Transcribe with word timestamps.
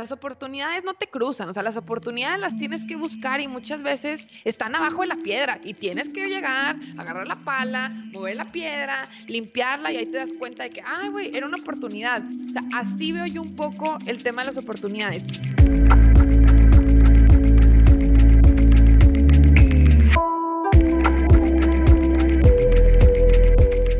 las 0.00 0.12
oportunidades 0.12 0.82
no 0.82 0.94
te 0.94 1.08
cruzan, 1.08 1.50
o 1.50 1.52
sea, 1.52 1.62
las 1.62 1.76
oportunidades 1.76 2.40
las 2.40 2.56
tienes 2.56 2.84
que 2.86 2.96
buscar 2.96 3.40
y 3.40 3.48
muchas 3.48 3.82
veces 3.82 4.26
están 4.44 4.74
abajo 4.74 5.02
de 5.02 5.08
la 5.08 5.16
piedra 5.16 5.60
y 5.62 5.74
tienes 5.74 6.08
que 6.08 6.26
llegar, 6.26 6.76
agarrar 6.96 7.28
la 7.28 7.36
pala, 7.36 7.90
mover 8.12 8.36
la 8.36 8.50
piedra, 8.50 9.10
limpiarla 9.26 9.92
y 9.92 9.98
ahí 9.98 10.06
te 10.06 10.16
das 10.16 10.32
cuenta 10.38 10.64
de 10.64 10.70
que, 10.70 10.82
ay, 10.84 11.10
güey, 11.10 11.36
era 11.36 11.46
una 11.46 11.58
oportunidad. 11.58 12.22
O 12.48 12.52
sea, 12.52 12.62
así 12.72 13.12
veo 13.12 13.26
yo 13.26 13.42
un 13.42 13.54
poco 13.56 13.98
el 14.06 14.22
tema 14.22 14.40
de 14.42 14.46
las 14.46 14.56
oportunidades. 14.56 15.26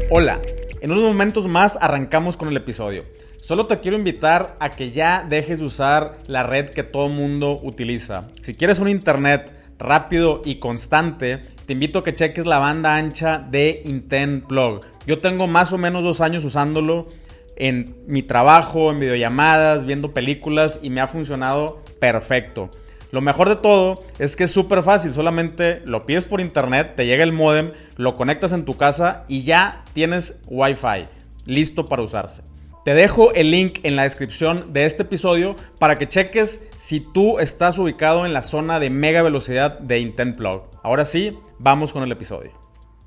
Hola, 0.09 0.41
en 0.81 0.93
unos 0.93 1.05
momentos 1.05 1.47
más 1.47 1.79
arrancamos 1.81 2.37
con 2.37 2.49
el 2.49 2.57
episodio. 2.57 3.05
Solo 3.37 3.67
te 3.67 3.79
quiero 3.79 3.97
invitar 3.97 4.57
a 4.61 4.71
que 4.71 4.91
ya 4.91 5.25
dejes 5.29 5.59
de 5.59 5.65
usar 5.65 6.19
la 6.27 6.43
red 6.43 6.71
que 6.71 6.83
todo 6.83 7.09
mundo 7.09 7.59
utiliza. 7.63 8.29
Si 8.43 8.55
quieres 8.55 8.79
un 8.79 8.89
internet 8.89 9.53
rápido 9.79 10.43
y 10.45 10.57
constante, 10.57 11.43
te 11.67 11.73
invito 11.73 12.01
a 12.01 12.05
que 12.05 12.15
cheques 12.15 12.47
la 12.47 12.59
banda 12.59 12.97
ancha 12.97 13.39
de 13.39 13.83
Intent 13.85 14.47
Plug. 14.47 14.81
Yo 15.07 15.19
tengo 15.19 15.47
más 15.47 15.73
o 15.73 15.79
menos 15.79 16.05
dos 16.05 16.21
años 16.21 16.45
usándolo 16.45 17.09
en 17.57 17.95
mi 18.07 18.23
trabajo, 18.23 18.91
en 18.91 19.01
videollamadas, 19.01 19.85
viendo 19.85 20.13
películas 20.13 20.81
y 20.83 20.91
me 20.91 21.01
ha 21.01 21.09
funcionado 21.09 21.83
perfecto. 21.99 22.71
Lo 23.11 23.21
mejor 23.21 23.49
de 23.49 23.57
todo 23.57 24.05
es 24.19 24.37
que 24.37 24.45
es 24.45 24.53
súper 24.53 24.83
fácil, 24.85 25.13
solamente 25.13 25.83
lo 25.85 26.07
pides 26.07 26.27
por 26.27 26.41
internet, 26.41 26.93
te 26.95 27.07
llega 27.07 27.25
el 27.25 27.33
modem, 27.33 27.73
lo 28.01 28.15
conectas 28.15 28.55
en 28.55 28.65
tu 28.65 28.79
casa 28.79 29.25
y 29.29 29.43
ya 29.43 29.85
tienes 29.93 30.41
Wi-Fi 30.47 31.07
listo 31.45 31.85
para 31.85 32.03
usarse. 32.03 32.43
Te 32.83 32.95
dejo 32.95 33.35
el 33.35 33.51
link 33.51 33.81
en 33.83 33.95
la 33.95 34.05
descripción 34.05 34.73
de 34.73 34.87
este 34.87 35.03
episodio 35.03 35.55
para 35.79 35.97
que 35.97 36.09
cheques 36.09 36.67
si 36.79 37.01
tú 37.01 37.39
estás 37.39 37.79
ubicado 37.79 38.25
en 38.25 38.33
la 38.33 38.43
zona 38.43 38.81
de 38.81 38.89
mega 38.89 39.21
velocidad 39.21 39.79
de 39.79 40.01
Intent 40.01 40.39
Plug. 40.39 40.63
Ahora 40.83 41.05
sí, 41.05 41.39
vamos 41.59 41.93
con 41.93 42.03
el 42.03 42.11
episodio. 42.11 42.53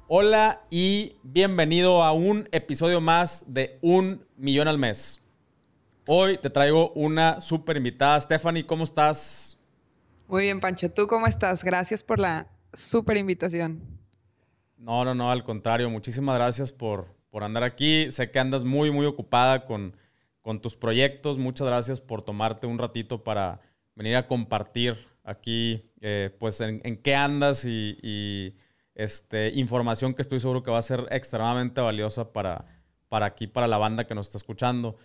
Hola 0.08 0.62
y 0.70 1.16
bienvenido 1.24 2.04
a 2.04 2.12
un 2.12 2.48
episodio 2.52 3.02
más 3.02 3.46
de 3.48 3.78
Un 3.82 4.24
Millón 4.38 4.68
al 4.68 4.78
Mes. 4.78 5.24
Hoy 6.06 6.38
te 6.38 6.52
traigo 6.52 6.92
una 6.92 7.42
súper 7.42 7.78
invitada. 7.78 8.22
Stephanie, 8.22 8.68
¿cómo 8.68 8.84
estás? 8.84 9.58
Muy 10.28 10.44
bien, 10.44 10.60
Pancho. 10.60 10.92
¿Tú 10.92 11.08
cómo 11.08 11.26
estás? 11.26 11.64
Gracias 11.64 12.04
por 12.04 12.20
la 12.20 12.46
súper 12.74 13.18
invitación. 13.18 13.93
No, 14.84 15.06
no, 15.06 15.16
no, 15.16 15.32
al 15.32 15.46
contrario. 15.46 15.90
Muchísimas 15.90 16.36
gracias 16.36 16.74
por, 16.74 17.16
por 17.30 17.46
andar 17.46 17.64
aquí. 17.64 18.12
Sé 18.12 18.32
que 18.32 18.40
andas 18.40 18.66
muy, 18.66 18.92
muy 18.92 19.06
ocupada 19.06 19.66
con, 19.66 19.96
con 20.42 20.60
tus 20.62 20.76
proyectos. 20.76 21.38
Muchas 21.38 21.68
gracias 21.68 22.02
por 22.02 22.22
tomarte 22.22 22.68
un 22.68 22.78
ratito 22.78 23.24
para 23.24 23.62
venir 23.96 24.18
a 24.18 24.28
compartir 24.28 24.98
aquí, 25.24 25.90
eh, 26.02 26.36
pues, 26.38 26.60
en, 26.60 26.98
qué 26.98 27.16
andas 27.16 27.64
y, 27.64 28.58
este, 28.94 29.54
información 29.56 30.14
que 30.14 30.22
estoy 30.22 30.42
seguro 30.42 30.64
que 30.64 30.72
va 30.72 30.80
a 30.80 30.82
ser 30.82 31.08
extremadamente 31.12 31.80
valiosa 31.80 32.34
para, 32.34 32.66
para 33.08 33.26
aquí, 33.26 33.48
para 33.48 33.68
la 33.68 33.78
banda 33.78 34.06
que 34.06 34.16
nos 34.16 34.28
está 34.28 34.38
escuchando. 34.38 34.98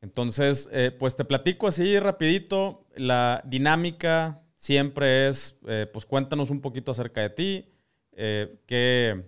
Entonces, 0.00 0.68
eh, 0.70 0.92
pues 0.96 1.16
te 1.16 1.24
platico 1.24 1.66
así 1.66 1.98
rapidito. 1.98 2.86
La 2.94 3.42
dinámica 3.44 4.40
siempre 4.54 5.26
es, 5.26 5.58
eh, 5.66 5.90
pues 5.92 6.06
cuéntanos 6.06 6.50
un 6.50 6.60
poquito 6.60 6.92
acerca 6.92 7.22
de 7.22 7.30
ti, 7.30 7.72
qué 8.16 9.24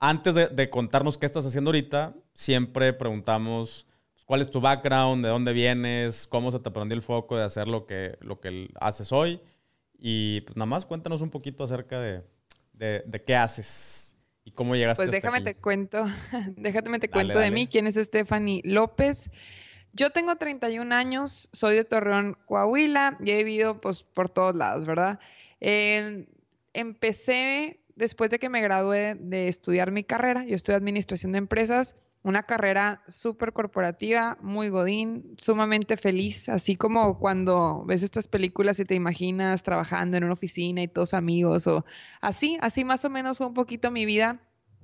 antes 0.00 0.34
de, 0.34 0.70
contarnos 0.70 1.18
qué 1.18 1.26
estás 1.26 1.44
haciendo 1.44 1.70
ahorita, 1.70 2.14
siempre 2.32 2.92
preguntamos 2.92 3.86
pues, 4.14 4.24
cuál 4.24 4.40
es 4.40 4.50
tu 4.50 4.60
background, 4.60 5.24
de 5.24 5.30
dónde 5.30 5.52
vienes, 5.52 6.26
cómo 6.26 6.52
se 6.52 6.60
te 6.60 6.70
prendió 6.70 6.94
el 6.94 7.02
foco 7.02 7.36
de 7.36 7.44
hacer 7.44 7.66
lo 7.66 7.86
que, 7.86 8.16
lo 8.20 8.40
que 8.40 8.68
haces 8.80 9.10
hoy. 9.12 9.40
Y 9.98 10.42
pues 10.42 10.56
nada 10.56 10.66
más 10.66 10.86
cuéntanos 10.86 11.20
un 11.20 11.30
poquito 11.30 11.64
acerca 11.64 12.00
de, 12.00 12.22
qué 13.26 13.34
haces 13.34 14.16
y 14.44 14.52
cómo 14.52 14.76
llegaste 14.76 15.02
Pues 15.02 15.10
déjame 15.10 15.40
te 15.40 15.56
cuento, 15.56 16.06
déjame 16.56 17.00
te 17.00 17.10
cuento 17.10 17.38
de 17.38 17.50
mí, 17.50 17.66
quién 17.66 17.88
es 17.88 17.96
Stephanie 17.96 18.62
López. 18.64 19.30
Yo 19.92 20.10
tengo 20.10 20.36
31 20.36 20.94
años, 20.94 21.48
soy 21.52 21.74
de 21.74 21.82
Torreón, 21.82 22.38
Coahuila 22.46 23.18
y 23.18 23.32
he 23.32 23.38
vivido 23.38 23.80
pues 23.80 24.04
por 24.04 24.28
todos 24.28 24.54
lados, 24.54 24.86
¿verdad? 24.86 25.18
Eh, 25.60 26.28
empecé 26.72 27.80
después 27.96 28.30
de 28.30 28.38
que 28.38 28.48
me 28.48 28.62
gradué 28.62 29.16
de 29.16 29.48
estudiar 29.48 29.90
mi 29.90 30.04
carrera, 30.04 30.44
yo 30.44 30.54
estudié 30.54 30.76
administración 30.76 31.32
de 31.32 31.38
empresas, 31.38 31.96
una 32.22 32.42
carrera 32.42 33.02
súper 33.08 33.52
corporativa, 33.52 34.38
muy 34.40 34.68
godín, 34.68 35.34
sumamente 35.38 35.96
feliz, 35.96 36.48
así 36.48 36.76
como 36.76 37.18
cuando 37.18 37.84
ves 37.86 38.02
estas 38.02 38.28
películas 38.28 38.78
y 38.78 38.84
te 38.84 38.94
imaginas 38.94 39.62
trabajando 39.62 40.16
en 40.16 40.24
una 40.24 40.34
oficina 40.34 40.82
y 40.82 40.88
todos 40.88 41.14
amigos 41.14 41.66
o 41.66 41.84
así, 42.20 42.58
así 42.60 42.84
más 42.84 43.04
o 43.04 43.10
menos 43.10 43.38
fue 43.38 43.46
un 43.46 43.54
poquito 43.54 43.90
mi 43.90 44.04
vida. 44.04 44.40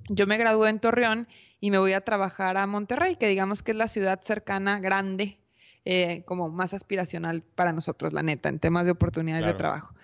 Yo 0.09 0.27
me 0.27 0.37
gradué 0.37 0.69
en 0.69 0.79
Torreón 0.79 1.27
y 1.59 1.71
me 1.71 1.77
voy 1.77 1.93
a 1.93 2.01
trabajar 2.01 2.57
a 2.57 2.67
Monterrey, 2.67 3.15
que 3.15 3.27
digamos 3.27 3.63
que 3.63 3.71
es 3.71 3.77
la 3.77 3.87
ciudad 3.87 4.21
cercana, 4.21 4.79
grande, 4.79 5.39
eh, 5.83 6.23
como 6.25 6.49
más 6.49 6.73
aspiracional 6.73 7.41
para 7.41 7.73
nosotros, 7.73 8.13
la 8.13 8.23
neta, 8.23 8.49
en 8.49 8.59
temas 8.59 8.85
de 8.85 8.91
oportunidades 8.91 9.45
de 9.45 9.53
trabajo. 9.53 9.94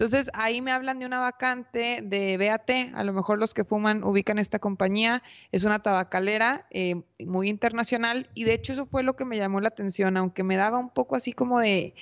Entonces 0.00 0.30
ahí 0.32 0.62
me 0.62 0.72
hablan 0.72 0.98
de 0.98 1.04
una 1.04 1.18
vacante 1.18 2.00
de 2.02 2.38
BAT, 2.38 2.94
a 2.94 3.04
lo 3.04 3.12
mejor 3.12 3.38
los 3.38 3.52
que 3.52 3.64
fuman 3.64 4.02
ubican 4.02 4.38
esta 4.38 4.58
compañía, 4.58 5.22
es 5.52 5.64
una 5.64 5.80
tabacalera 5.80 6.66
eh, 6.70 7.02
muy 7.26 7.50
internacional 7.50 8.30
y 8.32 8.44
de 8.44 8.54
hecho 8.54 8.72
eso 8.72 8.86
fue 8.86 9.02
lo 9.02 9.14
que 9.14 9.26
me 9.26 9.36
llamó 9.36 9.60
la 9.60 9.68
atención, 9.68 10.16
aunque 10.16 10.42
me 10.42 10.56
daba 10.56 10.78
un 10.78 10.88
poco 10.88 11.16
así 11.16 11.34
como 11.34 11.58
de 11.58 11.92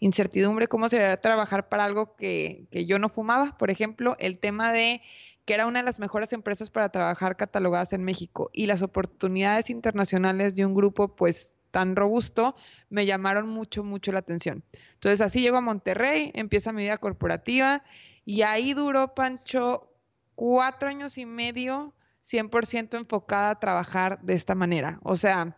incertidumbre 0.00 0.66
cómo 0.66 0.88
se 0.88 1.04
a 1.04 1.20
trabajar 1.20 1.68
para 1.68 1.84
algo 1.84 2.16
que, 2.16 2.64
que 2.70 2.86
yo 2.86 2.98
no 2.98 3.10
fumaba, 3.10 3.58
por 3.58 3.70
ejemplo, 3.70 4.16
el 4.18 4.38
tema 4.38 4.72
de 4.72 5.02
que 5.44 5.52
era 5.52 5.66
una 5.66 5.80
de 5.80 5.84
las 5.84 5.98
mejores 5.98 6.32
empresas 6.32 6.70
para 6.70 6.88
trabajar 6.88 7.36
catalogadas 7.36 7.92
en 7.92 8.02
México 8.02 8.48
y 8.54 8.64
las 8.64 8.80
oportunidades 8.80 9.68
internacionales 9.68 10.56
de 10.56 10.64
un 10.64 10.72
grupo 10.72 11.14
pues 11.16 11.54
tan 11.72 11.96
robusto, 11.96 12.54
me 12.90 13.06
llamaron 13.06 13.48
mucho, 13.48 13.82
mucho 13.82 14.12
la 14.12 14.20
atención. 14.20 14.62
Entonces 14.94 15.20
así 15.20 15.40
llego 15.40 15.56
a 15.56 15.60
Monterrey, 15.60 16.30
empieza 16.34 16.72
mi 16.72 16.82
vida 16.82 16.98
corporativa 16.98 17.82
y 18.24 18.42
ahí 18.42 18.74
duró 18.74 19.14
Pancho 19.14 19.90
cuatro 20.36 20.88
años 20.88 21.18
y 21.18 21.26
medio 21.26 21.92
100% 22.22 22.96
enfocada 22.96 23.50
a 23.50 23.58
trabajar 23.58 24.20
de 24.22 24.34
esta 24.34 24.54
manera. 24.54 25.00
O 25.02 25.16
sea, 25.16 25.56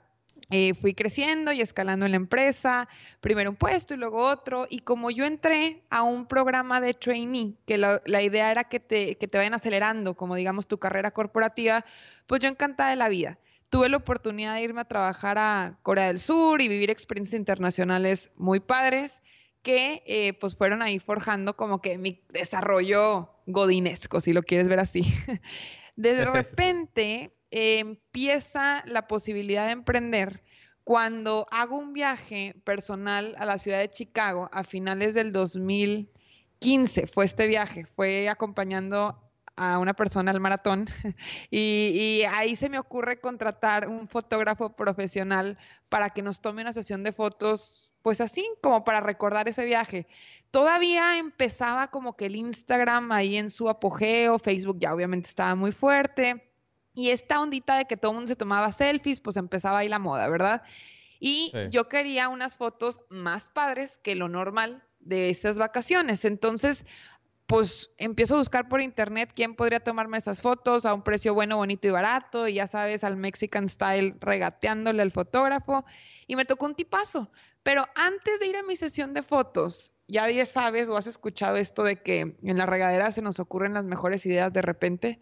eh, 0.50 0.74
fui 0.74 0.94
creciendo 0.94 1.53
y 1.53 1.60
escalando 1.60 2.06
en 2.06 2.12
la 2.12 2.16
empresa, 2.16 2.88
primero 3.20 3.50
un 3.50 3.56
puesto 3.56 3.94
y 3.94 3.97
luego 3.97 4.24
otro, 4.24 4.66
y 4.70 4.80
como 4.80 5.10
yo 5.10 5.24
entré 5.24 5.82
a 5.91 6.03
un 6.03 6.26
programa 6.26 6.80
de 6.80 6.94
trainee, 6.94 7.54
que 7.66 7.76
la, 7.76 8.00
la 8.06 8.22
idea 8.22 8.50
era 8.50 8.64
que 8.64 8.78
te, 8.78 9.16
que 9.16 9.26
te 9.26 9.38
vayan 9.38 9.54
acelerando, 9.54 10.14
como 10.14 10.36
digamos 10.36 10.66
tu 10.66 10.78
carrera 10.78 11.10
corporativa, 11.10 11.84
pues 12.26 12.41
yo 12.41 12.48
encantada 12.48 12.91
de 12.91 12.97
la 12.97 13.08
vida 13.08 13.38
tuve 13.74 13.88
la 13.88 13.96
oportunidad 13.96 14.54
de 14.54 14.62
irme 14.62 14.82
a 14.82 14.84
trabajar 14.84 15.36
a 15.36 15.80
Corea 15.82 16.06
del 16.06 16.20
Sur 16.20 16.60
y 16.60 16.68
vivir 16.68 16.90
experiencias 16.90 17.36
internacionales 17.36 18.30
muy 18.36 18.60
padres 18.60 19.20
que 19.62 20.04
eh, 20.06 20.32
pues 20.34 20.54
fueron 20.54 20.80
ahí 20.80 21.00
forjando 21.00 21.56
como 21.56 21.82
que 21.82 21.98
mi 21.98 22.22
desarrollo 22.28 23.34
godinesco, 23.48 24.20
si 24.20 24.32
lo 24.32 24.44
quieres 24.44 24.68
ver 24.68 24.78
así. 24.78 25.02
De 25.96 26.24
repente 26.32 27.36
empieza 27.50 28.84
la 28.86 29.08
posibilidad 29.08 29.66
de 29.66 29.72
emprender 29.72 30.44
cuando 30.84 31.44
hago 31.50 31.76
un 31.76 31.92
viaje 31.92 32.54
personal 32.62 33.34
a 33.38 33.44
la 33.44 33.58
ciudad 33.58 33.80
de 33.80 33.88
Chicago 33.88 34.48
a 34.52 34.62
finales 34.62 35.14
del 35.14 35.32
2015. 35.32 37.08
Fue 37.08 37.24
este 37.24 37.48
viaje, 37.48 37.86
fue 37.86 38.28
acompañando 38.28 39.23
a 39.56 39.78
una 39.78 39.94
persona 39.94 40.31
al 40.31 40.41
maratón 40.41 40.88
y, 41.50 42.22
ahí 42.32 42.56
se 42.56 42.69
me 42.69 42.78
ocurre 42.78 43.20
contratar 43.20 43.88
un 43.88 44.09
fotógrafo 44.09 44.75
profesional 44.75 45.59
para 45.88 46.10
que 46.10 46.22
nos 46.22 46.41
tome 46.41 46.62
una 46.62 46.72
sesión 46.72 47.04
de 47.04 47.12
fotos, 47.12 47.91
pues 48.03 48.20
así 48.20 48.48
como 48.62 48.84
para 48.84 49.00
recordar 49.00 49.48
ese 49.48 49.65
viaje. 49.65 50.06
Todavía 50.51 51.18
empezaba 51.18 51.89
como 51.89 52.16
que 52.16 52.27
el 52.27 52.36
Instagram 52.36 53.12
ahí 53.12 53.36
en 53.36 53.51
su 53.51 53.68
apogeo, 53.68 54.39
Facebook 54.39 54.78
ya 54.80 54.95
obviamente 54.95 55.28
estaba 55.28 55.54
muy 55.54 55.72
fuerte 55.72 56.51
y 56.95 57.10
esta 57.10 57.41
ondita 57.41 57.77
de 57.77 57.86
que 57.86 57.97
todo 57.97 58.12
el 58.12 58.16
mundo 58.16 58.28
se 58.28 58.36
tomaba 58.36 58.71
selfies, 58.72 59.21
pues 59.21 59.36
empezaba 59.36 59.78
ahí 59.78 59.89
la 59.89 59.98
moda, 59.98 60.28
¿verdad? 60.30 60.62
Y 61.18 61.53
yo 61.71 61.89
quería 61.89 62.28
unas 62.28 62.56
fotos 62.56 63.01
más 63.09 63.48
padres 63.51 63.98
que 63.98 64.15
lo 64.15 64.28
normal 64.28 64.84
de 65.01 65.30
esas 65.30 65.59
vacaciones. 65.59 66.24
Entonces, 66.24 66.84
pues 67.54 67.92
empiezo 67.98 68.34
a 68.34 68.39
buscar 68.39 68.68
por 68.68 68.80
internet 68.80 69.30
quién 69.33 69.54
podría 69.54 69.78
tomarme 69.78 70.18
esas 70.18 70.42
fotos 70.42 70.84
a 70.84 70.92
un 70.92 71.03
precio 71.03 71.34
bueno, 71.34 71.56
bonito 71.56 71.86
y 71.86 71.92
barato, 71.92 72.48
y 72.48 72.54
ya 72.54 72.66
sabes, 72.66 73.04
al 73.04 73.16
Mexican 73.16 73.68
Style 73.68 74.16
regateándole 74.18 75.01
al 75.03 75.12
fotógrafo, 75.12 75.84
y 76.27 76.34
me 76.34 76.45
tocó 76.47 76.66
un 76.66 76.74
tipazo. 76.74 77.30
Pero 77.62 77.86
antes 77.95 78.41
de 78.41 78.48
ir 78.48 78.56
a 78.56 78.65
mi 78.65 78.74
sesión 78.74 79.15
de 79.15 79.22
fotos, 79.22 79.95
ya 80.09 80.27
sabes 80.47 80.89
o 80.89 80.97
has 80.97 81.06
escuchado 81.06 81.56
esto 81.56 81.84
de 81.84 82.03
que 82.03 82.36
en 82.42 82.59
la 82.59 82.66
regadera 82.66 83.12
se 83.12 83.22
nos 83.22 83.39
ocurren 83.39 83.72
las 83.72 83.84
mejores 83.84 84.27
ideas 84.27 84.53
de 84.53 84.60
repente. 84.60 85.21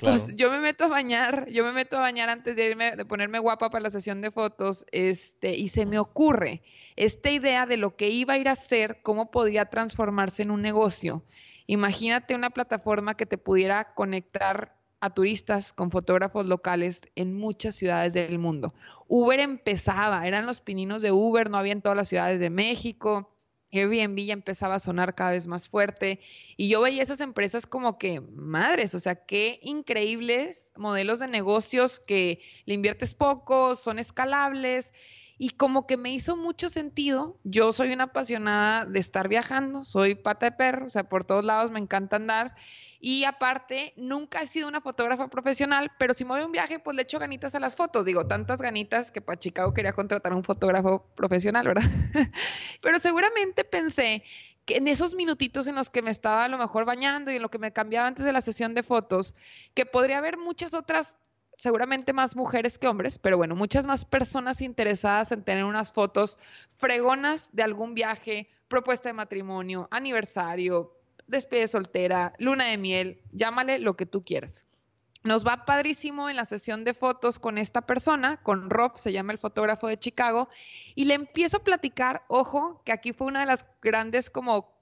Pues 0.00 0.36
yo 0.36 0.50
me 0.50 0.60
meto 0.60 0.84
a 0.84 0.88
bañar, 0.88 1.48
yo 1.50 1.64
me 1.64 1.72
meto 1.72 1.98
a 1.98 2.00
bañar 2.00 2.28
antes 2.28 2.56
de 2.56 2.66
irme, 2.66 2.96
de 2.96 3.04
ponerme 3.04 3.38
guapa 3.38 3.70
para 3.70 3.82
la 3.82 3.90
sesión 3.90 4.20
de 4.20 4.30
fotos, 4.30 4.84
este, 4.92 5.54
y 5.56 5.68
se 5.68 5.86
me 5.86 5.98
ocurre 5.98 6.62
esta 6.96 7.30
idea 7.30 7.66
de 7.66 7.76
lo 7.76 7.96
que 7.96 8.08
iba 8.08 8.34
a 8.34 8.38
ir 8.38 8.48
a 8.48 8.52
hacer, 8.52 9.00
cómo 9.02 9.30
podía 9.30 9.66
transformarse 9.66 10.42
en 10.42 10.50
un 10.50 10.62
negocio. 10.62 11.22
Imagínate 11.66 12.34
una 12.34 12.50
plataforma 12.50 13.14
que 13.14 13.26
te 13.26 13.38
pudiera 13.38 13.94
conectar 13.94 14.76
a 15.00 15.10
turistas 15.10 15.72
con 15.72 15.90
fotógrafos 15.90 16.46
locales 16.46 17.02
en 17.14 17.34
muchas 17.34 17.74
ciudades 17.74 18.14
del 18.14 18.38
mundo. 18.38 18.74
Uber 19.08 19.40
empezaba, 19.40 20.26
eran 20.26 20.46
los 20.46 20.60
pininos 20.60 21.02
de 21.02 21.12
Uber, 21.12 21.48
no 21.48 21.58
había 21.58 21.72
en 21.72 21.82
todas 21.82 21.96
las 21.96 22.08
ciudades 22.08 22.38
de 22.38 22.50
México. 22.50 23.30
Airbnb 23.72 24.18
ya 24.18 24.32
empezaba 24.32 24.76
a 24.76 24.80
sonar 24.80 25.14
cada 25.14 25.32
vez 25.32 25.46
más 25.46 25.68
fuerte 25.68 26.20
y 26.56 26.68
yo 26.68 26.80
veía 26.80 27.02
esas 27.02 27.20
empresas 27.20 27.66
como 27.66 27.98
que, 27.98 28.20
madres, 28.20 28.94
o 28.94 29.00
sea, 29.00 29.14
qué 29.14 29.60
increíbles 29.62 30.72
modelos 30.76 31.18
de 31.18 31.28
negocios 31.28 32.00
que 32.00 32.40
le 32.64 32.74
inviertes 32.74 33.14
poco, 33.14 33.76
son 33.76 33.98
escalables 33.98 34.92
y 35.38 35.50
como 35.50 35.86
que 35.86 35.96
me 35.96 36.12
hizo 36.12 36.36
mucho 36.36 36.68
sentido. 36.68 37.38
Yo 37.44 37.72
soy 37.72 37.92
una 37.92 38.04
apasionada 38.04 38.84
de 38.84 39.00
estar 39.00 39.28
viajando, 39.28 39.84
soy 39.84 40.14
pata 40.14 40.46
de 40.46 40.52
perro, 40.52 40.86
o 40.86 40.90
sea, 40.90 41.08
por 41.08 41.24
todos 41.24 41.44
lados 41.44 41.70
me 41.70 41.80
encanta 41.80 42.16
andar 42.16 42.54
y 43.02 43.24
aparte, 43.24 43.94
nunca 43.96 44.42
he 44.42 44.46
sido 44.46 44.68
una 44.68 44.82
fotógrafa 44.82 45.28
profesional, 45.28 45.90
pero 45.98 46.12
si 46.12 46.22
me 46.22 46.44
un 46.44 46.52
viaje, 46.52 46.78
pues 46.78 46.94
le 46.94 47.02
echo 47.02 47.18
ganitas 47.18 47.54
a 47.54 47.60
las 47.60 47.74
fotos. 47.74 48.04
Digo, 48.04 48.26
tantas 48.26 48.60
ganitas 48.60 49.10
que 49.10 49.22
para 49.22 49.38
Chicago 49.38 49.72
quería 49.72 49.94
contratar 49.94 50.32
a 50.32 50.36
un 50.36 50.44
fotógrafo 50.44 51.06
profesional, 51.14 51.66
¿verdad? 51.66 51.82
pero 52.82 52.98
seguramente 52.98 53.64
pensé 53.64 54.22
que 54.66 54.76
en 54.76 54.86
esos 54.86 55.14
minutitos 55.14 55.66
en 55.66 55.76
los 55.76 55.88
que 55.88 56.02
me 56.02 56.10
estaba 56.10 56.44
a 56.44 56.48
lo 56.48 56.58
mejor 56.58 56.84
bañando 56.84 57.32
y 57.32 57.36
en 57.36 57.42
lo 57.42 57.50
que 57.50 57.58
me 57.58 57.72
cambiaba 57.72 58.06
antes 58.06 58.26
de 58.26 58.34
la 58.34 58.42
sesión 58.42 58.74
de 58.74 58.82
fotos, 58.82 59.34
que 59.72 59.86
podría 59.86 60.18
haber 60.18 60.36
muchas 60.36 60.74
otras 60.74 61.18
seguramente 61.56 62.12
más 62.12 62.36
mujeres 62.36 62.76
que 62.76 62.86
hombres, 62.86 63.18
pero 63.18 63.38
bueno, 63.38 63.56
muchas 63.56 63.86
más 63.86 64.04
personas 64.04 64.60
interesadas 64.60 65.32
en 65.32 65.42
tener 65.42 65.64
unas 65.64 65.90
fotos 65.90 66.38
fregonas 66.76 67.48
de 67.52 67.62
algún 67.62 67.94
viaje, 67.94 68.50
propuesta 68.68 69.08
de 69.08 69.14
matrimonio, 69.14 69.88
aniversario, 69.90 70.99
despide 71.30 71.68
soltera, 71.68 72.32
luna 72.38 72.66
de 72.66 72.78
miel, 72.78 73.22
llámale 73.32 73.78
lo 73.78 73.96
que 73.96 74.06
tú 74.06 74.24
quieras. 74.24 74.66
Nos 75.22 75.46
va 75.46 75.66
padrísimo 75.66 76.30
en 76.30 76.36
la 76.36 76.46
sesión 76.46 76.84
de 76.84 76.94
fotos 76.94 77.38
con 77.38 77.58
esta 77.58 77.82
persona, 77.82 78.38
con 78.38 78.70
Rob, 78.70 78.96
se 78.96 79.12
llama 79.12 79.32
el 79.32 79.38
fotógrafo 79.38 79.86
de 79.86 79.98
Chicago, 79.98 80.48
y 80.94 81.04
le 81.04 81.14
empiezo 81.14 81.58
a 81.58 81.64
platicar, 81.64 82.24
ojo, 82.28 82.82
que 82.84 82.92
aquí 82.92 83.12
fue 83.12 83.26
una 83.26 83.40
de 83.40 83.46
las 83.46 83.66
grandes 83.82 84.30
como 84.30 84.79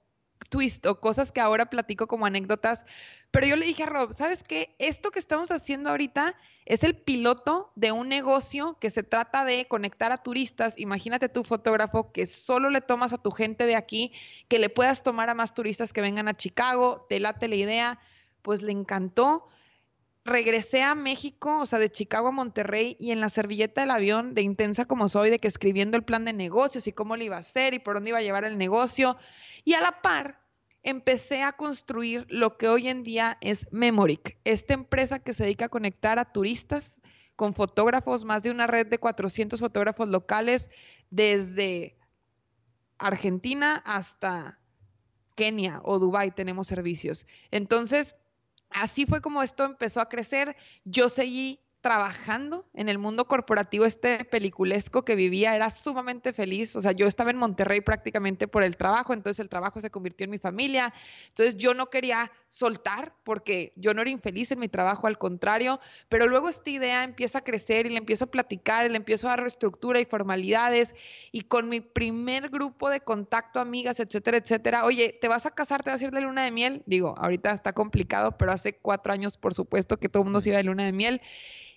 twist 0.49 0.85
o 0.85 0.99
cosas 0.99 1.31
que 1.31 1.41
ahora 1.41 1.69
platico 1.69 2.07
como 2.07 2.25
anécdotas, 2.25 2.85
pero 3.31 3.45
yo 3.45 3.55
le 3.55 3.65
dije 3.65 3.83
a 3.83 3.87
Rob, 3.87 4.13
¿sabes 4.13 4.43
qué? 4.43 4.75
Esto 4.79 5.11
que 5.11 5.19
estamos 5.19 5.51
haciendo 5.51 5.89
ahorita 5.89 6.35
es 6.65 6.83
el 6.83 6.95
piloto 6.95 7.71
de 7.75 7.91
un 7.91 8.09
negocio 8.09 8.77
que 8.79 8.89
se 8.89 9.03
trata 9.03 9.45
de 9.45 9.67
conectar 9.67 10.11
a 10.11 10.23
turistas. 10.23 10.73
Imagínate 10.77 11.29
tu 11.29 11.43
fotógrafo 11.43 12.11
que 12.11 12.25
solo 12.25 12.71
le 12.71 12.81
tomas 12.81 13.13
a 13.13 13.19
tu 13.19 13.31
gente 13.31 13.67
de 13.67 13.75
aquí, 13.75 14.13
que 14.47 14.57
le 14.57 14.69
puedas 14.69 15.03
tomar 15.03 15.29
a 15.29 15.35
más 15.35 15.53
turistas 15.53 15.93
que 15.93 16.01
vengan 16.01 16.27
a 16.27 16.37
Chicago, 16.37 17.05
te 17.07 17.19
late 17.19 17.47
la 17.47 17.55
idea, 17.55 17.99
pues 18.41 18.63
le 18.63 18.71
encantó. 18.71 19.47
Regresé 20.25 20.83
a 20.83 20.95
México, 20.95 21.59
o 21.59 21.65
sea, 21.65 21.79
de 21.79 21.91
Chicago 21.91 22.27
a 22.27 22.31
Monterrey 22.31 22.97
y 22.99 23.11
en 23.11 23.21
la 23.21 23.29
servilleta 23.29 23.81
del 23.81 23.91
avión, 23.91 24.33
de 24.33 24.41
intensa 24.41 24.85
como 24.85 25.07
soy, 25.07 25.29
de 25.29 25.39
que 25.39 25.47
escribiendo 25.47 25.97
el 25.97 26.03
plan 26.03 26.25
de 26.25 26.33
negocios 26.33 26.87
y 26.87 26.93
cómo 26.93 27.15
lo 27.15 27.23
iba 27.23 27.35
a 27.37 27.39
hacer 27.39 27.73
y 27.73 27.79
por 27.79 27.95
dónde 27.95 28.09
iba 28.09 28.19
a 28.19 28.23
llevar 28.23 28.43
el 28.43 28.57
negocio. 28.57 29.17
Y 29.63 29.73
a 29.73 29.81
la 29.81 30.01
par, 30.01 30.41
empecé 30.83 31.43
a 31.43 31.51
construir 31.51 32.25
lo 32.29 32.57
que 32.57 32.67
hoy 32.67 32.87
en 32.87 33.03
día 33.03 33.37
es 33.41 33.67
Memoric, 33.71 34.37
esta 34.43 34.73
empresa 34.73 35.19
que 35.19 35.33
se 35.33 35.43
dedica 35.43 35.65
a 35.65 35.69
conectar 35.69 36.19
a 36.19 36.31
turistas 36.31 36.99
con 37.35 37.53
fotógrafos, 37.53 38.25
más 38.25 38.43
de 38.43 38.51
una 38.51 38.67
red 38.67 38.87
de 38.87 38.97
400 38.97 39.59
fotógrafos 39.59 40.07
locales 40.09 40.69
desde 41.09 41.97
Argentina 42.97 43.81
hasta 43.85 44.59
Kenia 45.35 45.79
o 45.85 45.99
Dubai 45.99 46.31
tenemos 46.31 46.67
servicios. 46.67 47.25
Entonces, 47.49 48.15
así 48.69 49.05
fue 49.05 49.21
como 49.21 49.41
esto 49.41 49.63
empezó 49.63 50.01
a 50.01 50.09
crecer. 50.09 50.57
Yo 50.83 51.07
seguí 51.07 51.61
trabajando 51.81 52.65
en 52.73 52.89
el 52.89 52.97
mundo 52.97 53.27
corporativo 53.27 53.85
este 53.85 54.25
peliculesco 54.25 55.05
que 55.05 55.15
vivía, 55.15 55.55
era 55.55 55.71
sumamente 55.71 56.33
feliz, 56.33 56.75
o 56.75 56.81
sea, 56.81 56.91
yo 56.91 57.07
estaba 57.07 57.31
en 57.31 57.37
Monterrey 57.37 57.81
prácticamente 57.81 58.47
por 58.47 58.63
el 58.63 58.75
trabajo, 58.75 59.13
entonces 59.13 59.39
el 59.39 59.49
trabajo 59.49 59.79
se 59.79 59.89
convirtió 59.89 60.25
en 60.25 60.31
mi 60.31 60.39
familia, 60.39 60.93
entonces 61.29 61.55
yo 61.55 61.73
no 61.73 61.89
quería 61.89 62.31
soltar 62.49 63.13
porque 63.23 63.71
yo 63.75 63.93
no 63.93 64.01
era 64.01 64.09
infeliz 64.09 64.51
en 64.51 64.59
mi 64.59 64.67
trabajo, 64.67 65.07
al 65.07 65.17
contrario, 65.17 65.79
pero 66.09 66.27
luego 66.27 66.49
esta 66.49 66.69
idea 66.69 67.03
empieza 67.03 67.39
a 67.39 67.43
crecer 67.43 67.85
y 67.85 67.89
le 67.89 67.97
empiezo 67.97 68.25
a 68.25 68.31
platicar, 68.31 68.85
y 68.85 68.89
le 68.89 68.97
empiezo 68.97 69.27
a 69.27 69.31
dar 69.31 69.41
reestructura 69.41 69.99
y 69.99 70.05
formalidades. 70.05 70.95
Y 71.31 71.41
con 71.41 71.69
mi 71.69 71.81
primer 71.81 72.49
grupo 72.49 72.89
de 72.89 73.01
contacto, 73.01 73.59
amigas, 73.59 73.99
etcétera, 73.99 74.37
etcétera, 74.37 74.85
oye, 74.85 75.17
¿te 75.19 75.27
vas 75.27 75.45
a 75.45 75.51
casar, 75.51 75.83
te 75.83 75.91
vas 75.91 76.01
a 76.01 76.05
ir 76.05 76.11
de 76.11 76.21
luna 76.21 76.43
de 76.43 76.51
miel? 76.51 76.83
Digo, 76.85 77.15
ahorita 77.17 77.51
está 77.51 77.73
complicado, 77.73 78.37
pero 78.37 78.51
hace 78.51 78.73
cuatro 78.73 79.13
años, 79.13 79.37
por 79.37 79.53
supuesto, 79.53 79.97
que 79.97 80.09
todo 80.09 80.23
el 80.23 80.25
mundo 80.25 80.41
se 80.41 80.49
iba 80.49 80.57
de 80.57 80.63
luna 80.63 80.85
de 80.85 80.91
miel. 80.91 81.21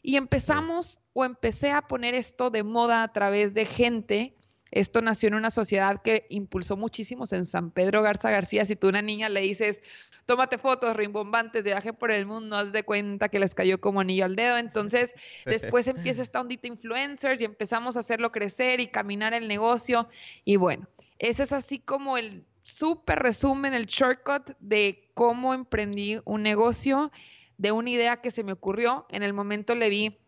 Y 0.03 0.17
empezamos 0.17 0.99
o 1.13 1.25
empecé 1.25 1.71
a 1.71 1.83
poner 1.83 2.15
esto 2.15 2.51
de 2.51 2.65
moda 2.65 3.03
a 3.05 3.13
través 3.13 3.55
de 3.55 3.65
gente. 3.65 4.37
Esto 4.73 5.01
nació 5.01 5.29
en 5.29 5.35
una 5.35 5.51
sociedad 5.51 6.03
que 6.03 6.27
impulsó 6.31 6.77
muchísimos 6.77 7.33
en 7.33 7.45
San 7.45 7.71
Pedro 7.71 8.03
Garza 8.03 8.31
García. 8.31 8.65
Si 8.65 8.75
tú 8.75 8.89
a 8.89 8.91
una 8.91 9.03
niña 9.03 9.29
le 9.29 9.43
dices, 9.43 9.81
tómate 10.27 10.59
fotos 10.59 10.97
rimbombantes 10.97 11.63
de 11.63 11.71
viaje 11.71 11.93
por 11.93 12.11
el 12.11 12.27
mundo, 12.27 12.57
haz 12.57 12.73
de 12.73 12.83
cuenta 12.83 13.29
que 13.29 13.39
les 13.39 13.55
cayó 13.55 13.81
como 13.81 14.01
anillo 14.01 14.25
al 14.25 14.35
dedo. 14.35 14.59
Entonces, 14.59 15.15
después 15.47 15.87
empieza 15.87 16.23
esta 16.23 16.41
ondita 16.41 16.67
influencers 16.67 17.41
y 17.41 17.45
empezamos 17.45 17.97
a 17.97 18.01
hacerlo 18.01 18.33
crecer 18.33 18.81
y 18.81 18.89
caminar 18.89 19.35
el 19.35 19.47
negocio. 19.47 20.09
Y 20.45 20.57
bueno, 20.57 20.89
ese 21.19 21.45
es 21.45 21.53
así 21.53 21.79
como 21.79 22.17
el 22.17 22.45
súper 22.63 23.19
resumen, 23.21 23.75
el 23.75 23.87
shortcut 23.87 24.57
de 24.59 25.11
cómo 25.15 25.55
emprendí 25.55 26.19
un 26.25 26.43
negocio 26.43 27.13
de 27.63 27.71
una 27.71 27.91
idea 27.91 28.17
que 28.17 28.33
se 28.33 28.43
me 28.43 28.51
ocurrió. 28.51 29.07
En 29.09 29.23
el 29.23 29.33
momento 29.33 29.77
le 29.77 29.89
vi 29.89 30.19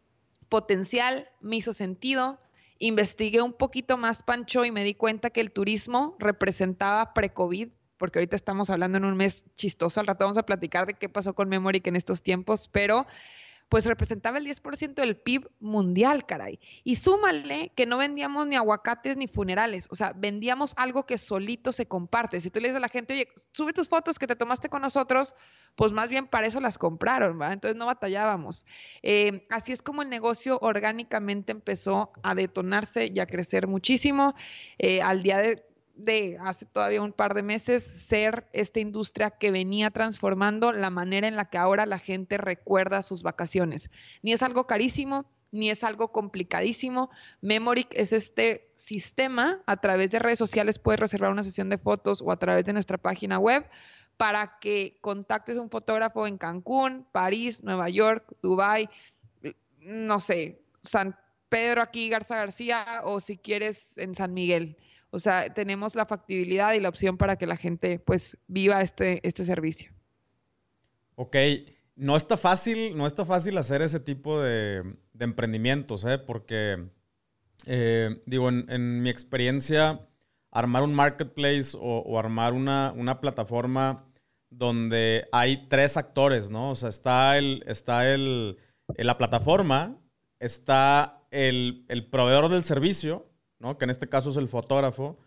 potencial, 0.48 1.28
me 1.40 1.56
hizo 1.56 1.72
sentido, 1.72 2.38
investigué 2.78 3.42
un 3.42 3.52
poquito 3.52 3.96
más, 3.96 4.22
Pancho, 4.22 4.64
y 4.64 4.70
me 4.70 4.84
di 4.84 4.94
cuenta 4.94 5.30
que 5.30 5.40
el 5.40 5.50
turismo 5.50 6.16
representaba 6.20 7.12
pre-COVID, 7.12 7.70
porque 7.98 8.20
ahorita 8.20 8.36
estamos 8.36 8.70
hablando 8.70 8.98
en 8.98 9.04
un 9.04 9.16
mes 9.16 9.44
chistoso, 9.56 9.98
al 9.98 10.06
rato 10.06 10.24
vamos 10.24 10.38
a 10.38 10.46
platicar 10.46 10.86
de 10.86 10.94
qué 10.94 11.08
pasó 11.08 11.34
con 11.34 11.48
Memory 11.48 11.82
en 11.84 11.96
estos 11.96 12.22
tiempos, 12.22 12.68
pero 12.70 13.04
pues 13.68 13.86
representaba 13.86 14.38
el 14.38 14.46
10% 14.46 14.94
del 14.94 15.16
PIB 15.16 15.50
mundial, 15.60 16.26
caray. 16.26 16.58
Y 16.84 16.96
súmale 16.96 17.72
que 17.74 17.86
no 17.86 17.98
vendíamos 17.98 18.46
ni 18.46 18.56
aguacates 18.56 19.16
ni 19.16 19.26
funerales, 19.26 19.86
o 19.90 19.96
sea, 19.96 20.12
vendíamos 20.16 20.74
algo 20.76 21.06
que 21.06 21.18
solito 21.18 21.72
se 21.72 21.86
comparte. 21.86 22.40
Si 22.40 22.50
tú 22.50 22.60
le 22.60 22.68
dices 22.68 22.76
a 22.76 22.80
la 22.80 22.88
gente, 22.88 23.14
oye, 23.14 23.28
sube 23.52 23.72
tus 23.72 23.88
fotos 23.88 24.18
que 24.18 24.26
te 24.26 24.36
tomaste 24.36 24.68
con 24.68 24.82
nosotros, 24.82 25.34
pues 25.74 25.92
más 25.92 26.08
bien 26.08 26.26
para 26.26 26.46
eso 26.46 26.60
las 26.60 26.78
compraron, 26.78 27.40
¿va? 27.40 27.52
Entonces 27.52 27.76
no 27.76 27.86
batallábamos. 27.86 28.66
Eh, 29.02 29.46
así 29.50 29.72
es 29.72 29.82
como 29.82 30.02
el 30.02 30.08
negocio 30.08 30.58
orgánicamente 30.62 31.52
empezó 31.52 32.12
a 32.22 32.34
detonarse 32.34 33.10
y 33.12 33.20
a 33.20 33.26
crecer 33.26 33.66
muchísimo. 33.66 34.34
Eh, 34.78 35.02
al 35.02 35.22
día 35.22 35.38
de 35.38 35.73
de 35.94 36.36
hace 36.40 36.66
todavía 36.66 37.02
un 37.02 37.12
par 37.12 37.34
de 37.34 37.42
meses 37.42 37.84
ser 37.84 38.48
esta 38.52 38.80
industria 38.80 39.30
que 39.30 39.50
venía 39.50 39.90
transformando 39.90 40.72
la 40.72 40.90
manera 40.90 41.28
en 41.28 41.36
la 41.36 41.44
que 41.44 41.58
ahora 41.58 41.86
la 41.86 41.98
gente 41.98 42.36
recuerda 42.36 43.02
sus 43.02 43.22
vacaciones. 43.22 43.90
Ni 44.22 44.32
es 44.32 44.42
algo 44.42 44.66
carísimo, 44.66 45.24
ni 45.52 45.70
es 45.70 45.84
algo 45.84 46.10
complicadísimo. 46.10 47.10
Memoric 47.40 47.88
es 47.92 48.12
este 48.12 48.72
sistema, 48.74 49.62
a 49.66 49.76
través 49.76 50.10
de 50.10 50.18
redes 50.18 50.38
sociales 50.38 50.78
puedes 50.78 51.00
reservar 51.00 51.30
una 51.30 51.44
sesión 51.44 51.70
de 51.70 51.78
fotos 51.78 52.22
o 52.22 52.32
a 52.32 52.38
través 52.38 52.64
de 52.64 52.72
nuestra 52.72 52.98
página 52.98 53.38
web 53.38 53.64
para 54.16 54.58
que 54.58 54.98
contactes 55.00 55.56
a 55.56 55.60
un 55.60 55.70
fotógrafo 55.70 56.26
en 56.26 56.38
Cancún, 56.38 57.06
París, 57.12 57.62
Nueva 57.62 57.88
York, 57.88 58.32
Dubai, 58.42 58.88
no 59.86 60.18
sé, 60.20 60.60
San 60.82 61.16
Pedro 61.48 61.82
aquí, 61.82 62.08
Garza 62.08 62.36
García 62.36 62.84
o 63.04 63.20
si 63.20 63.36
quieres 63.36 63.96
en 63.98 64.14
San 64.14 64.34
Miguel. 64.34 64.76
O 65.14 65.20
sea, 65.20 65.48
tenemos 65.54 65.94
la 65.94 66.06
factibilidad 66.06 66.74
y 66.74 66.80
la 66.80 66.88
opción 66.88 67.16
para 67.16 67.36
que 67.36 67.46
la 67.46 67.56
gente 67.56 68.00
pues 68.00 68.36
viva 68.48 68.82
este, 68.82 69.20
este 69.22 69.44
servicio. 69.44 69.92
Ok, 71.14 71.36
no 71.94 72.16
está 72.16 72.36
fácil, 72.36 72.96
no 72.96 73.06
está 73.06 73.24
fácil 73.24 73.56
hacer 73.56 73.80
ese 73.80 74.00
tipo 74.00 74.40
de, 74.40 74.96
emprendimientos, 75.20 76.04
¿eh? 76.04 76.18
Porque, 76.18 76.88
eh, 77.64 78.22
digo, 78.26 78.48
en, 78.48 79.02
mi 79.02 79.08
experiencia, 79.08 80.00
armar 80.50 80.82
un 80.82 80.92
marketplace 80.92 81.78
o, 81.80 82.18
armar 82.18 82.52
una, 82.52 83.20
plataforma 83.20 84.04
donde 84.50 85.28
hay 85.30 85.68
tres 85.68 85.96
actores, 85.96 86.50
¿no? 86.50 86.70
O 86.70 86.74
sea, 86.74 86.88
está 86.88 87.38
el, 87.38 87.62
está 87.68 88.12
el, 88.12 88.58
la 88.96 89.16
plataforma, 89.16 89.96
está 90.40 91.22
el, 91.30 91.84
el 91.88 92.04
proveedor 92.10 92.48
del 92.48 92.64
servicio, 92.64 93.30
que 93.78 93.84
en 93.84 93.90
este 93.90 94.08
caso 94.08 94.30
es 94.30 94.36
el 94.36 94.48
fotógrafo, 94.48 95.18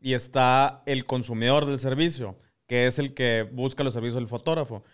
y 0.00 0.12
está 0.12 0.82
el 0.84 1.06
consumidor 1.06 1.64
del 1.64 1.78
servicio, 1.78 2.36
que 2.66 2.86
es 2.86 2.98
el 2.98 3.14
que 3.14 3.48
busca 3.50 3.84
los 3.84 3.94
servicios 3.94 4.16
del 4.16 4.28
fotógrafo. 4.28 4.84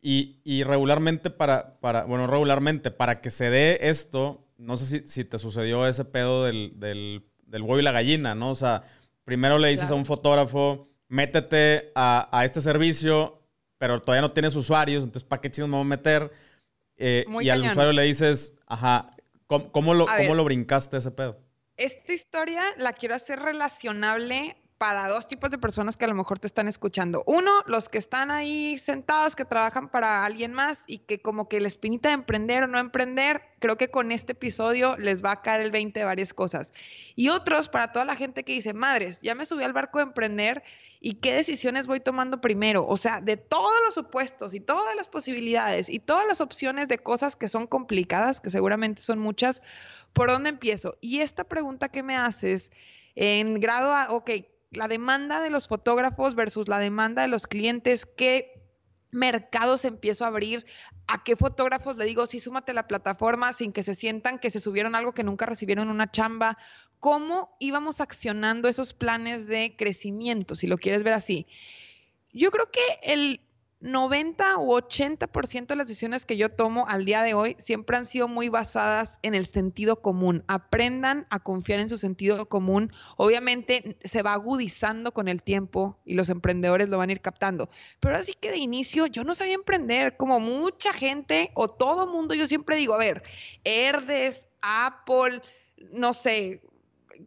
Y, 0.00 0.62
regularmente 0.62 1.30
para, 1.30 1.80
para, 1.80 2.04
bueno, 2.04 2.26
regularmente, 2.28 2.92
para 2.92 3.20
que 3.20 3.30
se 3.30 3.50
dé 3.50 3.78
esto, 3.82 4.44
no 4.56 4.76
sé 4.76 5.06
si, 5.06 5.24
te 5.24 5.38
sucedió 5.38 5.86
ese 5.86 6.04
pedo 6.04 6.44
del, 6.44 6.74
del, 6.76 7.24
del 7.46 7.62
huevo 7.62 7.80
y 7.80 7.82
la 7.82 7.92
gallina, 7.92 8.34
¿no? 8.34 8.50
O 8.50 8.54
sea, 8.54 8.84
primero 9.24 9.58
le 9.58 9.68
dices 9.68 9.90
a 9.90 9.94
un 9.94 10.04
fotógrafo, 10.04 10.88
métete 11.08 11.92
a, 11.94 12.42
este 12.44 12.60
servicio, 12.60 13.42
pero 13.78 14.00
todavía 14.00 14.22
no 14.22 14.32
tienes 14.32 14.54
usuarios, 14.54 15.04
entonces 15.04 15.28
¿para 15.28 15.40
qué 15.40 15.50
chido 15.50 15.66
me 15.66 15.76
voy 15.76 15.82
a 15.82 15.88
meter? 15.88 16.32
Eh, 16.96 17.24
y 17.40 17.48
al 17.50 17.62
usuario 17.62 17.92
le 17.92 18.02
dices, 18.02 18.54
ajá, 18.66 19.10
¿cómo, 19.46 19.94
lo, 19.94 20.06
¿cómo 20.06 20.34
lo 20.34 20.44
brincaste 20.44 20.96
ese 20.96 21.10
pedo? 21.10 21.45
Esta 21.76 22.14
historia 22.14 22.62
la 22.78 22.92
quiero 22.94 23.14
hacer 23.14 23.38
relacionable 23.38 24.56
para 24.78 25.08
dos 25.08 25.26
tipos 25.26 25.50
de 25.50 25.58
personas 25.58 25.96
que 25.96 26.04
a 26.04 26.08
lo 26.08 26.14
mejor 26.14 26.38
te 26.38 26.46
están 26.46 26.68
escuchando. 26.68 27.22
Uno, 27.26 27.50
los 27.66 27.88
que 27.88 27.98
están 27.98 28.30
ahí 28.30 28.76
sentados, 28.78 29.34
que 29.34 29.44
trabajan 29.44 29.88
para 29.88 30.24
alguien 30.24 30.52
más 30.52 30.84
y 30.86 30.98
que 30.98 31.20
como 31.20 31.48
que 31.48 31.60
la 31.60 31.68
espinita 31.68 32.08
de 32.10 32.14
emprender 32.14 32.64
o 32.64 32.66
no 32.66 32.78
emprender, 32.78 33.42
creo 33.58 33.76
que 33.76 33.90
con 33.90 34.12
este 34.12 34.32
episodio 34.32 34.96
les 34.98 35.24
va 35.24 35.32
a 35.32 35.42
caer 35.42 35.62
el 35.62 35.70
20 35.70 35.98
de 35.98 36.04
varias 36.04 36.34
cosas. 36.34 36.72
Y 37.14 37.30
otros, 37.30 37.68
para 37.68 37.92
toda 37.92 38.04
la 38.04 38.16
gente 38.16 38.44
que 38.44 38.52
dice, 38.52 38.74
madres, 38.74 39.20
ya 39.22 39.34
me 39.34 39.46
subí 39.46 39.64
al 39.64 39.72
barco 39.72 39.98
de 39.98 40.04
emprender 40.04 40.62
y 41.00 41.14
qué 41.14 41.32
decisiones 41.32 41.86
voy 41.86 42.00
tomando 42.00 42.40
primero. 42.40 42.86
O 42.86 42.98
sea, 42.98 43.22
de 43.22 43.38
todos 43.38 43.74
los 43.84 43.94
supuestos 43.94 44.52
y 44.52 44.60
todas 44.60 44.94
las 44.94 45.08
posibilidades 45.08 45.88
y 45.88 46.00
todas 46.00 46.26
las 46.28 46.42
opciones 46.42 46.88
de 46.88 46.98
cosas 46.98 47.34
que 47.34 47.48
son 47.48 47.66
complicadas, 47.66 48.40
que 48.40 48.50
seguramente 48.50 49.02
son 49.02 49.20
muchas, 49.20 49.62
¿por 50.16 50.30
dónde 50.30 50.48
empiezo? 50.48 50.96
Y 51.02 51.20
esta 51.20 51.44
pregunta 51.44 51.90
que 51.90 52.02
me 52.02 52.16
haces 52.16 52.72
en 53.16 53.60
grado 53.60 53.92
a, 53.92 54.10
ok, 54.12 54.30
la 54.70 54.88
demanda 54.88 55.42
de 55.42 55.50
los 55.50 55.68
fotógrafos 55.68 56.34
versus 56.34 56.68
la 56.68 56.78
demanda 56.78 57.20
de 57.20 57.28
los 57.28 57.46
clientes, 57.46 58.06
qué 58.06 58.62
mercados 59.10 59.84
empiezo 59.84 60.24
a 60.24 60.28
abrir, 60.28 60.64
a 61.06 61.22
qué 61.22 61.36
fotógrafos 61.36 61.98
le 61.98 62.06
digo, 62.06 62.26
sí, 62.26 62.40
súmate 62.40 62.72
a 62.72 62.74
la 62.74 62.88
plataforma 62.88 63.52
sin 63.52 63.72
que 63.72 63.82
se 63.82 63.94
sientan 63.94 64.38
que 64.38 64.50
se 64.50 64.58
subieron 64.58 64.94
algo 64.94 65.12
que 65.12 65.22
nunca 65.22 65.44
recibieron 65.44 65.90
una 65.90 66.10
chamba, 66.10 66.56
cómo 66.98 67.54
íbamos 67.60 68.00
accionando 68.00 68.68
esos 68.68 68.94
planes 68.94 69.46
de 69.46 69.76
crecimiento, 69.76 70.54
si 70.54 70.66
lo 70.66 70.78
quieres 70.78 71.02
ver 71.02 71.12
así. 71.12 71.46
Yo 72.32 72.50
creo 72.50 72.70
que 72.70 72.80
el 73.02 73.45
90 73.86 74.58
u 74.58 74.72
80% 74.72 75.66
de 75.66 75.76
las 75.76 75.88
decisiones 75.88 76.26
que 76.26 76.36
yo 76.36 76.48
tomo 76.48 76.86
al 76.88 77.04
día 77.04 77.22
de 77.22 77.34
hoy 77.34 77.56
siempre 77.58 77.96
han 77.96 78.04
sido 78.04 78.28
muy 78.28 78.48
basadas 78.48 79.18
en 79.22 79.34
el 79.34 79.46
sentido 79.46 80.02
común. 80.02 80.42
Aprendan 80.48 81.26
a 81.30 81.38
confiar 81.38 81.80
en 81.80 81.88
su 81.88 81.96
sentido 81.96 82.48
común. 82.48 82.92
Obviamente 83.16 83.96
se 84.04 84.22
va 84.22 84.34
agudizando 84.34 85.12
con 85.12 85.28
el 85.28 85.42
tiempo 85.42 85.98
y 86.04 86.14
los 86.14 86.28
emprendedores 86.28 86.88
lo 86.88 86.98
van 86.98 87.10
a 87.10 87.12
ir 87.12 87.20
captando. 87.20 87.70
Pero 88.00 88.16
así 88.16 88.34
que 88.34 88.50
de 88.50 88.58
inicio 88.58 89.06
yo 89.06 89.24
no 89.24 89.34
sabía 89.34 89.54
emprender, 89.54 90.16
como 90.16 90.40
mucha 90.40 90.92
gente 90.92 91.50
o 91.54 91.68
todo 91.68 92.06
mundo, 92.06 92.34
yo 92.34 92.46
siempre 92.46 92.76
digo, 92.76 92.94
a 92.94 92.98
ver, 92.98 93.22
Herdes, 93.64 94.48
Apple, 94.62 95.40
no 95.92 96.12
sé, 96.12 96.60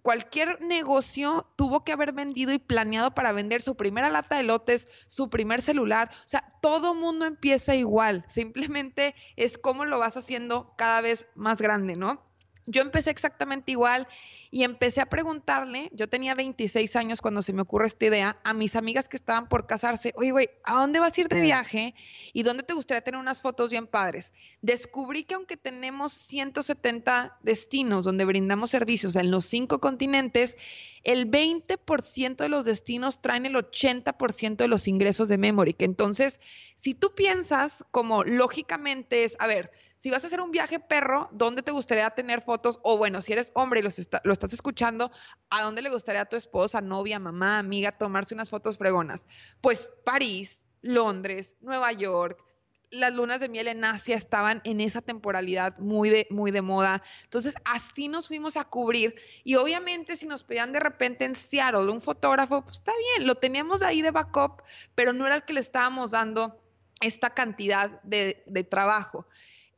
cualquier 0.01 0.61
negocio 0.61 1.47
tuvo 1.55 1.83
que 1.83 1.91
haber 1.91 2.13
vendido 2.13 2.53
y 2.53 2.59
planeado 2.59 3.13
para 3.13 3.31
vender 3.31 3.61
su 3.61 3.75
primera 3.75 4.09
lata 4.09 4.37
de 4.37 4.43
lotes, 4.43 4.87
su 5.07 5.29
primer 5.29 5.61
celular. 5.61 6.09
O 6.11 6.27
sea, 6.27 6.53
todo 6.61 6.93
mundo 6.93 7.25
empieza 7.25 7.75
igual. 7.75 8.25
Simplemente 8.27 9.15
es 9.35 9.57
cómo 9.57 9.85
lo 9.85 9.99
vas 9.99 10.17
haciendo 10.17 10.73
cada 10.77 11.01
vez 11.01 11.27
más 11.35 11.61
grande, 11.61 11.95
¿no? 11.95 12.23
Yo 12.65 12.81
empecé 12.81 13.09
exactamente 13.09 13.71
igual 13.71 14.07
y 14.51 14.63
empecé 14.63 15.01
a 15.01 15.05
preguntarle, 15.07 15.89
yo 15.93 16.09
tenía 16.09 16.33
26 16.33 16.95
años 16.95 17.21
cuando 17.21 17.41
se 17.41 17.53
me 17.53 17.61
ocurre 17.61 17.87
esta 17.87 18.05
idea, 18.05 18.39
a 18.43 18.53
mis 18.53 18.75
amigas 18.75 19.07
que 19.07 19.17
estaban 19.17 19.47
por 19.47 19.67
casarse, 19.67 20.13
oye, 20.15 20.31
güey, 20.31 20.49
¿a 20.63 20.79
dónde 20.79 20.99
vas 20.99 21.17
a 21.17 21.21
ir 21.21 21.27
de 21.27 21.41
viaje? 21.41 21.93
¿Y 22.33 22.43
dónde 22.43 22.63
te 22.63 22.73
gustaría 22.73 23.01
tener 23.01 23.19
unas 23.19 23.41
fotos 23.41 23.69
bien 23.69 23.85
padres? 23.85 24.33
Descubrí 24.61 25.23
que 25.23 25.35
aunque 25.35 25.57
tenemos 25.57 26.13
170 26.13 27.37
destinos 27.43 28.05
donde 28.05 28.25
brindamos 28.25 28.71
servicios 28.71 29.15
en 29.15 29.29
los 29.29 29.45
cinco 29.45 29.79
continentes, 29.79 30.57
el 31.03 31.29
20% 31.29 32.35
de 32.37 32.49
los 32.49 32.65
destinos 32.65 33.21
traen 33.21 33.45
el 33.45 33.55
80% 33.55 34.57
de 34.57 34.67
los 34.67 34.87
ingresos 34.87 35.27
de 35.27 35.37
Memory. 35.37 35.75
Entonces, 35.79 36.39
si 36.75 36.93
tú 36.93 37.13
piensas 37.15 37.85
como 37.91 38.23
lógicamente 38.23 39.23
es, 39.23 39.37
a 39.39 39.47
ver, 39.47 39.71
si 39.95 40.09
vas 40.11 40.23
a 40.23 40.27
hacer 40.27 40.41
un 40.41 40.51
viaje 40.51 40.79
perro, 40.79 41.29
¿dónde 41.31 41.61
te 41.61 41.71
gustaría 41.71 42.09
tener 42.11 42.41
fotos? 42.41 42.79
O 42.83 42.97
bueno, 42.97 43.21
si 43.21 43.33
eres 43.33 43.51
hombre 43.53 43.81
y 43.81 43.83
los 43.83 43.99
lo 44.23 44.33
estás 44.39 44.53
escuchando, 44.53 45.11
¿a 45.49 45.61
dónde 45.61 45.81
le 45.81 45.89
gustaría 45.89 46.21
a 46.21 46.25
tu 46.25 46.35
esposa, 46.35 46.81
novia, 46.81 47.19
mamá, 47.19 47.59
amiga 47.59 47.91
tomarse 47.91 48.33
unas 48.33 48.49
fotos 48.49 48.77
fregonas? 48.77 49.27
Pues 49.61 49.91
París, 50.05 50.65
Londres, 50.81 51.55
Nueva 51.61 51.91
York, 51.91 52.43
las 52.91 53.13
lunas 53.13 53.39
de 53.39 53.49
miel 53.49 53.67
en 53.67 53.85
Asia 53.85 54.15
estaban 54.15 54.61
en 54.63 54.81
esa 54.81 55.01
temporalidad 55.01 55.77
muy 55.77 56.09
de, 56.09 56.61
moda. 56.61 57.03
Entonces, 57.23 57.53
así 57.65 58.07
nos 58.07 58.27
fuimos 58.27 58.57
a 58.57 58.63
cubrir. 58.63 59.15
Y 59.43 59.55
obviamente, 59.55 60.17
si 60.17 60.25
nos 60.25 60.43
pedían 60.43 60.73
de 60.73 60.79
repente 60.79 61.25
en 61.25 61.35
Seattle 61.35 61.91
un 61.91 62.01
fotógrafo, 62.01 62.63
pues 62.63 62.77
está 62.77 62.93
bien, 63.15 63.27
lo 63.27 63.35
teníamos 63.35 63.81
ahí 63.81 64.01
de 64.01 64.11
backup, 64.11 64.63
pero 64.95 65.13
no 65.13 65.27
era 65.27 65.35
el 65.35 65.43
que 65.43 65.53
le 65.53 65.59
estábamos 65.59 66.11
dando 66.11 66.59
esta 67.01 67.29
cantidad 67.29 68.01
de 68.01 68.67
trabajo. 68.69 69.27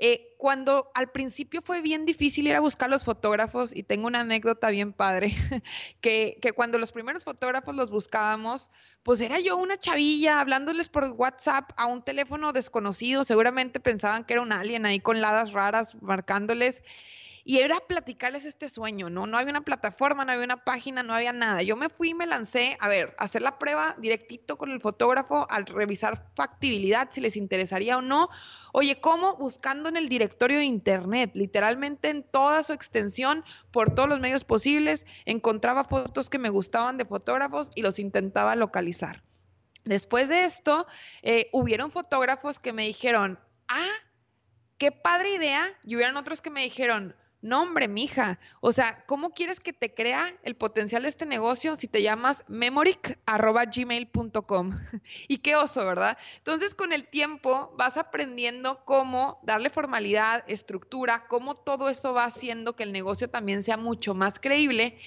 Eh, 0.04 0.34
cuando 0.40 0.90
al 0.96 1.12
principio 1.12 1.62
fue 1.62 1.80
bien 1.80 2.08
difícil 2.08 2.48
ir 2.48 2.56
a 2.56 2.60
buscar 2.60 2.90
los 2.90 3.06
fotógrafos, 3.06 3.72
y 3.76 3.84
tengo 3.84 4.08
una 4.08 4.22
anécdota 4.22 4.72
bien 4.72 4.94
padre, 4.94 5.32
que, 6.02 6.40
que, 6.42 6.54
cuando 6.54 6.80
los 6.80 6.92
primeros 6.92 7.24
fotógrafos 7.24 7.76
los 7.76 7.92
buscábamos, 7.92 8.72
pues 9.04 9.22
era 9.22 9.40
yo 9.40 9.58
una 9.58 9.78
chavilla 9.78 10.40
hablándoles 10.40 10.90
por 10.90 11.04
WhatsApp 11.12 11.70
a 11.78 11.86
un 11.86 12.02
teléfono 12.02 12.52
desconocido, 12.52 13.24
seguramente 13.24 13.80
pensaban 13.80 14.24
que 14.24 14.34
era 14.34 14.42
un 14.42 14.52
alien 14.52 14.88
ahí 14.88 15.00
con 15.00 15.22
ladas 15.22 15.52
raras 15.52 15.94
marcándoles. 16.02 16.82
Y 17.44 17.60
era 17.60 17.80
platicarles 17.80 18.46
este 18.46 18.70
sueño, 18.70 19.10
¿no? 19.10 19.26
No 19.26 19.38
había 19.38 19.52
una 19.52 19.62
plataforma, 19.62 20.26
no 20.26 20.32
había 20.32 20.46
una 20.46 20.64
página, 20.64 21.04
no 21.04 21.14
había 21.14 21.34
nada. 21.34 21.64
Yo 21.64 21.76
me 21.76 21.90
fui 21.90 22.10
y 22.10 22.14
me 22.14 22.28
lancé, 22.28 22.78
a 22.80 22.88
ver, 22.88 23.16
a 23.18 23.24
hacer 23.24 23.42
la 23.42 23.58
prueba 23.58 23.96
directito 24.00 24.58
con 24.58 24.72
el 24.72 24.80
fotógrafo, 24.80 25.48
al 25.50 25.66
revisar 25.66 26.32
factibilidad, 26.36 27.10
si 27.12 27.22
les 27.22 27.36
interesaría 27.36 27.98
o 27.98 28.02
no. 28.02 28.30
Oye, 28.74 29.02
¿cómo? 29.02 29.36
Buscando 29.38 29.90
en 29.90 29.98
el 29.98 30.08
directorio 30.08 30.60
de 30.60 30.66
Internet, 30.66 31.32
literalmente 31.34 32.10
en 32.10 32.24
toda 32.24 32.64
su 32.64 32.74
extensión, 32.74 33.44
por 33.72 33.96
todos 33.96 34.10
los 34.10 34.20
medios 34.20 34.44
posibles, 34.44 35.06
encontraba 35.26 35.84
fotos 35.84 36.30
que 36.30 36.40
me 36.40 36.50
gustaban 36.50 36.98
de 36.98 37.06
fotógrafos 37.06 37.72
y 37.76 37.82
los 37.82 38.00
intentaba 38.00 38.56
localizar. 38.56 39.24
Después 39.84 40.30
de 40.30 40.44
esto, 40.44 40.86
eh, 41.24 41.50
hubieron 41.54 41.92
fotógrafos 41.92 42.60
que 42.60 42.72
me 42.72 42.86
dijeron, 42.86 43.40
ah, 43.68 43.94
qué 44.78 44.92
padre 44.92 45.34
idea, 45.34 45.68
y 45.84 45.96
hubieron 45.96 46.18
otros 46.18 46.42
que 46.42 46.52
me 46.52 46.62
dijeron, 46.62 47.16
no, 47.42 47.64
hombre, 47.64 47.88
mija. 47.88 48.38
O 48.60 48.72
sea, 48.72 49.04
¿cómo 49.08 49.32
quieres 49.32 49.60
que 49.60 49.74
te 49.74 49.96
crea 49.96 50.32
el 50.44 50.56
potencial 50.56 51.02
de 51.04 51.10
este 51.10 51.26
negocio 51.26 51.76
si 51.76 51.88
te 51.88 52.04
llamas 52.04 52.46
memoric.gmail.com? 52.48 54.72
y 55.28 55.38
qué 55.40 55.56
oso, 55.56 55.84
¿verdad? 55.84 56.20
Entonces, 56.38 56.76
con 56.76 56.94
el 56.94 57.08
tiempo 57.08 57.74
vas 57.78 57.98
aprendiendo 57.98 58.86
cómo 58.86 59.40
darle 59.42 59.72
formalidad, 59.72 60.44
estructura, 60.48 61.26
cómo 61.28 61.56
todo 61.56 61.90
eso 61.90 62.14
va 62.14 62.26
haciendo 62.26 62.76
que 62.76 62.84
el 62.84 62.92
negocio 62.92 63.28
también 63.28 63.64
sea 63.64 63.78
mucho 63.78 64.14
más 64.14 64.40
creíble. 64.40 65.00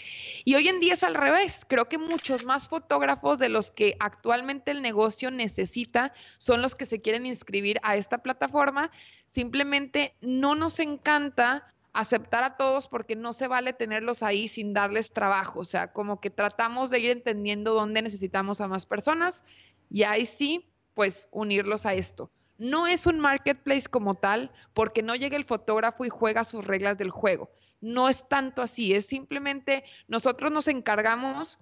Y 0.44 0.56
hoy 0.56 0.66
en 0.66 0.80
día 0.80 0.94
es 0.94 1.04
al 1.04 1.14
revés. 1.14 1.64
Creo 1.68 1.88
que 1.88 1.98
muchos 1.98 2.44
más 2.44 2.66
fotógrafos 2.66 3.38
de 3.38 3.48
los 3.48 3.70
que 3.70 3.94
actualmente 4.00 4.72
el 4.72 4.82
negocio 4.82 5.30
necesita 5.30 6.12
son 6.38 6.62
los 6.62 6.74
que 6.74 6.86
se 6.86 6.98
quieren 6.98 7.26
inscribir 7.26 7.78
a 7.84 7.94
esta 7.94 8.24
plataforma. 8.24 8.90
Simplemente 9.28 10.16
no 10.20 10.56
nos 10.56 10.80
encanta 10.80 11.73
aceptar 11.94 12.44
a 12.44 12.56
todos 12.56 12.88
porque 12.88 13.16
no 13.16 13.32
se 13.32 13.48
vale 13.48 13.72
tenerlos 13.72 14.22
ahí 14.22 14.48
sin 14.48 14.74
darles 14.74 15.12
trabajo. 15.12 15.60
O 15.60 15.64
sea, 15.64 15.92
como 15.92 16.20
que 16.20 16.28
tratamos 16.28 16.90
de 16.90 16.98
ir 16.98 17.10
entendiendo 17.10 17.72
dónde 17.72 18.02
necesitamos 18.02 18.60
a 18.60 18.68
más 18.68 18.84
personas 18.84 19.44
y 19.90 20.02
ahí 20.02 20.26
sí, 20.26 20.68
pues 20.92 21.28
unirlos 21.30 21.86
a 21.86 21.94
esto. 21.94 22.30
No 22.58 22.86
es 22.86 23.06
un 23.06 23.18
marketplace 23.18 23.88
como 23.88 24.14
tal 24.14 24.52
porque 24.74 25.02
no 25.02 25.14
llega 25.14 25.36
el 25.36 25.44
fotógrafo 25.44 26.04
y 26.04 26.08
juega 26.08 26.44
sus 26.44 26.66
reglas 26.66 26.98
del 26.98 27.10
juego. 27.10 27.50
No 27.80 28.08
es 28.08 28.28
tanto 28.28 28.62
así, 28.62 28.92
es 28.92 29.06
simplemente 29.06 29.84
nosotros 30.08 30.50
nos 30.50 30.68
encargamos 30.68 31.58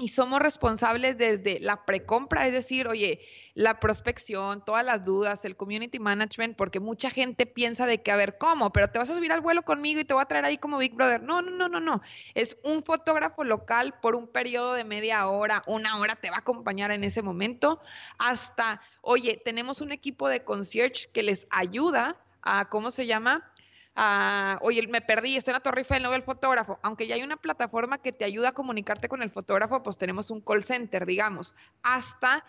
y 0.00 0.08
somos 0.08 0.40
responsables 0.40 1.16
desde 1.16 1.60
la 1.60 1.84
precompra, 1.84 2.46
es 2.46 2.52
decir, 2.52 2.88
oye, 2.88 3.20
la 3.54 3.78
prospección, 3.78 4.64
todas 4.64 4.84
las 4.84 5.04
dudas, 5.04 5.44
el 5.44 5.56
community 5.56 6.00
management, 6.00 6.56
porque 6.56 6.80
mucha 6.80 7.10
gente 7.10 7.46
piensa 7.46 7.86
de 7.86 8.02
que, 8.02 8.10
a 8.10 8.16
ver, 8.16 8.36
¿cómo? 8.36 8.72
Pero 8.72 8.88
te 8.88 8.98
vas 8.98 9.08
a 9.10 9.14
subir 9.14 9.30
al 9.30 9.40
vuelo 9.40 9.62
conmigo 9.62 10.00
y 10.00 10.04
te 10.04 10.12
voy 10.12 10.22
a 10.22 10.26
traer 10.26 10.46
ahí 10.46 10.58
como 10.58 10.78
Big 10.78 10.94
Brother. 10.94 11.22
No, 11.22 11.42
no, 11.42 11.50
no, 11.52 11.68
no, 11.68 11.78
no. 11.78 12.02
Es 12.34 12.56
un 12.64 12.82
fotógrafo 12.82 13.44
local 13.44 13.94
por 14.00 14.16
un 14.16 14.26
periodo 14.26 14.74
de 14.74 14.82
media 14.82 15.28
hora, 15.28 15.62
una 15.68 15.96
hora 15.98 16.16
te 16.16 16.30
va 16.30 16.36
a 16.36 16.40
acompañar 16.40 16.90
en 16.90 17.04
ese 17.04 17.22
momento, 17.22 17.80
hasta, 18.18 18.80
oye, 19.00 19.40
tenemos 19.44 19.80
un 19.80 19.92
equipo 19.92 20.28
de 20.28 20.42
concierge 20.42 21.08
que 21.12 21.22
les 21.22 21.46
ayuda 21.50 22.16
a, 22.42 22.68
¿cómo 22.68 22.90
se 22.90 23.06
llama? 23.06 23.48
Oye, 24.60 24.86
me 24.88 25.00
perdí, 25.00 25.36
estoy 25.36 25.52
en 25.52 25.56
la 25.56 25.60
Torre 25.60 25.82
Eiffel, 25.82 26.02
no 26.02 26.10
veo 26.10 26.16
el 26.16 26.24
fotógrafo. 26.24 26.78
Aunque 26.82 27.06
ya 27.06 27.14
hay 27.14 27.22
una 27.22 27.36
plataforma 27.36 27.98
que 27.98 28.12
te 28.12 28.24
ayuda 28.24 28.50
a 28.50 28.52
comunicarte 28.52 29.08
con 29.08 29.22
el 29.22 29.30
fotógrafo, 29.30 29.82
pues 29.82 29.98
tenemos 29.98 30.30
un 30.30 30.40
call 30.40 30.64
center, 30.64 31.06
digamos. 31.06 31.54
Hasta 31.82 32.44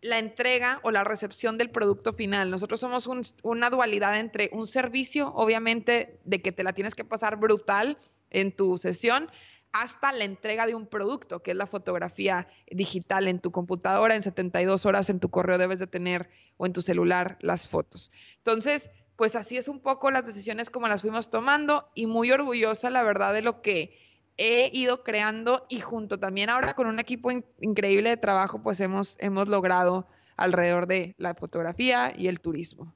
la 0.00 0.18
entrega 0.18 0.80
o 0.82 0.90
la 0.90 1.04
recepción 1.04 1.58
del 1.58 1.70
producto 1.70 2.12
final. 2.12 2.50
Nosotros 2.50 2.80
somos 2.80 3.08
una 3.42 3.70
dualidad 3.70 4.16
entre 4.16 4.50
un 4.52 4.66
servicio, 4.66 5.32
obviamente, 5.34 6.20
de 6.24 6.40
que 6.40 6.52
te 6.52 6.62
la 6.62 6.72
tienes 6.72 6.94
que 6.94 7.04
pasar 7.04 7.36
brutal 7.36 7.98
en 8.30 8.52
tu 8.54 8.78
sesión, 8.78 9.30
hasta 9.72 10.12
la 10.12 10.24
entrega 10.24 10.66
de 10.66 10.74
un 10.74 10.86
producto, 10.86 11.42
que 11.42 11.50
es 11.50 11.56
la 11.56 11.66
fotografía 11.66 12.48
digital 12.70 13.28
en 13.28 13.38
tu 13.38 13.50
computadora, 13.52 14.14
en 14.14 14.22
72 14.22 14.86
horas 14.86 15.10
en 15.10 15.20
tu 15.20 15.30
correo 15.30 15.58
debes 15.58 15.78
de 15.78 15.86
tener 15.86 16.30
o 16.56 16.66
en 16.66 16.72
tu 16.72 16.80
celular 16.80 17.36
las 17.40 17.68
fotos. 17.68 18.10
Entonces, 18.38 18.90
pues 19.18 19.34
así 19.34 19.56
es 19.56 19.66
un 19.66 19.80
poco 19.80 20.12
las 20.12 20.24
decisiones 20.24 20.70
como 20.70 20.86
las 20.86 21.00
fuimos 21.00 21.28
tomando 21.28 21.90
y 21.96 22.06
muy 22.06 22.30
orgullosa, 22.30 22.88
la 22.88 23.02
verdad, 23.02 23.34
de 23.34 23.42
lo 23.42 23.62
que 23.62 23.98
he 24.36 24.70
ido 24.72 25.02
creando 25.02 25.66
y 25.68 25.80
junto 25.80 26.20
también 26.20 26.50
ahora 26.50 26.74
con 26.74 26.86
un 26.86 27.00
equipo 27.00 27.32
increíble 27.60 28.10
de 28.10 28.16
trabajo, 28.16 28.62
pues 28.62 28.78
hemos, 28.78 29.16
hemos 29.18 29.48
logrado 29.48 30.06
alrededor 30.36 30.86
de 30.86 31.16
la 31.18 31.34
fotografía 31.34 32.14
y 32.16 32.28
el 32.28 32.38
turismo. 32.40 32.94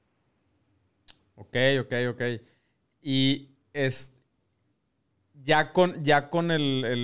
Ok, 1.35 1.57
ok, 1.81 1.93
ok. 2.11 2.21
Y 3.01 3.49
es, 3.73 4.13
ya 5.43 5.73
con, 5.73 6.05
ya 6.05 6.29
con 6.29 6.47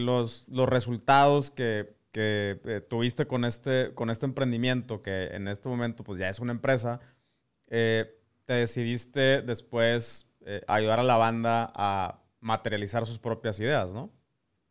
los, 0.05 0.47
resultados 0.47 1.51
que, 1.51 1.93
eh, 2.13 2.81
tuviste 2.89 3.27
con 3.27 3.43
este, 3.43 3.93
con 3.93 4.09
este 4.09 4.25
emprendimiento, 4.25 5.01
que 5.01 5.25
en 5.33 5.49
este 5.49 5.67
momento 5.67 6.05
pues 6.05 6.21
ya 6.21 6.29
es 6.29 6.39
una 6.39 6.53
empresa, 6.53 7.01
eh, 7.67 8.15
te 8.50 8.56
decidiste 8.56 9.44
después 9.44 10.25
eh, 10.44 10.63
ayudar 10.68 11.00
a 11.00 11.03
la 11.03 11.18
banda 11.18 11.72
a 11.75 12.20
materializar 12.39 13.06
sus 13.06 13.20
propias 13.20 13.60
ideas, 13.60 13.94
¿no? 13.94 14.12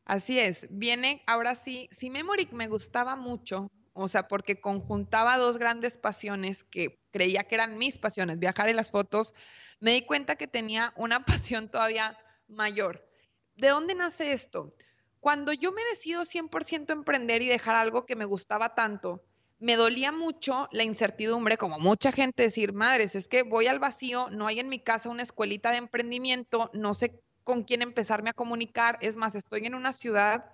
Así 0.04 0.40
es, 0.40 0.66
viene, 0.68 1.22
ahora 1.28 1.54
sí, 1.54 1.88
si 1.92 2.10
Memory 2.10 2.48
me 2.50 2.66
gustaba 2.66 3.14
mucho, 3.14 3.70
o 3.92 4.08
sea, 4.08 4.26
porque 4.26 4.60
conjuntaba 4.60 5.36
dos 5.36 5.58
grandes 5.58 5.96
pasiones 5.96 6.64
que 6.64 6.98
creía 7.12 7.44
que 7.44 7.54
eran 7.54 7.78
mis 7.78 7.98
pasiones, 7.98 8.40
viajar 8.40 8.68
y 8.68 8.72
las 8.72 8.90
fotos, 8.90 9.32
me 9.78 9.92
di 9.92 10.02
cuenta 10.04 10.34
que 10.34 10.48
tenía 10.48 10.92
una 10.96 11.24
pasión 11.24 11.68
todavía 11.68 12.18
mayor. 12.48 13.08
¿De 13.54 13.68
dónde 13.68 13.94
nace 13.94 14.32
esto? 14.32 14.74
Cuando 15.20 15.52
yo 15.52 15.70
me 15.70 15.84
decido 15.84 16.22
100% 16.22 16.90
emprender 16.90 17.42
y 17.42 17.46
dejar 17.46 17.76
algo 17.76 18.06
que 18.06 18.16
me 18.16 18.24
gustaba 18.24 18.74
tanto, 18.74 19.22
me 19.60 19.76
dolía 19.76 20.12
mucho 20.12 20.68
la 20.70 20.84
incertidumbre, 20.84 21.56
como 21.56 21.78
mucha 21.78 22.12
gente 22.12 22.44
decir, 22.44 22.72
madres, 22.72 23.14
es 23.14 23.26
que 23.28 23.42
voy 23.42 23.66
al 23.66 23.78
vacío, 23.78 24.28
no 24.30 24.46
hay 24.46 24.60
en 24.60 24.68
mi 24.68 24.80
casa 24.80 25.08
una 25.08 25.22
escuelita 25.22 25.72
de 25.72 25.78
emprendimiento, 25.78 26.70
no 26.74 26.94
sé 26.94 27.20
con 27.42 27.62
quién 27.64 27.82
empezarme 27.82 28.30
a 28.30 28.34
comunicar. 28.34 28.98
Es 29.00 29.16
más, 29.16 29.34
estoy 29.34 29.66
en 29.66 29.74
una 29.74 29.92
ciudad 29.92 30.44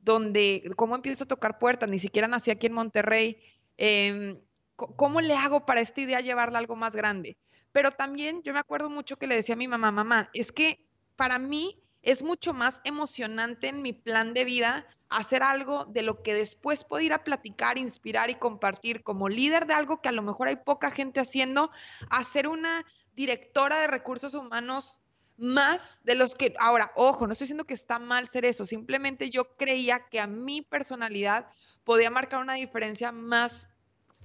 donde, 0.00 0.62
¿cómo 0.76 0.96
empiezo 0.96 1.24
a 1.24 1.28
tocar 1.28 1.58
puertas? 1.58 1.88
Ni 1.88 1.98
siquiera 1.98 2.26
nací 2.26 2.50
aquí 2.50 2.66
en 2.66 2.72
Monterrey. 2.72 3.38
Em, 3.76 4.36
¿Cómo 4.74 5.20
le 5.20 5.34
hago 5.34 5.66
para 5.66 5.80
esta 5.80 6.00
idea 6.00 6.20
llevarla 6.20 6.58
a 6.58 6.60
algo 6.60 6.74
más 6.74 6.96
grande? 6.96 7.36
Pero 7.70 7.92
también 7.92 8.42
yo 8.42 8.52
me 8.52 8.58
acuerdo 8.58 8.90
mucho 8.90 9.16
que 9.16 9.28
le 9.28 9.36
decía 9.36 9.54
a 9.54 9.58
mi 9.58 9.68
mamá, 9.68 9.92
mamá, 9.92 10.30
es 10.32 10.50
que 10.50 10.84
para 11.14 11.38
mí 11.38 11.83
es 12.04 12.22
mucho 12.22 12.52
más 12.52 12.80
emocionante 12.84 13.68
en 13.68 13.82
mi 13.82 13.92
plan 13.92 14.34
de 14.34 14.44
vida 14.44 14.86
hacer 15.08 15.42
algo 15.42 15.84
de 15.86 16.02
lo 16.02 16.22
que 16.22 16.34
después 16.34 16.84
puedo 16.84 17.00
ir 17.00 17.12
a 17.12 17.24
platicar, 17.24 17.78
inspirar 17.78 18.30
y 18.30 18.34
compartir 18.34 19.02
como 19.02 19.28
líder 19.28 19.66
de 19.66 19.74
algo 19.74 20.00
que 20.00 20.08
a 20.08 20.12
lo 20.12 20.22
mejor 20.22 20.48
hay 20.48 20.56
poca 20.56 20.90
gente 20.90 21.20
haciendo, 21.20 21.70
hacer 22.10 22.48
una 22.48 22.84
directora 23.14 23.80
de 23.80 23.86
recursos 23.86 24.34
humanos 24.34 25.00
más 25.36 26.00
de 26.04 26.14
los 26.14 26.34
que, 26.34 26.54
ahora, 26.60 26.92
ojo, 26.94 27.26
no 27.26 27.32
estoy 27.32 27.46
diciendo 27.46 27.64
que 27.64 27.74
está 27.74 27.98
mal 27.98 28.28
ser 28.28 28.44
eso, 28.44 28.66
simplemente 28.66 29.30
yo 29.30 29.56
creía 29.56 30.06
que 30.10 30.20
a 30.20 30.26
mi 30.26 30.62
personalidad 30.62 31.48
podía 31.84 32.10
marcar 32.10 32.40
una 32.40 32.54
diferencia 32.54 33.12
más 33.12 33.68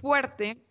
fuerte 0.00 0.64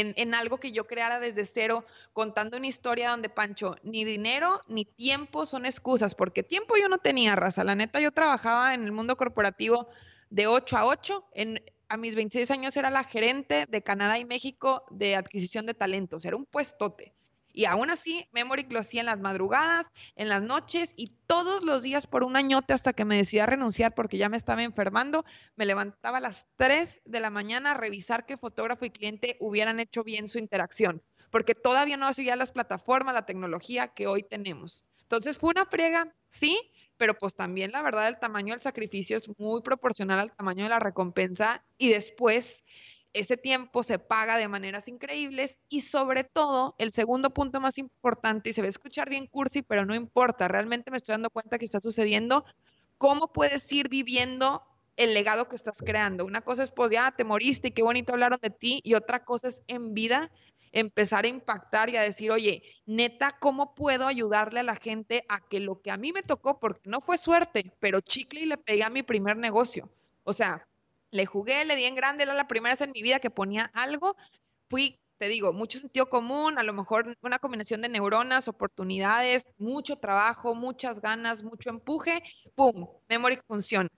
en, 0.00 0.14
en, 0.16 0.34
algo 0.34 0.58
que 0.58 0.72
yo 0.72 0.86
creara 0.86 1.20
desde 1.20 1.46
cero, 1.46 1.84
contando 2.12 2.56
una 2.56 2.66
historia 2.66 3.10
donde, 3.10 3.28
Pancho, 3.28 3.76
ni 3.82 4.04
dinero 4.04 4.60
ni 4.68 4.84
tiempo 4.84 5.46
son 5.46 5.64
excusas, 5.64 6.14
porque 6.14 6.42
tiempo 6.42 6.76
yo 6.76 6.88
no 6.88 6.98
tenía, 6.98 7.34
raza. 7.34 7.64
La 7.64 7.74
neta, 7.74 8.00
yo 8.00 8.12
trabajaba 8.12 8.74
en 8.74 8.84
el 8.84 8.92
mundo 8.92 9.16
corporativo 9.16 9.88
de 10.30 10.46
8 10.46 10.76
a 10.76 10.86
8. 10.86 11.24
En, 11.32 11.62
a 11.88 11.96
mis 11.96 12.14
26 12.14 12.50
años 12.50 12.76
era 12.76 12.90
la 12.90 13.04
gerente 13.04 13.66
de 13.66 13.82
Canadá 13.82 14.18
y 14.18 14.24
México 14.24 14.84
de 14.90 15.16
adquisición 15.16 15.66
de 15.66 15.74
talentos. 15.74 16.24
Era 16.24 16.36
un 16.36 16.44
puestote. 16.44 17.15
Y 17.56 17.64
aún 17.64 17.88
así, 17.88 18.28
Memory 18.32 18.66
lo 18.68 18.80
hacía 18.80 19.00
en 19.00 19.06
las 19.06 19.18
madrugadas, 19.18 19.90
en 20.14 20.28
las 20.28 20.42
noches 20.42 20.92
y 20.94 21.14
todos 21.26 21.64
los 21.64 21.82
días 21.82 22.06
por 22.06 22.22
un 22.22 22.36
añote 22.36 22.74
hasta 22.74 22.92
que 22.92 23.06
me 23.06 23.16
decidí 23.16 23.40
a 23.40 23.46
renunciar 23.46 23.94
porque 23.94 24.18
ya 24.18 24.28
me 24.28 24.36
estaba 24.36 24.62
enfermando. 24.62 25.24
Me 25.56 25.64
levantaba 25.64 26.18
a 26.18 26.20
las 26.20 26.48
3 26.56 27.00
de 27.06 27.20
la 27.20 27.30
mañana 27.30 27.70
a 27.70 27.74
revisar 27.74 28.26
que 28.26 28.36
fotógrafo 28.36 28.84
y 28.84 28.90
cliente 28.90 29.38
hubieran 29.40 29.80
hecho 29.80 30.04
bien 30.04 30.28
su 30.28 30.38
interacción, 30.38 31.02
porque 31.30 31.54
todavía 31.54 31.96
no 31.96 32.06
hacía 32.06 32.36
las 32.36 32.52
plataformas, 32.52 33.14
la 33.14 33.24
tecnología 33.24 33.88
que 33.88 34.06
hoy 34.06 34.22
tenemos. 34.22 34.84
Entonces 35.00 35.38
fue 35.38 35.48
una 35.48 35.64
friega, 35.64 36.14
sí, 36.28 36.60
pero 36.98 37.14
pues 37.14 37.34
también 37.34 37.72
la 37.72 37.80
verdad 37.80 38.08
el 38.08 38.18
tamaño 38.18 38.52
del 38.52 38.60
sacrificio 38.60 39.16
es 39.16 39.30
muy 39.38 39.62
proporcional 39.62 40.18
al 40.18 40.36
tamaño 40.36 40.64
de 40.64 40.68
la 40.68 40.78
recompensa 40.78 41.64
y 41.78 41.88
después 41.88 42.64
ese 43.16 43.36
tiempo 43.36 43.82
se 43.82 43.98
paga 43.98 44.36
de 44.36 44.46
maneras 44.46 44.88
increíbles 44.88 45.58
y 45.68 45.80
sobre 45.80 46.24
todo, 46.24 46.74
el 46.78 46.92
segundo 46.92 47.30
punto 47.30 47.60
más 47.60 47.78
importante, 47.78 48.50
y 48.50 48.52
se 48.52 48.60
va 48.60 48.66
a 48.66 48.70
escuchar 48.70 49.08
bien 49.08 49.26
cursi, 49.26 49.62
pero 49.62 49.84
no 49.84 49.94
importa, 49.94 50.48
realmente 50.48 50.90
me 50.90 50.98
estoy 50.98 51.14
dando 51.14 51.30
cuenta 51.30 51.58
que 51.58 51.64
está 51.64 51.80
sucediendo, 51.80 52.44
cómo 52.98 53.32
puedes 53.32 53.70
ir 53.72 53.88
viviendo 53.88 54.62
el 54.96 55.14
legado 55.14 55.48
que 55.48 55.56
estás 55.56 55.78
creando. 55.78 56.24
Una 56.24 56.40
cosa 56.40 56.62
es, 56.62 56.70
pues 56.70 56.90
ya 56.90 57.10
te 57.10 57.24
moriste 57.24 57.68
y 57.68 57.70
qué 57.72 57.82
bonito 57.82 58.12
hablaron 58.12 58.38
de 58.40 58.50
ti, 58.50 58.80
y 58.84 58.94
otra 58.94 59.24
cosa 59.24 59.48
es 59.48 59.62
en 59.66 59.94
vida 59.94 60.30
empezar 60.72 61.24
a 61.24 61.28
impactar 61.28 61.88
y 61.88 61.96
a 61.96 62.02
decir, 62.02 62.30
oye, 62.30 62.62
neta, 62.84 63.32
¿cómo 63.40 63.74
puedo 63.74 64.06
ayudarle 64.06 64.60
a 64.60 64.62
la 64.62 64.76
gente 64.76 65.24
a 65.28 65.40
que 65.40 65.58
lo 65.58 65.80
que 65.80 65.90
a 65.90 65.96
mí 65.96 66.12
me 66.12 66.22
tocó, 66.22 66.58
porque 66.60 66.90
no 66.90 67.00
fue 67.00 67.16
suerte, 67.16 67.72
pero 67.80 68.00
chicle 68.00 68.40
y 68.40 68.46
le 68.46 68.58
pegué 68.58 68.84
a 68.84 68.90
mi 68.90 69.02
primer 69.02 69.38
negocio? 69.38 69.88
O 70.24 70.34
sea, 70.34 70.66
le 71.16 71.26
jugué, 71.26 71.64
le 71.64 71.76
di 71.76 71.84
en 71.84 71.94
grande, 71.94 72.24
era 72.24 72.34
la 72.34 72.46
primera 72.46 72.74
vez 72.74 72.80
en 72.82 72.92
mi 72.92 73.02
vida 73.02 73.18
que 73.18 73.30
ponía 73.30 73.70
algo. 73.74 74.16
Fui, 74.68 75.00
te 75.18 75.28
digo, 75.28 75.52
mucho 75.52 75.78
sentido 75.78 76.08
común, 76.08 76.58
a 76.58 76.62
lo 76.62 76.72
mejor 76.72 77.16
una 77.22 77.38
combinación 77.38 77.80
de 77.82 77.88
neuronas, 77.88 78.48
oportunidades, 78.48 79.48
mucho 79.58 79.96
trabajo, 79.96 80.54
muchas 80.54 81.00
ganas, 81.00 81.42
mucho 81.42 81.70
empuje, 81.70 82.22
¡pum! 82.54 82.86
Memory 83.08 83.40
funciona. 83.46 83.88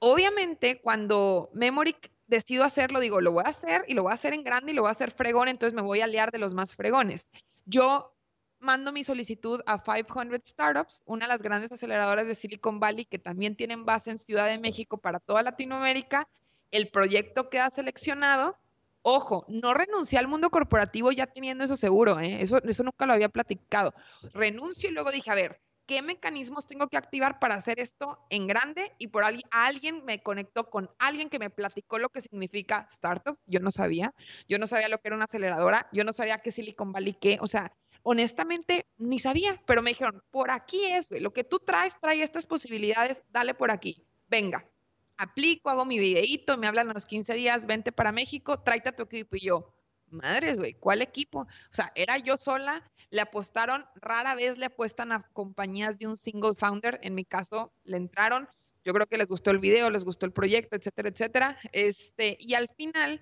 Obviamente, 0.00 0.80
cuando 0.80 1.50
Memory 1.52 1.96
decido 2.28 2.64
hacerlo, 2.64 3.00
digo, 3.00 3.20
lo 3.20 3.32
voy 3.32 3.44
a 3.44 3.50
hacer 3.50 3.84
y 3.88 3.94
lo 3.94 4.02
voy 4.02 4.12
a 4.12 4.14
hacer 4.14 4.32
en 4.32 4.44
grande 4.44 4.72
y 4.72 4.74
lo 4.74 4.82
voy 4.82 4.90
a 4.90 4.92
hacer 4.92 5.10
fregón, 5.10 5.48
entonces 5.48 5.74
me 5.74 5.82
voy 5.82 6.00
a 6.00 6.04
aliar 6.04 6.30
de 6.30 6.38
los 6.38 6.54
más 6.54 6.74
fregones. 6.74 7.30
Yo 7.64 8.17
mando 8.60 8.92
mi 8.92 9.04
solicitud 9.04 9.60
a 9.66 9.82
500 9.82 10.40
Startups, 10.44 11.02
una 11.06 11.26
de 11.26 11.32
las 11.32 11.42
grandes 11.42 11.72
aceleradoras 11.72 12.26
de 12.26 12.34
Silicon 12.34 12.80
Valley 12.80 13.04
que 13.04 13.18
también 13.18 13.56
tienen 13.56 13.84
base 13.84 14.10
en 14.10 14.18
Ciudad 14.18 14.48
de 14.48 14.58
México 14.58 14.98
para 14.98 15.20
toda 15.20 15.42
Latinoamérica. 15.42 16.28
El 16.70 16.88
proyecto 16.88 17.48
queda 17.50 17.70
seleccionado. 17.70 18.56
Ojo, 19.02 19.44
no 19.48 19.74
renuncié 19.74 20.18
al 20.18 20.28
mundo 20.28 20.50
corporativo 20.50 21.12
ya 21.12 21.26
teniendo 21.26 21.64
eso 21.64 21.76
seguro, 21.76 22.18
¿eh? 22.18 22.42
eso, 22.42 22.62
eso 22.62 22.82
nunca 22.82 23.06
lo 23.06 23.12
había 23.12 23.28
platicado. 23.28 23.94
Renuncio 24.34 24.90
y 24.90 24.92
luego 24.92 25.10
dije, 25.10 25.30
a 25.30 25.34
ver, 25.34 25.60
¿qué 25.88 26.02
mecanismos 26.02 26.66
tengo 26.66 26.88
que 26.88 26.98
activar 26.98 27.38
para 27.38 27.54
hacer 27.54 27.80
esto 27.80 28.18
en 28.28 28.46
grande? 28.46 28.92
Y 28.98 29.08
por 29.08 29.24
alguien, 29.24 29.48
alguien 29.50 30.04
me 30.04 30.22
conectó 30.22 30.68
con 30.68 30.90
alguien 30.98 31.30
que 31.30 31.38
me 31.38 31.48
platicó 31.48 31.98
lo 31.98 32.10
que 32.10 32.20
significa 32.20 32.86
startup. 32.90 33.38
Yo 33.46 33.60
no 33.60 33.70
sabía, 33.70 34.14
yo 34.46 34.58
no 34.58 34.66
sabía 34.66 34.90
lo 34.90 34.98
que 34.98 35.08
era 35.08 35.16
una 35.16 35.24
aceleradora, 35.24 35.88
yo 35.92 36.04
no 36.04 36.12
sabía 36.12 36.38
qué 36.38 36.52
Silicon 36.52 36.92
Valley 36.92 37.14
qué, 37.14 37.38
o 37.40 37.46
sea, 37.46 37.72
honestamente 38.02 38.86
ni 38.96 39.18
sabía, 39.18 39.60
pero 39.66 39.82
me 39.82 39.90
dijeron, 39.90 40.22
por 40.30 40.50
aquí 40.50 40.84
es, 40.84 41.10
lo 41.20 41.32
que 41.32 41.44
tú 41.44 41.58
traes, 41.60 41.98
trae 42.00 42.22
estas 42.22 42.46
posibilidades, 42.46 43.22
dale 43.30 43.54
por 43.54 43.70
aquí, 43.70 44.04
venga. 44.28 44.68
Aplico, 45.16 45.68
hago 45.68 45.84
mi 45.84 45.98
videíto, 45.98 46.56
me 46.56 46.68
hablan 46.68 46.90
a 46.90 46.94
los 46.94 47.06
15 47.06 47.34
días, 47.34 47.66
vente 47.66 47.90
para 47.90 48.12
México, 48.12 48.60
tráete 48.60 48.90
a 48.90 48.96
tu 48.96 49.02
equipo 49.02 49.36
y 49.36 49.40
yo, 49.40 49.74
madres, 50.10 50.58
güey, 50.58 50.74
¿cuál 50.74 51.02
equipo? 51.02 51.40
O 51.40 51.74
sea, 51.74 51.92
era 51.94 52.18
yo 52.18 52.36
sola, 52.36 52.88
le 53.10 53.20
apostaron, 53.20 53.84
rara 53.96 54.34
vez 54.34 54.58
le 54.58 54.66
apuestan 54.66 55.12
a 55.12 55.22
compañías 55.32 55.98
de 55.98 56.06
un 56.06 56.16
single 56.16 56.54
founder, 56.56 57.00
en 57.02 57.14
mi 57.14 57.24
caso 57.24 57.72
le 57.84 57.96
entraron, 57.96 58.48
yo 58.84 58.92
creo 58.92 59.06
que 59.06 59.18
les 59.18 59.26
gustó 59.26 59.50
el 59.50 59.58
video, 59.58 59.90
les 59.90 60.04
gustó 60.04 60.24
el 60.24 60.32
proyecto, 60.32 60.76
etcétera, 60.76 61.08
etcétera, 61.08 61.58
este, 61.72 62.36
y 62.40 62.54
al 62.54 62.68
final 62.68 63.20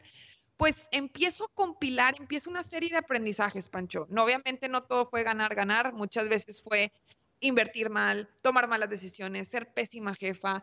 pues 0.56 0.86
empiezo 0.90 1.44
a 1.44 1.54
compilar, 1.54 2.14
empiezo 2.18 2.50
una 2.50 2.62
serie 2.62 2.90
de 2.90 2.96
aprendizajes, 2.96 3.68
Pancho. 3.68 4.06
No, 4.10 4.24
obviamente 4.24 4.68
no 4.68 4.84
todo 4.84 5.08
fue 5.08 5.22
ganar, 5.22 5.54
ganar, 5.54 5.92
muchas 5.92 6.28
veces 6.28 6.62
fue 6.62 6.92
invertir 7.40 7.90
mal, 7.90 8.28
tomar 8.42 8.68
malas 8.68 8.88
decisiones, 8.88 9.48
ser 9.48 9.72
pésima 9.72 10.14
jefa 10.14 10.62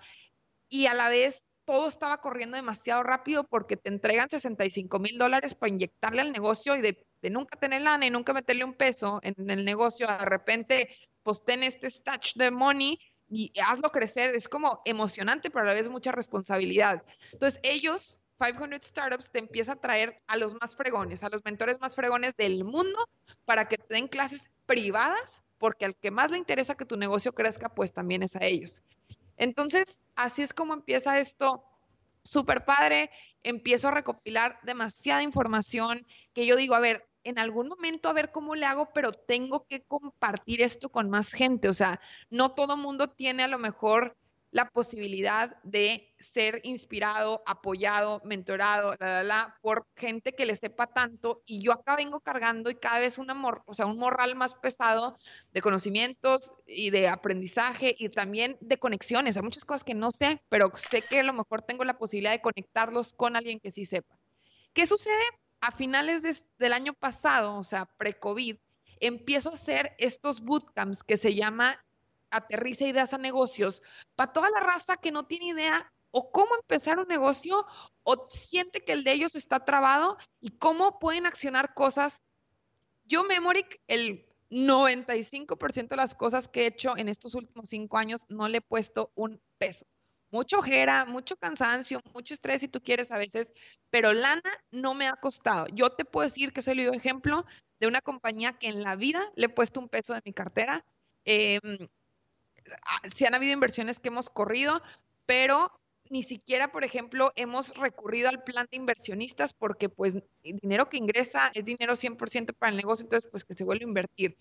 y 0.69 0.88
a 0.88 0.93
la 0.93 1.10
vez 1.10 1.49
todo 1.65 1.88
estaba 1.88 2.17
corriendo 2.17 2.56
demasiado 2.56 3.03
rápido 3.03 3.45
porque 3.45 3.77
te 3.77 3.89
entregan 3.89 4.29
65 4.29 4.99
mil 4.99 5.17
dólares 5.17 5.53
para 5.53 5.71
inyectarle 5.71 6.21
al 6.21 6.32
negocio 6.32 6.75
y 6.75 6.82
de, 6.82 7.06
nunca 7.29 7.58
tener 7.58 7.82
lana 7.82 8.06
y 8.06 8.10
nunca 8.10 8.34
meterle 8.34 8.65
un 8.65 8.73
peso 8.73 9.19
en, 9.23 9.49
el 9.49 9.63
negocio, 9.63 10.08
de 10.08 10.25
repente 10.25 10.89
pues 11.21 11.45
ten 11.45 11.63
este 11.63 11.89
stash 11.89 12.34
de 12.36 12.51
money 12.51 12.99
y 13.29 13.51
hazlo 13.65 13.89
crecer. 13.89 14.36
Es 14.36 14.49
como 14.49 14.82
emocionante, 14.84 15.49
pero 15.49 15.63
a 15.63 15.67
la 15.67 15.73
vez 15.73 15.88
mucha 15.88 16.12
responsabilidad. 16.12 17.03
Entonces 17.32 17.62
ellos 17.63 18.19
500 18.39 18.88
Startups 18.88 19.32
te 19.32 19.39
empieza 19.39 19.74
a 19.74 19.76
traer 19.76 20.22
a 20.28 20.38
los 20.38 20.54
más 20.62 20.76
fregones, 20.76 21.24
a 21.24 21.30
los 21.30 21.43
mentores 21.46 21.80
más 21.80 21.96
fregones 21.96 22.36
del 22.36 22.63
mundo 22.63 23.08
para 23.46 23.67
que 23.67 23.78
te 23.78 23.93
den 23.93 24.08
clases 24.08 24.50
privadas, 24.65 25.41
porque 25.58 25.86
al 25.86 25.96
que 25.96 26.12
más 26.12 26.32
le 26.32 26.38
interesa 26.38 26.76
que 26.76 26.86
tu 26.86 26.98
negocio 26.98 27.34
crezca, 27.34 27.69
pues 27.69 27.93
también 27.93 28.24
es 28.24 28.36
a 28.36 28.46
ellos. 28.46 28.82
Entonces, 29.38 30.02
así 30.15 30.41
es 30.41 30.54
como 30.54 30.74
empieza 30.74 31.19
esto 31.19 31.63
súper 32.24 32.65
padre, 32.65 33.10
empiezo 33.43 33.89
a 33.89 33.91
recopilar 33.91 34.60
demasiada 34.63 35.24
información 35.24 36.06
que 36.34 36.46
yo 36.46 36.56
digo, 36.56 36.76
a 36.76 36.80
ver, 36.80 37.06
en 37.24 37.39
algún 37.39 37.67
momento 37.67 38.10
a 38.10 38.13
ver 38.13 38.32
cómo 38.32 38.56
le 38.56 38.65
hago, 38.65 38.91
pero 38.93 39.13
tengo 39.13 39.65
que 39.65 39.84
compartir 39.84 40.62
esto 40.62 40.89
con 40.89 41.10
más 41.10 41.32
gente. 41.32 41.69
O 41.69 41.74
sea, 41.74 42.00
no 42.30 42.54
todo 42.54 42.78
mundo 42.78 43.10
tiene 43.10 43.43
a 43.43 43.48
lo 43.48 43.60
mejor 43.60 44.15
la 44.54 44.70
posibilidad 44.70 45.60
de 45.63 46.13
ser 46.20 46.62
inspirado, 46.63 47.42
apoyado, 47.48 48.22
mentorado, 48.24 48.96
por 49.62 49.88
gente 49.98 50.34
que 50.36 50.46
le 50.46 50.56
sepa 50.56 50.86
tanto 50.86 51.42
y 51.48 51.60
yo 51.60 51.74
acá 51.74 51.96
vengo 51.96 52.20
cargando 52.20 52.70
y 52.70 52.76
cada 52.76 53.00
vez 53.00 53.18
un 53.18 53.32
amor, 53.32 53.63
o 53.66 53.74
sea, 53.74 53.88
un 53.88 53.98
morral 53.98 54.36
más 54.36 54.54
pesado 54.54 55.18
de 55.52 55.62
conocimientos 55.62 56.54
y 56.68 56.92
de 56.92 57.08
aprendizaje 57.08 57.96
y 57.98 58.10
también 58.10 58.56
de 58.62 58.78
conexiones. 58.78 59.38
Hay 59.38 59.44
muchas 59.44 59.66
cosas 59.66 59.84
que 59.84 59.96
no 59.96 60.12
sé, 60.12 60.39
pero 60.50 60.72
sé 60.76 61.02
que 61.02 61.22
a 61.22 61.24
lo 61.24 61.34
mejor 61.34 61.63
tengo 61.63 61.84
la 61.84 61.98
posibilidad 61.98 62.32
de 62.32 62.42
conectarlos 62.42 63.13
con 63.13 63.36
alguien 63.36 63.60
que 63.60 63.72
sí 63.72 63.86
sepa. 63.86 64.20
¿Qué 64.76 64.86
sucede? 64.86 65.24
A 65.62 65.72
finales 65.72 66.22
de, 66.22 66.38
del 66.60 66.74
año 66.74 66.94
pasado, 66.94 67.58
o 67.58 67.63
sea, 67.63 67.86
pre-COVID, 67.98 68.58
empiezo 69.00 69.50
a 69.50 69.56
hacer 69.56 69.96
estos 69.98 70.42
bootcamps 70.42 71.02
que 71.02 71.18
se 71.18 71.34
llama 71.34 71.83
aterriza 72.34 72.86
ideas 72.86 73.13
a 73.13 73.17
negocios, 73.17 73.82
para 74.15 74.34
toda 74.34 74.50
la 74.50 74.60
raza 74.60 74.98
que 74.98 75.12
no 75.12 75.26
tiene 75.26 75.48
idea 75.48 75.91
o 76.12 76.32
cómo 76.32 76.56
empezar 76.56 77.00
un 77.00 77.08
negocio 77.08 77.65
o 78.04 78.28
siente 78.30 78.82
que 78.82 78.93
el 78.93 79.04
de 79.04 79.13
ellos 79.13 79.36
está 79.36 79.65
trabado 79.65 80.17
y 80.39 80.58
cómo 80.58 81.00
pueden 81.00 81.26
accionar 81.26 81.74
cosas. 81.74 82.24
Yo, 83.06 83.24
Memoric, 83.24 83.82
el 83.88 84.26
95% 84.52 85.88
de 85.88 85.96
las 85.96 86.13
cosas 86.13 86.48
que 86.48 86.62
he 86.62 86.67
hecho 86.67 86.96
en 86.98 87.10
estos 87.10 87.34
últimos 87.34 87.69
cinco 87.69 87.98
años 87.98 88.22
no 88.30 88.48
le 88.48 88.60
he 88.60 88.62
puesto 88.62 89.12
un 89.15 89.41
peso. 89.58 89.86
Mucho 90.30 90.58
ojera, 90.58 91.06
mucho 91.06 91.36
cansancio, 91.38 92.00
mucho 92.13 92.34
estrés 92.34 92.62
si 92.62 92.67
tú 92.67 92.82
quieres 92.82 93.12
a 93.12 93.17
veces, 93.17 93.54
pero 93.89 94.13
lana 94.13 94.41
no 94.72 94.93
me 94.93 95.08
ha 95.08 95.13
costado. 95.13 95.67
Yo 95.74 95.91
te 95.91 96.06
puedo 96.06 96.28
decir 96.28 96.54
que 96.54 96.62
soy 96.62 96.80
el 96.80 96.93
ejemplo 96.93 97.46
de 97.80 97.88
una 97.88 98.02
compañía 98.02 98.54
que 98.54 98.67
en 98.67 98.84
la 98.84 98.96
vida 98.96 99.32
le 99.36 99.48
he 99.48 99.50
puesto 99.50 99.80
un 99.80 99.89
peso 99.89 100.13
de 100.13 100.22
mi 100.26 100.34
cartera. 100.34 100.86
Eh, 101.26 101.60
sí 103.13 103.26
han 103.26 103.36
habido 103.36 103.54
inversiones 103.54 103.99
que 103.99 104.10
hemos 104.10 104.30
corrido, 104.30 104.82
pero 105.26 105.71
ni 106.10 106.23
siquiera, 106.23 106.71
por 106.71 106.84
ejemplo, 106.84 107.32
hemos 107.36 107.76
recurrido 107.76 108.30
al 108.30 108.43
plan 108.43 108.67
de 108.69 108.78
inversionistas 108.78 109.54
porque 109.54 109.89
pues 109.89 110.15
el 110.43 110.58
dinero 110.60 110.89
que 110.89 110.97
ingresa 110.97 111.52
es 111.54 111.65
dinero 111.65 111.95
100% 111.95 112.54
para 112.54 112.71
el 112.71 112.78
negocio, 112.78 113.04
entonces 113.04 113.30
pues 113.32 113.43
que 113.43 113.54
se 113.54 113.63
vuelve 113.63 113.86
a 113.86 113.88
invertir. 113.88 114.38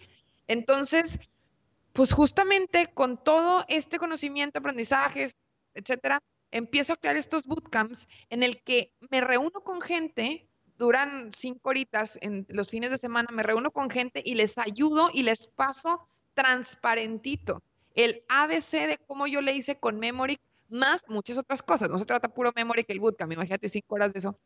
Entonces, 0.49 1.19
pues 1.93 2.13
justamente 2.13 2.89
con 2.93 3.23
todo 3.23 3.65
este 3.69 3.99
conocimiento, 3.99 4.59
aprendizajes, 4.59 5.43
etcétera, 5.75 6.21
empiezo 6.51 6.93
a 6.93 6.97
crear 6.97 7.17
estos 7.17 7.47
bootcamps 7.47 8.09
en 8.29 8.43
el 8.43 8.63
que 8.63 8.93
me 9.11 9.21
reúno 9.21 9.63
con 9.63 9.81
gente, 9.81 10.47
duran 10.77 11.33
cinco 11.33 11.71
horitas 11.71 12.19
en 12.23 12.45
los 12.49 12.69
fines 12.69 12.91
de 12.91 12.99
semana, 12.99 13.29
me 13.33 13.43
reúno 13.43 13.71
con 13.71 13.89
gente 13.89 14.23
y 14.25 14.35
les 14.35 14.59
ayudo 14.59 15.11
y 15.13 15.23
les 15.23 15.49
paso 15.49 16.07
transparentito 16.35 17.63
el 17.95 18.25
ABC 18.29 18.87
de 18.87 18.99
cómo 19.07 19.27
yo 19.27 19.41
le 19.41 19.55
hice 19.55 19.79
con 19.79 19.99
Memory, 19.99 20.39
más 20.69 21.05
muchas 21.09 21.39
otras 21.39 21.63
cosas. 21.63 21.89
No 21.89 21.99
se 21.99 22.07
trata 22.07 22.33
puro 22.33 22.53
Memory 22.55 22.85
que 22.85 22.93
el 22.93 23.01
bootcamp, 23.01 23.33
imagínate 23.33 23.69
cinco 23.69 23.95
horas 23.95 24.13
de 24.13 24.21
eso. 24.21 24.37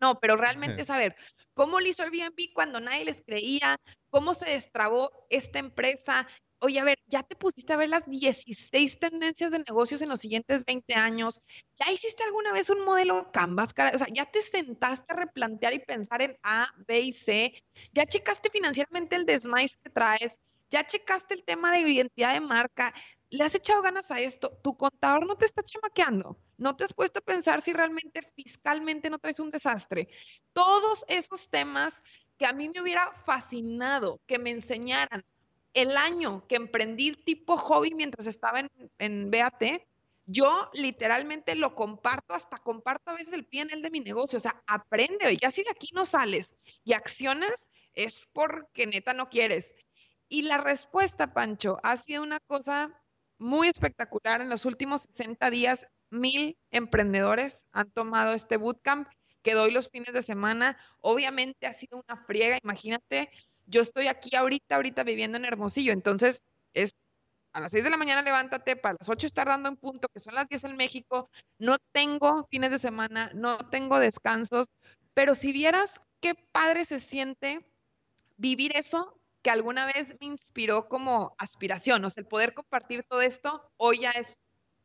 No, 0.00 0.18
pero 0.18 0.36
realmente 0.36 0.84
saber 0.84 1.14
cómo 1.52 1.78
le 1.78 1.90
hizo 1.90 2.02
Airbnb 2.02 2.54
cuando 2.54 2.80
nadie 2.80 3.04
les 3.04 3.22
creía, 3.22 3.78
cómo 4.08 4.32
se 4.32 4.50
destrabó 4.50 5.10
esta 5.28 5.58
empresa. 5.58 6.26
Oye, 6.60 6.80
a 6.80 6.84
ver, 6.84 6.98
ya 7.06 7.22
te 7.22 7.36
pusiste 7.36 7.74
a 7.74 7.76
ver 7.76 7.90
las 7.90 8.08
16 8.08 8.98
tendencias 8.98 9.50
de 9.50 9.58
negocios 9.58 10.00
en 10.00 10.08
los 10.08 10.20
siguientes 10.20 10.64
20 10.64 10.94
años. 10.94 11.40
¿Ya 11.74 11.92
hiciste 11.92 12.22
alguna 12.22 12.52
vez 12.52 12.70
un 12.70 12.82
modelo 12.84 13.30
Canvas? 13.30 13.74
O 13.94 13.98
sea, 13.98 14.06
ya 14.10 14.24
te 14.24 14.40
sentaste 14.40 15.12
a 15.12 15.16
replantear 15.16 15.74
y 15.74 15.80
pensar 15.80 16.22
en 16.22 16.36
A, 16.42 16.68
B 16.86 17.00
y 17.00 17.12
C. 17.12 17.52
¿Ya 17.92 18.06
checaste 18.06 18.48
financieramente 18.50 19.16
el 19.16 19.26
desmais 19.26 19.76
que 19.76 19.90
traes? 19.90 20.38
Ya 20.70 20.86
checaste 20.86 21.34
el 21.34 21.44
tema 21.44 21.72
de 21.72 21.80
identidad 21.80 22.34
de 22.34 22.40
marca, 22.40 22.94
le 23.30 23.44
has 23.44 23.54
echado 23.54 23.82
ganas 23.82 24.10
a 24.10 24.20
esto, 24.20 24.50
tu 24.62 24.76
contador 24.76 25.26
no 25.26 25.36
te 25.36 25.44
está 25.44 25.62
chamaqueando, 25.62 26.36
no 26.58 26.76
te 26.76 26.84
has 26.84 26.92
puesto 26.92 27.20
a 27.20 27.22
pensar 27.22 27.60
si 27.60 27.72
realmente 27.72 28.22
fiscalmente 28.34 29.08
no 29.08 29.18
traes 29.18 29.38
un 29.38 29.50
desastre. 29.50 30.08
Todos 30.52 31.04
esos 31.08 31.48
temas 31.48 32.02
que 32.36 32.46
a 32.46 32.52
mí 32.52 32.68
me 32.68 32.80
hubiera 32.80 33.12
fascinado 33.12 34.20
que 34.26 34.38
me 34.38 34.50
enseñaran 34.50 35.24
el 35.74 35.96
año 35.96 36.46
que 36.48 36.56
emprendí 36.56 37.12
tipo 37.12 37.56
hobby 37.56 37.94
mientras 37.94 38.26
estaba 38.26 38.60
en, 38.60 38.70
en 38.98 39.30
BAT, 39.30 39.62
yo 40.26 40.70
literalmente 40.74 41.54
lo 41.54 41.74
comparto, 41.74 42.34
hasta 42.34 42.58
comparto 42.58 43.10
a 43.10 43.14
veces 43.14 43.32
el 43.32 43.46
PNL 43.46 43.82
de 43.82 43.90
mi 43.90 44.00
negocio, 44.00 44.38
o 44.38 44.40
sea, 44.40 44.62
aprende, 44.66 45.36
ya 45.36 45.50
si 45.50 45.62
de 45.62 45.70
aquí 45.70 45.88
no 45.92 46.06
sales 46.06 46.54
y 46.84 46.92
accionas, 46.92 47.66
es 47.94 48.28
porque 48.32 48.86
neta 48.86 49.12
no 49.12 49.26
quieres. 49.26 49.74
Y 50.32 50.42
la 50.42 50.58
respuesta, 50.58 51.34
Pancho, 51.34 51.78
ha 51.82 51.96
sido 51.96 52.22
una 52.22 52.38
cosa 52.38 53.02
muy 53.38 53.66
espectacular. 53.66 54.40
En 54.40 54.48
los 54.48 54.64
últimos 54.64 55.02
60 55.02 55.50
días, 55.50 55.88
mil 56.08 56.56
emprendedores 56.70 57.66
han 57.72 57.90
tomado 57.90 58.32
este 58.32 58.56
bootcamp 58.56 59.08
que 59.42 59.54
doy 59.54 59.72
los 59.72 59.88
fines 59.88 60.14
de 60.14 60.22
semana. 60.22 60.78
Obviamente 61.00 61.66
ha 61.66 61.72
sido 61.72 62.04
una 62.06 62.24
friega, 62.26 62.58
imagínate, 62.62 63.28
yo 63.66 63.82
estoy 63.82 64.06
aquí 64.06 64.36
ahorita, 64.36 64.76
ahorita 64.76 65.02
viviendo 65.02 65.36
en 65.36 65.46
Hermosillo, 65.46 65.92
entonces 65.92 66.46
es 66.74 67.00
a 67.52 67.60
las 67.60 67.72
6 67.72 67.82
de 67.82 67.90
la 67.90 67.96
mañana 67.96 68.22
levántate, 68.22 68.76
para 68.76 68.96
las 69.00 69.08
8 69.08 69.26
estar 69.26 69.48
dando 69.48 69.68
en 69.68 69.76
punto, 69.76 70.06
que 70.14 70.20
son 70.20 70.36
las 70.36 70.48
10 70.48 70.62
en 70.62 70.76
México, 70.76 71.28
no 71.58 71.78
tengo 71.90 72.46
fines 72.50 72.70
de 72.70 72.78
semana, 72.78 73.32
no 73.34 73.58
tengo 73.58 73.98
descansos, 73.98 74.68
pero 75.12 75.34
si 75.34 75.50
vieras 75.50 76.00
qué 76.20 76.36
padre 76.52 76.84
se 76.84 77.00
siente 77.00 77.66
vivir 78.36 78.76
eso 78.76 79.19
que 79.42 79.50
alguna 79.50 79.86
vez 79.86 80.16
me 80.20 80.26
inspiró 80.26 80.88
como 80.88 81.34
aspiración, 81.38 82.04
o 82.04 82.10
sea, 82.10 82.22
el 82.22 82.28
poder 82.28 82.54
compartir 82.54 83.04
todo 83.08 83.22
esto 83.22 83.72
hoy 83.76 84.00
ya 84.00 84.10
es 84.10 84.42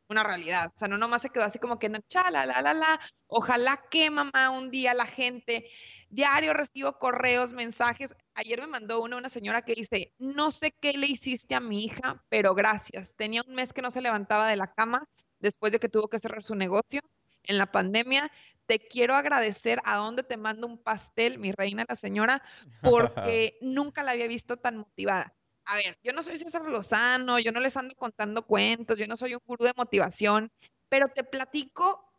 una 0.08 0.24
realidad, 0.24 0.72
o 0.74 0.78
sea, 0.78 0.88
no 0.88 0.98
nomás 0.98 1.24
se 1.24 1.30
quedó 1.30 1.44
así 1.44 1.58
como 1.58 1.80
que, 1.80 1.92
chala, 2.08 2.46
la, 2.46 2.62
la, 2.62 2.74
la, 2.74 3.00
ojalá 3.28 3.84
que 3.90 4.10
mamá 4.12 4.52
un 4.52 4.70
día 4.70 4.94
la 4.94 5.06
gente, 5.08 5.66
diario 6.10 6.54
recibo 6.54 6.98
correos, 7.00 7.54
mensajes, 7.54 8.10
ayer 8.36 8.62
me 8.62 8.68
mandó 8.68 9.02
una, 9.02 9.18
una 9.18 9.30
señora 9.30 9.62
que 9.62 9.74
dice, 9.74 10.14
no 10.20 10.52
sé 10.52 10.72
qué 10.80 10.94
le 10.94 11.08
hiciste 11.08 11.56
a 11.56 11.60
mi 11.60 11.86
hija, 11.86 12.24
pero 12.30 12.54
gracias, 12.54 13.16
tenía 13.16 13.42
un 13.48 13.56
mes 13.56 13.74
que 13.74 13.82
no 13.82 13.90
se 13.90 14.02
levantaba 14.02 14.48
de 14.48 14.58
la 14.58 14.72
cama 14.74 15.06
después 15.40 15.72
de 15.72 15.80
que 15.80 15.90
tuvo 15.90 16.08
que 16.08 16.20
cerrar 16.20 16.44
su 16.44 16.56
negocio 16.56 17.02
en 17.48 17.58
la 17.58 17.72
pandemia, 17.72 18.32
te 18.66 18.80
quiero 18.80 19.16
agradecer 19.16 19.80
a 19.86 19.98
dónde 19.98 20.24
te 20.24 20.38
mando 20.38 20.68
un 20.68 20.78
pastel, 20.78 21.40
mi 21.40 21.52
reina, 21.52 21.86
la 21.88 21.96
señora, 21.96 22.42
porque 22.82 23.58
nunca 23.62 24.04
la 24.04 24.12
había 24.12 24.28
visto 24.28 24.58
tan 24.58 24.78
motivada. 24.78 25.36
A 25.66 25.78
ver, 25.78 25.98
yo 26.04 26.14
no 26.14 26.22
soy 26.22 26.38
César 26.38 26.64
Lozano, 26.66 27.40
yo 27.40 27.52
no 27.52 27.60
les 27.60 27.76
ando 27.76 27.96
contando 27.96 28.46
cuentos, 28.46 28.98
yo 28.98 29.08
no 29.08 29.18
soy 29.18 29.34
un 29.34 29.42
gurú 29.46 29.66
de 29.66 29.74
motivación, 29.76 30.52
pero 30.90 31.08
te 31.10 31.24
platico, 31.24 32.12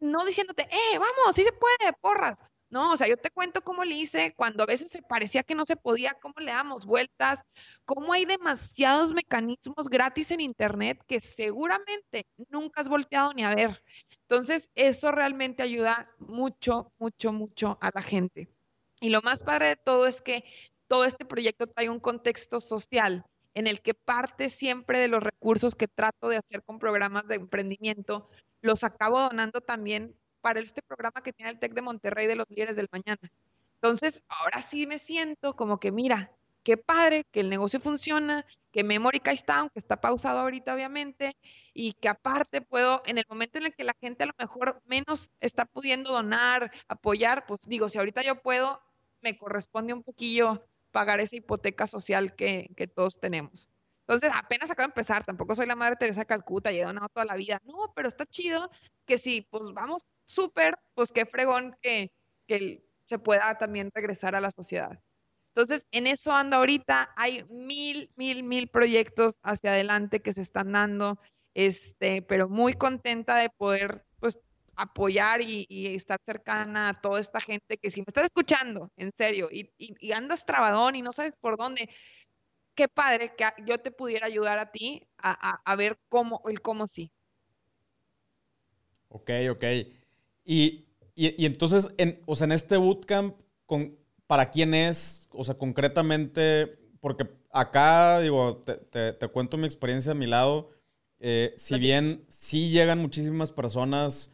no 0.00 0.24
diciéndote, 0.24 0.64
eh, 0.64 0.98
vamos, 0.98 1.34
sí 1.34 1.42
se 1.42 1.52
puede, 1.52 1.92
porras. 2.00 2.42
No, 2.74 2.90
o 2.90 2.96
sea, 2.96 3.06
yo 3.06 3.16
te 3.16 3.30
cuento 3.30 3.62
cómo 3.62 3.84
le 3.84 3.94
hice 3.94 4.34
cuando 4.34 4.64
a 4.64 4.66
veces 4.66 4.88
se 4.88 5.00
parecía 5.00 5.44
que 5.44 5.54
no 5.54 5.64
se 5.64 5.76
podía, 5.76 6.12
cómo 6.20 6.34
le 6.40 6.50
damos 6.50 6.84
vueltas, 6.84 7.40
cómo 7.84 8.12
hay 8.12 8.24
demasiados 8.24 9.14
mecanismos 9.14 9.88
gratis 9.88 10.32
en 10.32 10.40
Internet 10.40 11.00
que 11.06 11.20
seguramente 11.20 12.26
nunca 12.48 12.80
has 12.80 12.88
volteado 12.88 13.32
ni 13.32 13.44
a 13.44 13.54
ver. 13.54 13.80
Entonces, 14.22 14.72
eso 14.74 15.12
realmente 15.12 15.62
ayuda 15.62 16.10
mucho, 16.18 16.92
mucho, 16.98 17.32
mucho 17.32 17.78
a 17.80 17.92
la 17.94 18.02
gente. 18.02 18.48
Y 19.00 19.10
lo 19.10 19.22
más 19.22 19.44
padre 19.44 19.68
de 19.68 19.76
todo 19.76 20.08
es 20.08 20.20
que 20.20 20.42
todo 20.88 21.04
este 21.04 21.24
proyecto 21.24 21.68
trae 21.68 21.88
un 21.88 22.00
contexto 22.00 22.58
social 22.58 23.24
en 23.54 23.68
el 23.68 23.82
que 23.82 23.94
parte 23.94 24.50
siempre 24.50 24.98
de 24.98 25.06
los 25.06 25.22
recursos 25.22 25.76
que 25.76 25.86
trato 25.86 26.28
de 26.28 26.38
hacer 26.38 26.64
con 26.64 26.80
programas 26.80 27.28
de 27.28 27.36
emprendimiento, 27.36 28.28
los 28.62 28.82
acabo 28.82 29.20
donando 29.20 29.60
también 29.60 30.16
para 30.44 30.60
este 30.60 30.82
programa 30.82 31.22
que 31.22 31.32
tiene 31.32 31.52
el 31.52 31.58
TEC 31.58 31.72
de 31.72 31.80
Monterrey 31.80 32.26
de 32.26 32.36
los 32.36 32.44
líderes 32.50 32.76
del 32.76 32.90
mañana. 32.92 33.32
Entonces, 33.76 34.22
ahora 34.28 34.60
sí 34.60 34.86
me 34.86 34.98
siento 34.98 35.56
como 35.56 35.80
que, 35.80 35.90
mira, 35.90 36.30
qué 36.62 36.76
padre, 36.76 37.24
que 37.30 37.40
el 37.40 37.48
negocio 37.48 37.80
funciona, 37.80 38.44
que 38.70 38.84
Memory 38.84 39.22
está, 39.24 39.60
aunque 39.60 39.78
está 39.78 40.02
pausado 40.02 40.40
ahorita 40.40 40.74
obviamente, 40.74 41.34
y 41.72 41.94
que 41.94 42.10
aparte 42.10 42.60
puedo, 42.60 43.00
en 43.06 43.16
el 43.16 43.24
momento 43.26 43.56
en 43.56 43.64
el 43.64 43.74
que 43.74 43.84
la 43.84 43.94
gente 43.98 44.24
a 44.24 44.26
lo 44.26 44.34
mejor 44.38 44.82
menos 44.84 45.30
está 45.40 45.64
pudiendo 45.64 46.12
donar, 46.12 46.70
apoyar, 46.88 47.46
pues 47.46 47.66
digo, 47.66 47.88
si 47.88 47.96
ahorita 47.96 48.20
yo 48.22 48.42
puedo, 48.42 48.82
me 49.22 49.38
corresponde 49.38 49.94
un 49.94 50.02
poquillo 50.02 50.62
pagar 50.92 51.20
esa 51.20 51.36
hipoteca 51.36 51.86
social 51.86 52.34
que, 52.36 52.70
que 52.76 52.86
todos 52.86 53.18
tenemos. 53.18 53.70
Entonces, 54.06 54.30
apenas 54.34 54.70
acabo 54.70 54.88
de 54.88 54.90
empezar, 54.90 55.24
tampoco 55.24 55.54
soy 55.54 55.66
la 55.66 55.76
madre 55.76 55.96
Teresa 55.96 56.24
Calcuta 56.24 56.70
y 56.70 56.78
he 56.78 56.84
donado 56.84 57.08
toda 57.08 57.24
la 57.24 57.36
vida. 57.36 57.58
No, 57.64 57.92
pero 57.94 58.08
está 58.08 58.26
chido 58.26 58.70
que 59.06 59.16
si 59.18 59.42
pues 59.42 59.72
vamos 59.72 60.02
súper, 60.26 60.78
pues 60.94 61.10
qué 61.10 61.24
fregón 61.24 61.74
que, 61.80 62.12
que 62.46 62.84
se 63.06 63.18
pueda 63.18 63.56
también 63.56 63.90
regresar 63.94 64.34
a 64.34 64.40
la 64.40 64.50
sociedad. 64.50 65.00
Entonces, 65.54 65.86
en 65.92 66.06
eso 66.06 66.32
ando 66.32 66.56
ahorita, 66.56 67.14
hay 67.16 67.44
mil, 67.48 68.10
mil, 68.16 68.42
mil 68.42 68.68
proyectos 68.68 69.38
hacia 69.42 69.70
adelante 69.72 70.20
que 70.20 70.32
se 70.32 70.42
están 70.42 70.72
dando, 70.72 71.18
este, 71.54 72.22
pero 72.22 72.48
muy 72.48 72.74
contenta 72.74 73.36
de 73.36 73.50
poder, 73.50 74.04
pues, 74.18 74.38
apoyar 74.76 75.40
y, 75.40 75.94
estar 75.94 76.18
cercana 76.26 76.88
a 76.88 77.00
toda 77.00 77.20
esta 77.20 77.40
gente 77.40 77.78
que 77.78 77.92
si 77.92 78.00
me 78.00 78.06
estás 78.08 78.24
escuchando, 78.24 78.90
en 78.96 79.12
serio, 79.12 79.48
y, 79.52 79.70
y 79.78 80.12
andas 80.12 80.44
trabadón 80.44 80.96
y 80.96 81.02
no 81.02 81.12
sabes 81.12 81.34
por 81.40 81.56
dónde, 81.56 81.88
qué 82.74 82.88
padre 82.88 83.34
que 83.36 83.44
yo 83.66 83.78
te 83.78 83.90
pudiera 83.90 84.26
ayudar 84.26 84.58
a 84.58 84.70
ti 84.70 85.06
a, 85.18 85.76
ver 85.76 85.98
cómo, 86.08 86.42
el 86.46 86.60
cómo 86.60 86.86
sí. 86.86 87.10
Ok, 89.08 89.30
ok. 89.50 89.64
Y, 90.44 90.86
entonces, 91.16 91.90
en, 91.98 92.20
o 92.26 92.36
sea, 92.36 92.46
en 92.46 92.52
este 92.52 92.76
bootcamp, 92.76 93.36
con, 93.66 93.96
¿para 94.26 94.50
quién 94.50 94.74
es? 94.74 95.28
O 95.30 95.44
sea, 95.44 95.56
concretamente, 95.56 96.78
porque 97.00 97.28
acá, 97.50 98.20
digo, 98.20 98.64
te, 98.64 99.28
cuento 99.28 99.56
mi 99.56 99.66
experiencia 99.66 100.12
a 100.12 100.16
mi 100.16 100.26
lado. 100.26 100.70
Eh, 101.20 101.54
si 101.56 101.78
bien 101.78 102.24
sí 102.28 102.68
llegan 102.68 102.98
muchísimas 102.98 103.52
personas 103.52 104.32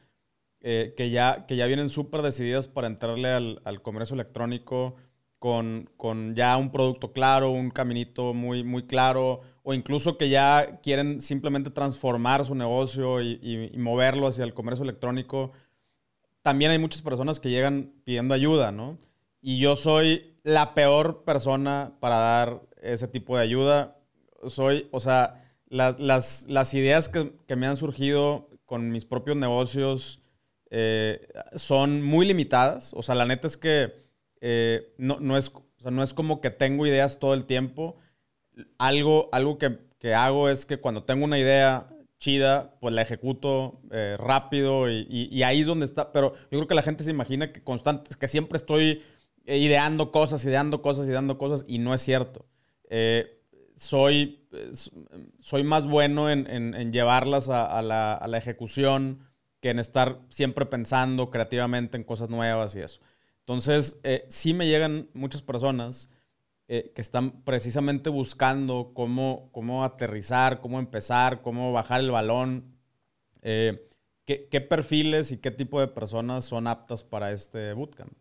eh, 0.61 0.95
que, 0.97 1.11
ya, 1.11 1.47
que 1.47 1.57
ya 1.57 1.67
vienen 1.67 1.89
súper 1.89 2.23
decididas 2.23 2.67
para 2.67 2.87
entrarle 2.87 3.29
al, 3.29 3.61
al 3.65 3.83
comercio 3.83 4.15
electrónico, 4.15 4.97
con, 5.41 6.35
ya 6.37 6.59
un 6.59 6.71
producto 6.71 7.13
claro, 7.13 7.51
un 7.51 7.71
caminito 7.71 8.35
muy, 8.35 8.63
muy 8.63 8.83
claro, 8.83 9.41
o 9.63 9.73
incluso 9.73 10.19
que 10.19 10.29
ya 10.29 10.81
quieren 10.83 11.23
simplemente 11.23 11.71
transformar 11.71 12.45
su 12.45 12.55
negocio 12.55 13.23
y, 13.23 13.73
moverlo 13.77 14.27
hacia 14.27 14.45
el 14.45 14.53
comercio 14.53 14.85
electrónico, 14.85 15.53
también 16.43 16.71
hay 16.71 16.79
muchas 16.79 17.01
personas 17.01 17.41
que 17.41 17.49
llegan 17.49 17.91
pidiendo 18.05 18.35
ayuda, 18.35 18.71
¿no? 18.71 18.99
Y 19.41 19.59
yo 19.59 19.77
soy 19.77 20.37
la 20.43 20.75
peor 20.75 21.25
persona 21.25 21.95
para 22.01 22.17
dar 22.17 22.63
ese 22.83 23.09
tipo 23.09 23.37
de 23.37 23.43
ayuda. 23.43 23.97
Soy, 24.47 24.89
o 24.91 25.01
sea, 25.01 25.43
las, 25.69 26.75
ideas 26.75 27.09
que, 27.09 27.33
me 27.57 27.67
han 27.67 27.77
surgido 27.77 28.51
con 28.67 28.91
mis 28.91 29.07
propios 29.07 29.39
negocios 29.39 30.21
eh, 30.71 31.29
son 31.55 32.03
muy 32.03 32.27
limitadas. 32.27 32.93
O 32.95 33.03
sea, 33.03 33.15
la 33.15 33.25
neta 33.25 33.47
es 33.47 33.57
que 33.57 34.10
eh, 34.41 34.95
no, 34.99 35.19
no, 35.21 35.37
es, 35.37 35.53
no 35.85 36.03
es 36.03 36.15
como 36.15 36.41
que 36.41 36.51
tengo 36.51 36.87
ideas 36.87 37.19
todo 37.19 37.35
el 37.35 37.45
tiempo. 37.45 37.97
Algo, 38.79 39.29
algo 39.33 39.59
que, 39.59 40.15
hago 40.15 40.49
es 40.49 40.67
que 40.67 40.79
cuando 40.79 41.05
tengo 41.05 41.25
una 41.25 41.39
idea 41.39 41.89
chida, 42.19 42.75
pues 42.81 42.95
la 42.95 43.03
ejecuto 43.03 43.81
eh, 43.91 44.17
rápido 44.19 44.91
y, 44.91 45.43
ahí 45.43 45.61
es 45.61 45.67
donde 45.67 45.87
está. 45.87 46.13
Pero 46.13 46.35
yo 46.35 46.59
creo 46.59 46.67
que 46.67 46.75
la 46.75 46.83
gente 46.83 47.05
se 47.05 47.11
imagina 47.11 47.53
que 47.53 47.63
constante, 47.63 48.11
que 48.19 48.29
siempre 48.29 48.57
estoy 48.57 49.03
eh, 49.47 49.59
ideando 49.59 50.11
cosas, 50.13 50.45
ideando 50.45 50.83
cosas, 50.83 51.09
ideando 51.09 51.39
cosas 51.39 51.65
y 51.69 51.79
no 51.79 51.95
es 51.95 52.01
cierto. 52.01 52.47
soy, 53.77 54.47
soy 55.39 55.65
más 55.65 55.87
bueno 55.87 56.31
en, 56.31 56.93
llevarlas 56.93 57.49
a, 57.51 57.81
la, 57.83 58.15
a 58.15 58.29
la 58.29 58.39
ejecución 58.39 59.27
que 59.61 59.71
en 59.71 59.79
estar 59.79 60.21
siempre 60.29 60.67
pensando 60.67 61.31
creativamente 61.31 61.97
en 61.97 62.05
cosas 62.05 62.31
nuevas 62.31 62.75
y 62.77 62.81
eso. 62.81 63.01
Entonces, 63.51 63.99
eh, 64.05 64.27
sí 64.29 64.55
me 64.55 64.69
llegan 64.69 65.11
muchas 65.13 65.43
personas 65.43 66.09
eh, 66.69 66.93
que 66.95 67.01
están 67.01 67.43
precisamente 67.43 68.09
buscando 68.09 68.93
cómo, 68.95 69.51
cómo 69.51 69.83
aterrizar, 69.83 70.61
cómo 70.61 70.79
empezar, 70.79 71.43
cómo 71.43 71.73
bajar 71.73 71.99
el 71.99 72.13
balón. 72.13 72.79
Eh, 73.43 73.89
¿qué, 74.25 74.61
perfiles 74.61 75.33
y 75.33 75.39
qué 75.39 75.51
tipo 75.51 75.81
de 75.81 75.89
personas 75.89 76.45
son 76.45 76.69
aptas 76.69 77.03
para 77.03 77.33
este 77.33 77.73
bootcamp? 77.73 78.13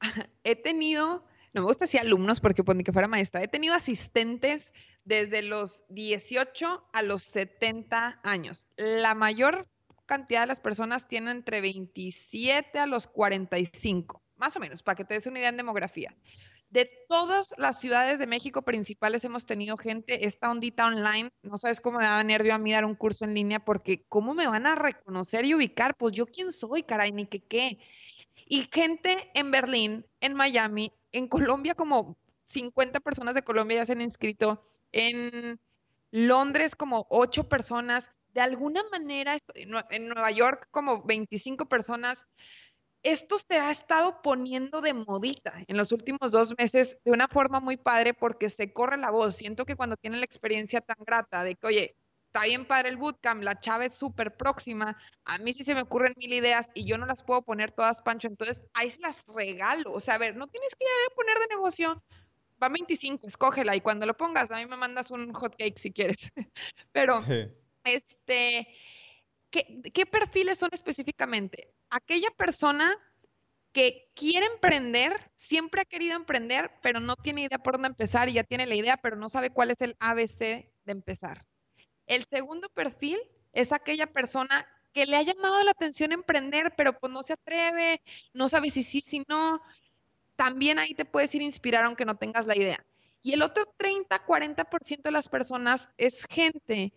He 0.44 0.54
tenido, 0.54 1.24
no 1.52 1.62
me 1.62 1.66
gusta 1.66 1.86
decir 1.86 1.98
alumnos 1.98 2.38
porque 2.38 2.62
pues 2.62 2.76
ni 2.76 2.84
que 2.84 2.92
fuera 2.92 3.08
maestra, 3.08 3.42
he 3.42 3.48
tenido 3.48 3.74
asistentes 3.74 4.72
desde 5.04 5.42
los 5.42 5.82
18 5.88 6.90
a 6.92 7.02
los 7.02 7.24
70 7.24 8.20
años. 8.22 8.68
La 8.76 9.16
mayor 9.16 9.66
cantidad 10.12 10.42
de 10.42 10.48
las 10.48 10.60
personas 10.60 11.08
tienen 11.08 11.38
entre 11.38 11.62
27 11.62 12.78
a 12.78 12.86
los 12.86 13.06
45, 13.06 14.22
más 14.36 14.54
o 14.56 14.60
menos, 14.60 14.82
para 14.82 14.94
que 14.94 15.06
te 15.06 15.14
des 15.14 15.26
una 15.26 15.38
idea 15.38 15.48
en 15.48 15.56
demografía. 15.56 16.14
De 16.68 16.90
todas 17.08 17.54
las 17.56 17.80
ciudades 17.80 18.18
de 18.18 18.26
México 18.26 18.60
principales 18.60 19.24
hemos 19.24 19.46
tenido 19.46 19.78
gente, 19.78 20.26
esta 20.26 20.50
ondita 20.50 20.84
online, 20.84 21.30
no 21.42 21.56
sabes 21.56 21.80
cómo 21.80 21.98
me 21.98 22.04
da 22.04 22.22
nervio 22.24 22.54
a 22.54 22.58
mí 22.58 22.72
dar 22.72 22.84
un 22.84 22.94
curso 22.94 23.24
en 23.24 23.32
línea, 23.32 23.64
porque 23.64 24.04
¿cómo 24.10 24.34
me 24.34 24.46
van 24.46 24.66
a 24.66 24.74
reconocer 24.74 25.46
y 25.46 25.54
ubicar? 25.54 25.96
Pues 25.96 26.14
yo 26.14 26.26
quién 26.26 26.52
soy, 26.52 26.82
caray, 26.82 27.12
ni 27.12 27.24
qué 27.24 27.40
qué. 27.40 27.78
Y 28.46 28.68
gente 28.70 29.30
en 29.32 29.50
Berlín, 29.50 30.04
en 30.20 30.34
Miami, 30.34 30.92
en 31.12 31.26
Colombia, 31.26 31.74
como 31.74 32.18
50 32.48 33.00
personas 33.00 33.34
de 33.34 33.44
Colombia 33.44 33.78
ya 33.78 33.86
se 33.86 33.92
han 33.92 34.02
inscrito, 34.02 34.62
en 34.92 35.58
Londres 36.10 36.76
como 36.76 37.06
8 37.08 37.48
personas, 37.48 38.10
de 38.32 38.40
alguna 38.40 38.82
manera, 38.90 39.36
en 39.90 40.08
Nueva 40.08 40.30
York 40.30 40.68
como 40.70 41.02
25 41.04 41.66
personas, 41.66 42.26
esto 43.02 43.38
se 43.38 43.58
ha 43.58 43.70
estado 43.70 44.22
poniendo 44.22 44.80
de 44.80 44.94
modita 44.94 45.62
en 45.66 45.76
los 45.76 45.92
últimos 45.92 46.30
dos 46.32 46.54
meses 46.56 46.98
de 47.04 47.10
una 47.10 47.26
forma 47.28 47.60
muy 47.60 47.76
padre 47.76 48.14
porque 48.14 48.48
se 48.48 48.72
corre 48.72 48.96
la 48.96 49.10
voz. 49.10 49.36
Siento 49.36 49.66
que 49.66 49.76
cuando 49.76 49.96
tienen 49.96 50.20
la 50.20 50.26
experiencia 50.26 50.80
tan 50.80 50.96
grata 51.04 51.42
de 51.42 51.56
que, 51.56 51.66
oye, 51.66 51.96
está 52.26 52.46
bien 52.46 52.64
padre 52.64 52.88
el 52.90 52.96
bootcamp, 52.96 53.42
la 53.42 53.58
chava 53.60 53.84
es 53.84 53.94
súper 53.94 54.36
próxima, 54.36 54.96
a 55.24 55.38
mí 55.38 55.52
sí 55.52 55.64
se 55.64 55.74
me 55.74 55.82
ocurren 55.82 56.14
mil 56.16 56.32
ideas 56.32 56.70
y 56.74 56.86
yo 56.86 56.96
no 56.96 57.04
las 57.04 57.22
puedo 57.22 57.42
poner 57.42 57.72
todas, 57.72 58.00
Pancho, 58.00 58.28
entonces 58.28 58.62
ahí 58.74 58.90
se 58.90 59.00
las 59.00 59.24
regalo. 59.26 59.92
O 59.92 60.00
sea, 60.00 60.14
a 60.14 60.18
ver, 60.18 60.36
no 60.36 60.46
tienes 60.46 60.74
que 60.76 60.86
poner 61.14 61.36
de 61.38 61.56
negocio, 61.56 62.02
va 62.62 62.68
25, 62.68 63.26
escógela 63.26 63.76
y 63.76 63.80
cuando 63.80 64.06
lo 64.06 64.16
pongas, 64.16 64.50
a 64.50 64.56
mí 64.56 64.66
me 64.66 64.76
mandas 64.76 65.10
un 65.10 65.32
hot 65.34 65.56
cake 65.58 65.78
si 65.78 65.92
quieres. 65.92 66.30
Pero... 66.92 67.20
Este, 67.84 68.68
¿qué, 69.50 70.06
perfiles 70.06 70.58
son 70.58 70.70
específicamente? 70.72 71.72
Aquella 71.90 72.30
persona 72.30 72.96
que 73.72 74.10
quiere 74.14 74.46
emprender, 74.46 75.30
siempre 75.34 75.82
ha 75.82 75.84
querido 75.84 76.14
emprender, 76.14 76.70
pero 76.82 77.00
no 77.00 77.16
tiene 77.16 77.42
idea 77.42 77.58
por 77.58 77.74
dónde 77.74 77.88
empezar 77.88 78.28
y 78.28 78.34
ya 78.34 78.44
tiene 78.44 78.66
la 78.66 78.74
idea, 78.74 78.96
pero 78.98 79.16
no 79.16 79.28
sabe 79.28 79.50
cuál 79.50 79.70
es 79.70 79.80
el 79.80 79.96
ABC 80.00 80.38
de 80.38 80.92
empezar. 80.92 81.46
El 82.06 82.24
segundo 82.24 82.68
perfil 82.68 83.18
es 83.52 83.72
aquella 83.72 84.06
persona 84.06 84.66
que 84.92 85.06
le 85.06 85.16
ha 85.16 85.22
llamado 85.22 85.62
la 85.64 85.70
atención 85.70 86.12
emprender, 86.12 86.74
pero 86.76 86.98
pues 86.98 87.12
no 87.12 87.22
se 87.22 87.32
atreve, 87.32 88.02
no 88.34 88.48
sabe 88.48 88.70
si 88.70 88.82
sí, 88.82 89.00
si 89.00 89.24
no. 89.28 89.62
También 90.36 90.78
ahí 90.78 90.94
te 90.94 91.04
puedes 91.04 91.34
ir 91.34 91.42
a 91.42 91.46
inspirar 91.46 91.84
aunque 91.84 92.04
no 92.04 92.16
tengas 92.16 92.46
la 92.46 92.56
idea. 92.56 92.84
Y 93.22 93.32
el 93.32 93.42
otro 93.42 93.64
30, 93.76 94.26
40% 94.26 95.02
de 95.02 95.10
las 95.10 95.28
personas 95.28 95.90
es 95.96 96.24
gente 96.26 96.92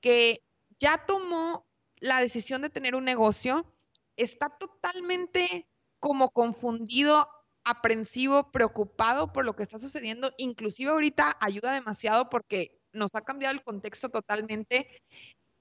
que 0.00 0.42
ya 0.78 1.04
tomó 1.06 1.66
la 1.96 2.20
decisión 2.20 2.62
de 2.62 2.70
tener 2.70 2.94
un 2.94 3.04
negocio, 3.04 3.74
está 4.16 4.48
totalmente 4.48 5.68
como 5.98 6.30
confundido, 6.30 7.28
aprensivo, 7.64 8.50
preocupado 8.50 9.32
por 9.32 9.44
lo 9.44 9.54
que 9.54 9.62
está 9.62 9.78
sucediendo, 9.78 10.32
inclusive 10.38 10.90
ahorita 10.90 11.36
ayuda 11.40 11.72
demasiado 11.72 12.30
porque 12.30 12.80
nos 12.92 13.14
ha 13.14 13.20
cambiado 13.20 13.54
el 13.54 13.62
contexto 13.62 14.08
totalmente. 14.08 14.88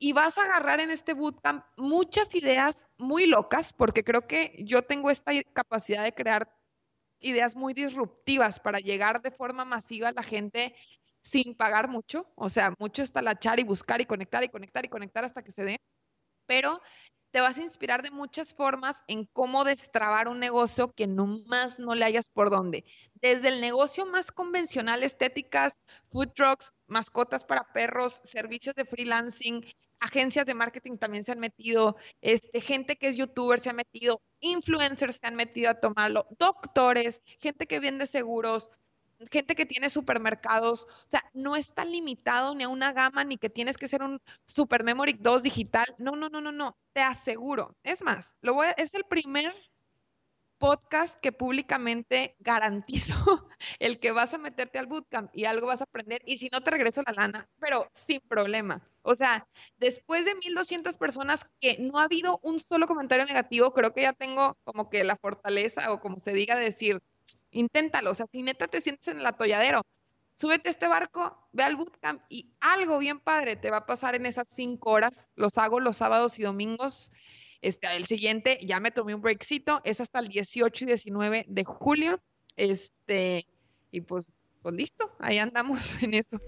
Y 0.01 0.13
vas 0.13 0.37
a 0.37 0.43
agarrar 0.43 0.79
en 0.79 0.91
este 0.91 1.13
bootcamp 1.13 1.65
muchas 1.75 2.33
ideas 2.33 2.87
muy 2.97 3.27
locas, 3.27 3.73
porque 3.73 4.05
creo 4.05 4.25
que 4.27 4.55
yo 4.59 4.81
tengo 4.81 5.11
esta 5.11 5.33
capacidad 5.53 6.05
de 6.05 6.13
crear 6.13 6.49
ideas 7.19 7.57
muy 7.57 7.73
disruptivas 7.73 8.59
para 8.59 8.79
llegar 8.79 9.21
de 9.21 9.31
forma 9.31 9.65
masiva 9.65 10.07
a 10.07 10.13
la 10.13 10.23
gente 10.23 10.73
sin 11.23 11.55
pagar 11.55 11.87
mucho, 11.89 12.31
o 12.35 12.49
sea, 12.49 12.73
mucho 12.79 13.01
es 13.01 13.11
talachar 13.11 13.59
y 13.59 13.63
buscar 13.63 14.01
y 14.01 14.05
conectar 14.05 14.43
y 14.43 14.49
conectar 14.49 14.85
y 14.85 14.89
conectar 14.89 15.25
hasta 15.25 15.43
que 15.43 15.51
se 15.51 15.65
dé, 15.65 15.77
pero 16.45 16.81
te 17.31 17.41
vas 17.41 17.59
a 17.59 17.63
inspirar 17.63 18.01
de 18.01 18.11
muchas 18.11 18.53
formas 18.53 19.03
en 19.07 19.25
cómo 19.25 19.63
destrabar 19.63 20.27
un 20.27 20.39
negocio 20.39 20.93
que 20.93 21.05
nomás 21.05 21.77
no 21.77 21.93
le 21.93 22.05
hayas 22.05 22.29
por 22.29 22.49
dónde. 22.49 22.85
Desde 23.13 23.49
el 23.49 23.61
negocio 23.61 24.05
más 24.05 24.31
convencional, 24.31 25.03
estéticas, 25.03 25.77
food 26.11 26.29
trucks, 26.33 26.73
mascotas 26.87 27.43
para 27.43 27.71
perros, 27.71 28.21
servicios 28.23 28.73
de 28.75 28.85
freelancing, 28.85 29.63
agencias 29.99 30.45
de 30.45 30.53
marketing 30.53 30.97
también 30.97 31.23
se 31.23 31.33
han 31.33 31.39
metido, 31.39 31.97
este, 32.21 32.61
gente 32.61 32.95
que 32.95 33.09
es 33.09 33.17
youtuber 33.17 33.59
se 33.59 33.69
ha 33.69 33.73
metido, 33.73 34.21
influencers 34.39 35.17
se 35.17 35.27
han 35.27 35.35
metido 35.35 35.69
a 35.69 35.79
tomarlo, 35.79 36.25
doctores, 36.39 37.21
gente 37.39 37.67
que 37.67 37.79
vende 37.79 38.07
seguros, 38.07 38.71
gente 39.31 39.55
que 39.55 39.65
tiene 39.65 39.89
supermercados, 39.89 40.87
o 40.89 41.07
sea, 41.07 41.23
no 41.33 41.55
está 41.55 41.85
limitado 41.85 42.55
ni 42.55 42.63
a 42.63 42.69
una 42.69 42.93
gama 42.93 43.23
ni 43.23 43.37
que 43.37 43.49
tienes 43.49 43.77
que 43.77 43.87
ser 43.87 44.03
un 44.03 44.21
Super 44.45 44.83
Memory 44.83 45.17
2 45.19 45.43
digital. 45.43 45.85
No, 45.97 46.15
no, 46.15 46.29
no, 46.29 46.41
no, 46.41 46.51
no, 46.51 46.77
te 46.93 47.01
aseguro. 47.01 47.75
Es 47.83 48.01
más, 48.01 48.35
lo 48.41 48.53
voy 48.53 48.67
es 48.77 48.93
el 48.93 49.03
primer 49.03 49.53
podcast 50.59 51.19
que 51.19 51.31
públicamente 51.31 52.35
garantizo 52.39 53.15
el 53.79 53.99
que 53.99 54.11
vas 54.11 54.33
a 54.33 54.37
meterte 54.37 54.77
al 54.77 54.87
bootcamp 54.87 55.31
y 55.33 55.45
algo 55.45 55.67
vas 55.67 55.81
a 55.81 55.85
aprender 55.85 56.21
y 56.25 56.37
si 56.37 56.49
no 56.51 56.61
te 56.61 56.71
regreso 56.71 57.01
la 57.07 57.13
lana, 57.13 57.49
pero 57.59 57.89
sin 57.93 58.19
problema. 58.19 58.83
O 59.01 59.15
sea, 59.15 59.47
después 59.77 60.25
de 60.25 60.35
1200 60.35 60.97
personas 60.97 61.47
que 61.59 61.77
no 61.79 61.99
ha 61.99 62.03
habido 62.03 62.39
un 62.43 62.59
solo 62.59 62.87
comentario 62.87 63.25
negativo, 63.25 63.73
creo 63.73 63.93
que 63.93 64.01
ya 64.01 64.13
tengo 64.13 64.57
como 64.65 64.89
que 64.89 65.03
la 65.03 65.15
fortaleza 65.15 65.91
o 65.93 66.01
como 66.01 66.19
se 66.19 66.33
diga 66.33 66.57
decir, 66.57 66.99
inténtalo. 67.51 68.11
O 68.11 68.15
sea, 68.15 68.27
si 68.27 68.41
neta 68.41 68.67
te 68.67 68.81
sientes 68.81 69.07
en 69.07 69.19
el 69.19 69.25
atolladero, 69.25 69.81
súbete 70.35 70.69
a 70.69 70.71
este 70.71 70.87
barco, 70.87 71.49
ve 71.51 71.63
al 71.63 71.75
bootcamp 71.75 72.21
y 72.29 72.51
algo 72.61 72.97
bien 72.99 73.19
padre 73.19 73.55
te 73.55 73.71
va 73.71 73.77
a 73.77 73.85
pasar 73.85 74.15
en 74.15 74.25
esas 74.25 74.47
cinco 74.47 74.91
horas. 74.91 75.31
Los 75.35 75.57
hago 75.57 75.79
los 75.79 75.97
sábados 75.97 76.39
y 76.39 76.43
domingos 76.43 77.11
este, 77.61 77.87
el 77.95 78.05
siguiente, 78.05 78.57
ya 78.65 78.79
me 78.79 78.91
tomé 78.91 79.13
un 79.13 79.21
breakcito, 79.21 79.81
es 79.83 79.99
hasta 79.99 80.19
el 80.19 80.29
18 80.29 80.83
y 80.83 80.87
19 80.87 81.45
de 81.47 81.63
julio. 81.65 82.19
Este, 82.55 83.45
y 83.91 84.01
pues, 84.01 84.45
pues 84.61 84.75
listo, 84.75 85.11
ahí 85.19 85.39
andamos 85.39 85.93
en 86.03 86.13
eso. 86.13 86.39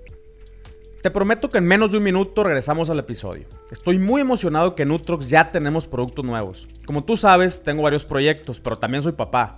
Te 1.02 1.10
prometo 1.10 1.50
que 1.50 1.58
en 1.58 1.66
menos 1.66 1.92
de 1.92 1.98
un 1.98 2.04
minuto 2.04 2.44
regresamos 2.44 2.90
al 2.92 3.00
episodio. 3.00 3.48
Estoy 3.72 3.98
muy 3.98 4.22
emocionado 4.22 4.76
que 4.76 4.84
en 4.84 5.02
ya 5.22 5.52
tenemos 5.52 5.88
productos 5.88 6.24
nuevos. 6.24 6.68
Como 6.86 7.04
tú 7.04 7.18
sabes, 7.18 7.64
tengo 7.64 7.82
varios 7.82 8.06
proyectos, 8.06 8.60
pero 8.60 8.78
también 8.78 9.02
soy 9.02 9.14
papá. 9.14 9.58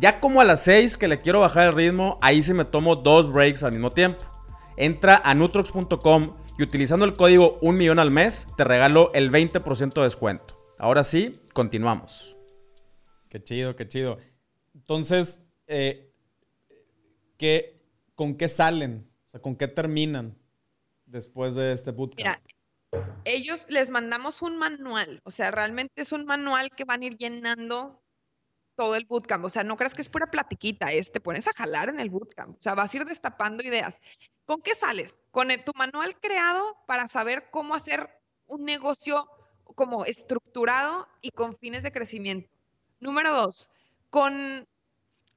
Ya 0.00 0.18
como 0.20 0.40
a 0.40 0.44
las 0.44 0.64
6 0.64 0.96
que 0.96 1.06
le 1.06 1.20
quiero 1.20 1.40
bajar 1.40 1.68
el 1.68 1.74
ritmo, 1.74 2.18
ahí 2.20 2.42
sí 2.42 2.52
me 2.52 2.64
tomo 2.64 2.96
dos 2.96 3.32
breaks 3.32 3.62
al 3.62 3.72
mismo 3.72 3.90
tiempo. 3.90 4.24
Entra 4.76 5.22
a 5.24 5.34
nutrox.com 5.34 6.36
y 6.58 6.62
utilizando 6.62 7.04
el 7.04 7.14
código 7.14 7.58
1 7.62 7.78
millón 7.78 7.98
al 8.00 8.10
mes 8.10 8.48
te 8.56 8.64
regalo 8.64 9.12
el 9.14 9.30
20% 9.30 9.94
de 9.94 10.02
descuento. 10.02 10.60
Ahora 10.78 11.04
sí, 11.04 11.32
continuamos. 11.52 12.36
Qué 13.28 13.42
chido, 13.42 13.76
qué 13.76 13.86
chido. 13.86 14.18
Entonces, 14.74 15.42
eh, 15.68 16.12
¿con 18.16 18.36
qué 18.36 18.48
salen? 18.48 19.08
O 19.26 19.30
sea, 19.30 19.40
¿con 19.40 19.54
qué 19.54 19.68
terminan 19.68 20.36
después 21.06 21.54
de 21.54 21.72
este 21.72 21.92
bootcamp? 21.92 22.18
Mira, 22.18 22.42
ellos 23.24 23.66
les 23.68 23.90
mandamos 23.90 24.42
un 24.42 24.56
manual, 24.56 25.20
o 25.24 25.30
sea, 25.30 25.50
realmente 25.50 26.02
es 26.02 26.12
un 26.12 26.26
manual 26.26 26.70
que 26.70 26.84
van 26.84 27.02
a 27.02 27.06
ir 27.06 27.16
llenando 27.16 28.03
todo 28.76 28.94
el 28.94 29.06
bootcamp. 29.06 29.44
O 29.44 29.50
sea, 29.50 29.64
no 29.64 29.76
creas 29.76 29.94
que 29.94 30.02
es 30.02 30.08
pura 30.08 30.30
platiquita, 30.30 30.92
es 30.92 31.12
te 31.12 31.20
pones 31.20 31.46
a 31.46 31.52
jalar 31.56 31.88
en 31.88 32.00
el 32.00 32.10
bootcamp. 32.10 32.58
O 32.58 32.62
sea, 32.62 32.74
vas 32.74 32.92
a 32.92 32.96
ir 32.96 33.04
destapando 33.04 33.62
ideas. 33.62 34.00
¿Con 34.44 34.60
qué 34.60 34.74
sales? 34.74 35.22
Con 35.30 35.48
tu 35.64 35.72
manual 35.74 36.18
creado 36.20 36.76
para 36.86 37.08
saber 37.08 37.48
cómo 37.50 37.74
hacer 37.74 38.08
un 38.46 38.64
negocio 38.64 39.28
como 39.74 40.04
estructurado 40.04 41.08
y 41.20 41.30
con 41.30 41.56
fines 41.56 41.82
de 41.82 41.92
crecimiento. 41.92 42.50
Número 43.00 43.34
dos, 43.34 43.70
con 44.10 44.66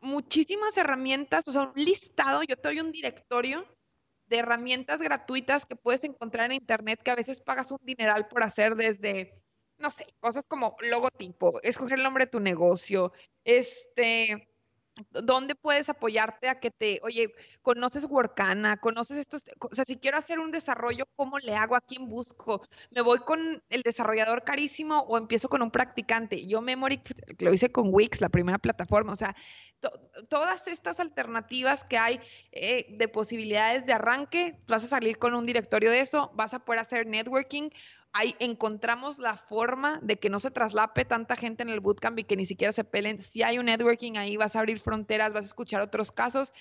muchísimas 0.01 0.77
herramientas, 0.77 1.47
o 1.47 1.51
sea, 1.51 1.61
un 1.63 1.73
listado, 1.75 2.43
yo 2.43 2.55
te 2.55 2.67
doy 2.67 2.79
un 2.79 2.91
directorio 2.91 3.65
de 4.27 4.37
herramientas 4.37 5.01
gratuitas 5.01 5.65
que 5.65 5.75
puedes 5.75 6.03
encontrar 6.03 6.47
en 6.47 6.57
internet 6.57 7.01
que 7.03 7.11
a 7.11 7.15
veces 7.15 7.41
pagas 7.41 7.71
un 7.71 7.79
dineral 7.81 8.27
por 8.27 8.43
hacer 8.43 8.75
desde, 8.75 9.33
no 9.79 9.91
sé, 9.91 10.05
cosas 10.19 10.47
como 10.47 10.75
logotipo, 10.89 11.61
escoger 11.61 11.97
el 11.97 12.03
nombre 12.03 12.25
de 12.25 12.31
tu 12.31 12.39
negocio, 12.39 13.11
este, 13.43 14.47
¿Dónde 15.11 15.53
puedes 15.53 15.89
apoyarte 15.89 16.49
a 16.49 16.59
que 16.59 16.71
te, 16.71 16.99
oye, 17.03 17.31
conoces 17.61 18.05
Workana, 18.05 18.77
conoces 18.77 19.17
estos, 19.17 19.43
o 19.59 19.75
sea, 19.75 19.85
si 19.85 19.97
quiero 19.97 20.17
hacer 20.17 20.39
un 20.39 20.51
desarrollo, 20.51 21.05
¿cómo 21.15 21.37
le 21.37 21.55
hago? 21.55 21.75
¿A 21.75 21.81
quién 21.81 22.07
busco? 22.09 22.63
¿Me 22.91 23.01
voy 23.01 23.19
con 23.19 23.61
el 23.69 23.81
desarrollador 23.83 24.43
carísimo 24.43 25.01
o 25.01 25.17
empiezo 25.17 25.49
con 25.49 25.61
un 25.61 25.69
practicante? 25.69 26.47
Yo 26.47 26.61
Memory 26.61 27.01
lo 27.39 27.53
hice 27.53 27.71
con 27.71 27.93
Wix, 27.93 28.21
la 28.21 28.29
primera 28.29 28.57
plataforma, 28.57 29.13
o 29.13 29.15
sea, 29.15 29.35
todas 30.29 30.67
estas 30.67 30.99
alternativas 30.99 31.83
que 31.83 31.97
hay 31.97 32.19
eh, 32.51 32.87
de 32.89 33.07
posibilidades 33.07 33.85
de 33.85 33.93
arranque, 33.93 34.59
vas 34.67 34.83
a 34.83 34.87
salir 34.87 35.19
con 35.19 35.35
un 35.35 35.45
directorio 35.45 35.91
de 35.91 35.99
eso, 35.99 36.31
vas 36.33 36.55
a 36.55 36.65
poder 36.65 36.81
hacer 36.81 37.05
networking, 37.05 37.69
ahí 38.17 38.35
encontramos 38.39 39.19
la 39.19 39.37
forma 39.37 39.99
de 40.01 40.17
que 40.17 40.31
no 40.31 40.39
se 40.39 40.49
traslape 40.49 41.05
tanta 41.05 41.35
gente 41.35 41.61
en 41.61 41.69
el 41.69 41.79
bootcamp 41.79 42.17
y 42.17 42.23
que 42.23 42.35
ni 42.35 42.45
siquiera 42.45 42.73
se 42.73 42.83
pelen. 42.83 43.19
Si 43.19 43.43
hay 43.43 43.59
un 43.59 43.67
networking 43.67 44.17
ahí, 44.17 44.37
vas 44.37 44.55
a 44.55 44.59
abrir 44.59 44.79
fronteras, 44.79 45.33
vas 45.33 45.43
a 45.43 45.47
escuchar 45.47 45.81
otros 45.81 46.11
casos 46.11 46.51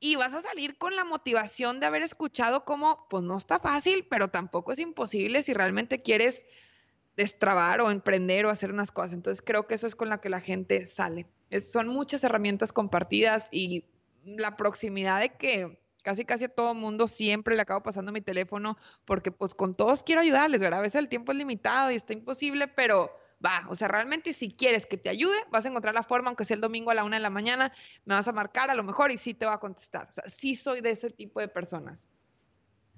y 0.00 0.16
vas 0.16 0.34
a 0.34 0.42
salir 0.42 0.76
con 0.76 0.96
la 0.96 1.04
motivación 1.04 1.78
de 1.78 1.86
haber 1.86 2.02
escuchado 2.02 2.64
cómo, 2.64 3.06
pues 3.08 3.22
no 3.22 3.36
está 3.36 3.60
fácil, 3.60 4.06
pero 4.10 4.28
tampoco 4.28 4.72
es 4.72 4.80
imposible 4.80 5.44
si 5.44 5.54
realmente 5.54 6.00
quieres 6.00 6.44
destrabar 7.16 7.80
o 7.80 7.92
emprender 7.92 8.46
o 8.46 8.50
hacer 8.50 8.72
unas 8.72 8.90
cosas. 8.90 9.12
Entonces 9.12 9.40
creo 9.40 9.68
que 9.68 9.74
eso 9.74 9.86
es 9.86 9.94
con 9.94 10.08
la 10.08 10.20
que 10.20 10.30
la 10.30 10.40
gente 10.40 10.86
sale. 10.86 11.26
son 11.60 11.86
muchas 11.86 12.24
herramientas 12.24 12.72
compartidas 12.72 13.48
y 13.52 13.84
la 14.24 14.56
proximidad 14.56 15.20
de 15.20 15.36
que 15.36 15.78
casi 16.02 16.24
casi 16.24 16.44
a 16.44 16.48
todo 16.48 16.74
mundo 16.74 17.08
siempre 17.08 17.56
le 17.56 17.62
acabo 17.62 17.82
pasando 17.82 18.12
mi 18.12 18.20
teléfono 18.20 18.76
porque 19.04 19.30
pues 19.32 19.54
con 19.54 19.74
todos 19.74 20.02
quiero 20.02 20.20
ayudarles, 20.20 20.60
¿verdad? 20.60 20.80
A 20.80 20.82
veces 20.82 21.00
el 21.00 21.08
tiempo 21.08 21.32
es 21.32 21.38
limitado 21.38 21.90
y 21.90 21.96
está 21.96 22.12
imposible, 22.12 22.68
pero 22.68 23.12
va, 23.44 23.66
o 23.68 23.74
sea, 23.74 23.88
realmente 23.88 24.32
si 24.32 24.50
quieres 24.50 24.86
que 24.86 24.96
te 24.96 25.08
ayude, 25.08 25.36
vas 25.50 25.64
a 25.64 25.68
encontrar 25.68 25.94
la 25.94 26.02
forma, 26.02 26.28
aunque 26.28 26.44
sea 26.44 26.54
el 26.54 26.60
domingo 26.60 26.90
a 26.90 26.94
la 26.94 27.04
una 27.04 27.16
de 27.16 27.22
la 27.22 27.30
mañana, 27.30 27.72
me 28.04 28.14
vas 28.14 28.28
a 28.28 28.32
marcar 28.32 28.70
a 28.70 28.74
lo 28.74 28.82
mejor 28.82 29.10
y 29.10 29.18
sí 29.18 29.34
te 29.34 29.46
va 29.46 29.54
a 29.54 29.60
contestar. 29.60 30.08
O 30.08 30.12
sea, 30.12 30.24
sí 30.28 30.56
soy 30.56 30.80
de 30.80 30.90
ese 30.90 31.10
tipo 31.10 31.40
de 31.40 31.48
personas. 31.48 32.08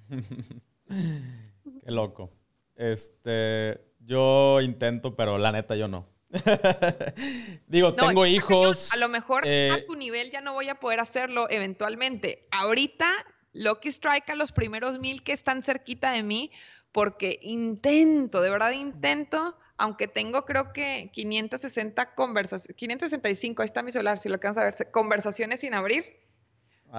Qué 0.89 1.91
loco. 1.91 2.33
Este, 2.75 3.81
yo 4.01 4.61
intento, 4.61 5.15
pero 5.15 5.39
la 5.39 5.53
neta 5.53 5.77
yo 5.77 5.89
no. 5.89 6.09
Digo, 7.67 7.93
tengo 7.95 8.27
hijos. 8.27 8.93
A 8.93 8.97
lo 8.97 9.09
mejor 9.09 9.45
a 9.45 9.49
eh, 9.49 9.85
tu 9.87 9.97
nivel 9.97 10.31
ya 10.31 10.41
no 10.41 10.53
voy 10.53 10.69
a 10.69 10.77
poder 10.77 11.01
hacerlo 11.01 11.49
eventualmente. 11.51 12.47
Ahorita, 12.51 13.11
Lucky 13.53 13.89
Strike 13.89 14.31
a 14.31 14.35
los 14.35 14.53
primeros 14.53 14.99
mil 14.99 15.23
que 15.23 15.33
están 15.33 15.63
cerquita 15.63 16.13
de 16.13 16.23
mí, 16.23 16.51
porque 16.93 17.39
intento, 17.43 18.41
de 18.43 18.51
verdad 18.51 18.73
intento, 18.73 19.59
aunque 19.77 20.07
tengo 20.09 20.45
creo 20.45 20.73
que 20.73 21.11
560 21.13 22.15
conversaciones, 22.15 22.77
565, 22.77 23.63
ahí 23.63 23.67
está 23.67 23.83
mi 23.83 23.91
celular, 23.91 24.19
si 24.19 24.29
lo 24.29 24.35
alcanzas 24.35 24.63
a 24.63 24.65
ver, 24.67 24.91
conversaciones 24.93 25.61
sin 25.61 25.75
abrir. 25.75 26.05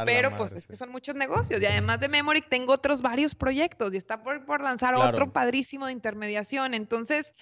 pero 0.06 0.36
pues 0.38 0.54
es 0.54 0.68
que 0.68 0.76
son 0.76 0.90
muchos 0.92 1.16
negocios 1.16 1.62
y 1.62 1.66
además 1.66 2.00
de 2.00 2.10
Memory 2.10 2.42
tengo 2.42 2.74
otros 2.74 3.02
varios 3.02 3.36
proyectos 3.36 3.94
y 3.94 3.98
está 3.98 4.24
por, 4.24 4.46
por 4.46 4.62
lanzar 4.62 4.96
otro 4.96 5.32
padrísimo 5.32 5.86
de 5.86 5.94
intermediación. 5.94 6.74
Entonces, 6.74 7.34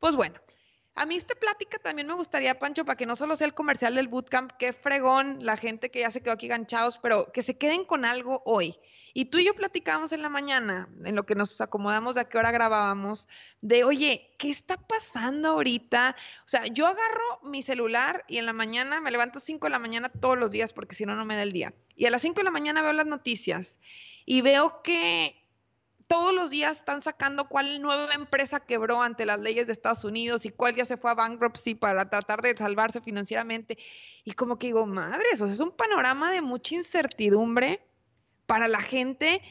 pues 0.00 0.16
bueno, 0.16 0.40
a 0.98 1.06
mí 1.06 1.16
esta 1.16 1.34
plática 1.34 1.78
también 1.78 2.08
me 2.08 2.14
gustaría, 2.14 2.58
Pancho, 2.58 2.84
para 2.84 2.96
que 2.96 3.06
no 3.06 3.14
solo 3.14 3.36
sea 3.36 3.46
el 3.46 3.54
comercial 3.54 3.94
del 3.94 4.08
bootcamp, 4.08 4.52
qué 4.58 4.72
fregón 4.72 5.38
la 5.40 5.56
gente 5.56 5.90
que 5.90 6.00
ya 6.00 6.10
se 6.10 6.22
quedó 6.22 6.32
aquí 6.32 6.48
ganchados, 6.48 6.98
pero 6.98 7.30
que 7.32 7.42
se 7.42 7.56
queden 7.56 7.84
con 7.84 8.04
algo 8.04 8.42
hoy. 8.44 8.78
Y 9.14 9.26
tú 9.26 9.38
y 9.38 9.44
yo 9.44 9.54
platicábamos 9.54 10.12
en 10.12 10.22
la 10.22 10.28
mañana, 10.28 10.88
en 11.04 11.14
lo 11.14 11.24
que 11.24 11.34
nos 11.34 11.60
acomodamos 11.60 12.16
de 12.16 12.22
a 12.22 12.28
qué 12.28 12.38
hora 12.38 12.50
grabábamos, 12.50 13.28
de, 13.60 13.84
oye, 13.84 14.34
¿qué 14.38 14.50
está 14.50 14.76
pasando 14.76 15.48
ahorita? 15.48 16.14
O 16.44 16.48
sea, 16.48 16.66
yo 16.66 16.86
agarro 16.86 17.40
mi 17.42 17.62
celular 17.62 18.24
y 18.28 18.38
en 18.38 18.46
la 18.46 18.52
mañana 18.52 19.00
me 19.00 19.10
levanto 19.10 19.40
5 19.40 19.66
de 19.66 19.70
la 19.70 19.78
mañana 19.78 20.08
todos 20.08 20.36
los 20.36 20.50
días 20.50 20.72
porque 20.72 20.94
si 20.94 21.06
no, 21.06 21.16
no 21.16 21.24
me 21.24 21.36
da 21.36 21.42
el 21.42 21.52
día. 21.52 21.74
Y 21.96 22.06
a 22.06 22.10
las 22.10 22.22
5 22.22 22.36
de 22.36 22.44
la 22.44 22.50
mañana 22.50 22.82
veo 22.82 22.92
las 22.92 23.06
noticias 23.06 23.80
y 24.24 24.40
veo 24.42 24.82
que 24.82 25.47
todos 26.08 26.34
los 26.34 26.48
días 26.50 26.78
están 26.78 27.02
sacando 27.02 27.48
cuál 27.48 27.80
nueva 27.82 28.14
empresa 28.14 28.60
quebró 28.60 29.02
ante 29.02 29.26
las 29.26 29.38
leyes 29.38 29.66
de 29.66 29.74
Estados 29.74 30.04
Unidos 30.04 30.46
y 30.46 30.50
cuál 30.50 30.74
ya 30.74 30.86
se 30.86 30.96
fue 30.96 31.10
a 31.10 31.14
bankruptcy 31.14 31.74
para 31.74 32.08
tratar 32.08 32.40
de 32.40 32.56
salvarse 32.56 33.02
financieramente. 33.02 33.76
Y 34.24 34.32
como 34.32 34.58
que 34.58 34.68
digo, 34.68 34.86
madres, 34.86 35.40
o 35.40 35.44
sea, 35.44 35.52
es 35.52 35.60
un 35.60 35.70
panorama 35.70 36.32
de 36.32 36.40
mucha 36.40 36.74
incertidumbre 36.74 37.80
para 38.46 38.68
la 38.68 38.80
gente. 38.80 39.42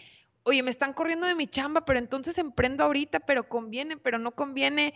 Oye, 0.43 0.63
me 0.63 0.71
están 0.71 0.93
corriendo 0.93 1.27
de 1.27 1.35
mi 1.35 1.47
chamba, 1.47 1.85
pero 1.85 1.99
entonces 1.99 2.35
emprendo 2.39 2.83
ahorita, 2.83 3.19
pero 3.19 3.47
conviene, 3.47 3.95
pero 3.97 4.17
no 4.17 4.31
conviene. 4.31 4.95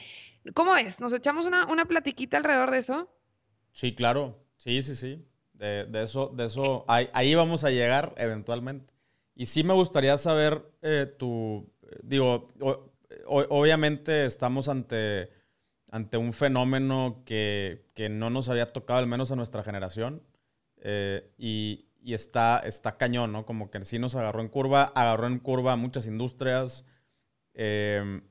¿Cómo 0.56 0.76
es? 0.76 1.00
¿Nos 1.00 1.14
echamos 1.14 1.46
una, 1.46 1.86
platiquita 1.86 2.38
alrededor 2.38 2.72
de 2.72 2.80
eso? 2.80 3.08
Sí, 3.72 3.94
claro. 3.94 4.44
Sí, 4.58 4.82
sí, 4.82 4.96
sí. 4.96 5.24
De, 5.54 5.88
eso, 6.02 6.32
de 6.36 6.46
eso, 6.46 6.86
ahí 6.88 7.36
vamos 7.36 7.64
a 7.64 7.70
llegar 7.70 8.16
eventualmente. 8.18 8.92
Y 9.36 9.46
sí 9.46 9.64
me 9.64 9.74
gustaría 9.74 10.18
saber 10.18 10.64
eh, 10.82 11.14
tu, 11.18 11.72
digo, 12.04 12.50
obviamente 13.28 14.26
estamos 14.26 14.70
ante, 14.70 15.32
ante 15.90 16.18
un 16.18 16.34
fenómeno 16.34 17.24
que, 17.26 17.86
no 18.10 18.30
nos 18.30 18.50
había 18.50 18.74
tocado, 18.74 19.00
al 19.00 19.08
menos 19.08 19.32
a 19.32 19.36
nuestra 19.36 19.64
generación. 19.64 20.24
Eh, 20.84 21.32
y, 21.38 21.86
y 22.04 22.14
está, 22.14 22.60
está 22.60 22.98
cañón, 22.98 23.32
¿no? 23.32 23.46
Como 23.46 23.70
que 23.70 23.84
sí 23.86 24.00
nos 24.00 24.16
agarró 24.16 24.42
en 24.42 24.50
curva, 24.50 24.92
agarró 24.96 25.28
en 25.28 25.40
curva 25.40 25.76
muchas 25.76 26.08
industrias. 26.08 26.86
Em, 27.54 28.24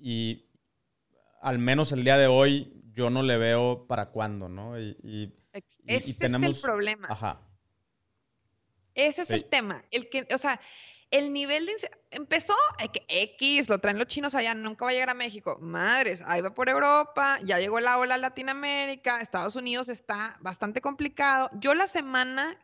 y, 0.00 0.44
al 1.40 1.58
menos 1.58 1.92
el 1.92 2.04
día 2.04 2.16
de 2.18 2.26
hoy 2.26 2.82
yo 2.92 3.10
no 3.10 3.22
le 3.22 3.36
veo 3.36 3.86
para 3.86 4.10
cuándo, 4.10 4.48
¿no? 4.48 4.78
Y, 4.78 5.34
Ese 5.86 6.10
es 6.10 6.20
el 6.20 6.56
problema. 6.60 7.08
Ajá. 7.10 7.40
Ese 8.98 9.22
es 9.22 9.30
el 9.30 9.44
tema. 9.44 9.84
El 9.92 10.10
que, 10.10 10.26
o 10.34 10.38
sea, 10.38 10.60
el 11.12 11.32
nivel 11.32 11.66
de... 11.66 11.72
Empezó 12.10 12.54
X, 13.08 13.68
lo 13.68 13.78
traen 13.78 13.98
los 13.98 14.08
chinos 14.08 14.34
allá, 14.34 14.54
nunca 14.54 14.84
va 14.84 14.90
a 14.90 14.94
llegar 14.94 15.10
a 15.10 15.14
México. 15.14 15.56
Madres, 15.60 16.22
ahí 16.26 16.40
va 16.40 16.52
por 16.52 16.68
Europa, 16.68 17.38
ya 17.44 17.58
llegó 17.58 17.80
la 17.80 17.98
ola 17.98 18.16
a 18.16 18.18
Latinoamérica, 18.18 19.20
Estados 19.20 19.54
Unidos 19.54 19.88
está 19.88 20.36
bastante 20.40 20.80
complicado. 20.80 21.48
Yo 21.54 21.74
la 21.74 21.86
semana 21.86 22.58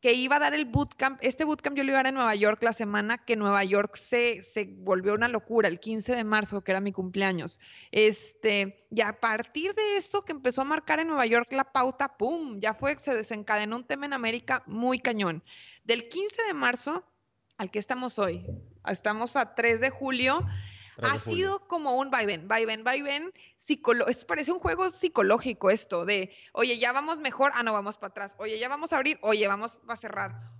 que 0.00 0.14
iba 0.14 0.36
a 0.36 0.38
dar 0.38 0.54
el 0.54 0.64
bootcamp, 0.64 1.18
este 1.22 1.44
bootcamp 1.44 1.76
yo 1.76 1.84
lo 1.84 1.90
iba 1.90 1.98
a 1.98 2.02
dar 2.02 2.08
en 2.08 2.14
Nueva 2.14 2.34
York 2.34 2.62
la 2.62 2.72
semana 2.72 3.18
que 3.18 3.36
Nueva 3.36 3.62
York 3.64 3.96
se, 3.96 4.42
se 4.42 4.64
volvió 4.78 5.12
una 5.12 5.28
locura, 5.28 5.68
el 5.68 5.78
15 5.78 6.16
de 6.16 6.24
marzo, 6.24 6.62
que 6.62 6.72
era 6.72 6.80
mi 6.80 6.92
cumpleaños. 6.92 7.60
Este, 7.90 8.86
y 8.90 9.02
a 9.02 9.20
partir 9.20 9.74
de 9.74 9.96
eso 9.96 10.22
que 10.22 10.32
empezó 10.32 10.62
a 10.62 10.64
marcar 10.64 11.00
en 11.00 11.08
Nueva 11.08 11.26
York 11.26 11.52
la 11.52 11.64
pauta, 11.64 12.16
¡pum! 12.16 12.58
Ya 12.60 12.74
fue, 12.74 12.98
se 12.98 13.14
desencadenó 13.14 13.76
un 13.76 13.84
tema 13.84 14.06
en 14.06 14.14
América 14.14 14.62
muy 14.66 15.00
cañón. 15.00 15.42
Del 15.84 16.08
15 16.08 16.44
de 16.44 16.54
marzo 16.54 17.04
al 17.58 17.70
que 17.70 17.78
estamos 17.78 18.18
hoy. 18.18 18.46
Estamos 18.86 19.36
a 19.36 19.54
3 19.54 19.82
de 19.82 19.90
julio. 19.90 20.40
Ha 21.02 21.18
sido 21.18 21.66
como 21.66 21.94
un 21.96 22.10
vaivén, 22.10 22.48
vaivén, 22.48 22.84
vaivén. 22.84 23.32
Es, 24.08 24.24
parece 24.24 24.52
un 24.52 24.58
juego 24.58 24.88
psicológico 24.88 25.70
esto 25.70 26.04
de, 26.04 26.34
oye, 26.52 26.78
ya 26.78 26.92
vamos 26.92 27.20
mejor, 27.20 27.52
ah, 27.54 27.62
no, 27.62 27.72
vamos 27.72 27.96
para 27.96 28.10
atrás. 28.10 28.34
Oye, 28.38 28.58
ya 28.58 28.68
vamos 28.68 28.92
a 28.92 28.96
abrir, 28.96 29.18
oye, 29.22 29.46
vamos 29.46 29.78
a 29.88 29.96
cerrar. 29.96 30.50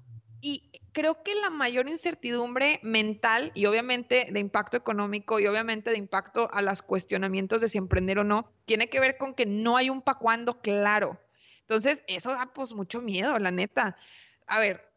Y 0.40 0.70
creo 0.92 1.22
que 1.22 1.34
la 1.34 1.50
mayor 1.50 1.88
incertidumbre 1.88 2.80
mental 2.82 3.52
y 3.54 3.66
obviamente 3.66 4.28
de 4.30 4.40
impacto 4.40 4.76
económico 4.76 5.38
y 5.40 5.46
obviamente 5.46 5.90
de 5.90 5.98
impacto 5.98 6.48
a 6.52 6.62
los 6.62 6.82
cuestionamientos 6.82 7.60
de 7.60 7.68
si 7.68 7.78
emprender 7.78 8.18
o 8.18 8.24
no, 8.24 8.52
tiene 8.64 8.88
que 8.88 9.00
ver 9.00 9.18
con 9.18 9.34
que 9.34 9.44
no 9.46 9.76
hay 9.76 9.90
un 9.90 10.02
pa' 10.02 10.18
cuándo 10.18 10.60
claro. 10.60 11.20
Entonces, 11.62 12.02
eso 12.06 12.30
da 12.30 12.52
pues 12.52 12.72
mucho 12.72 13.00
miedo, 13.00 13.38
la 13.38 13.50
neta. 13.50 13.96
A 14.46 14.60
ver, 14.60 14.88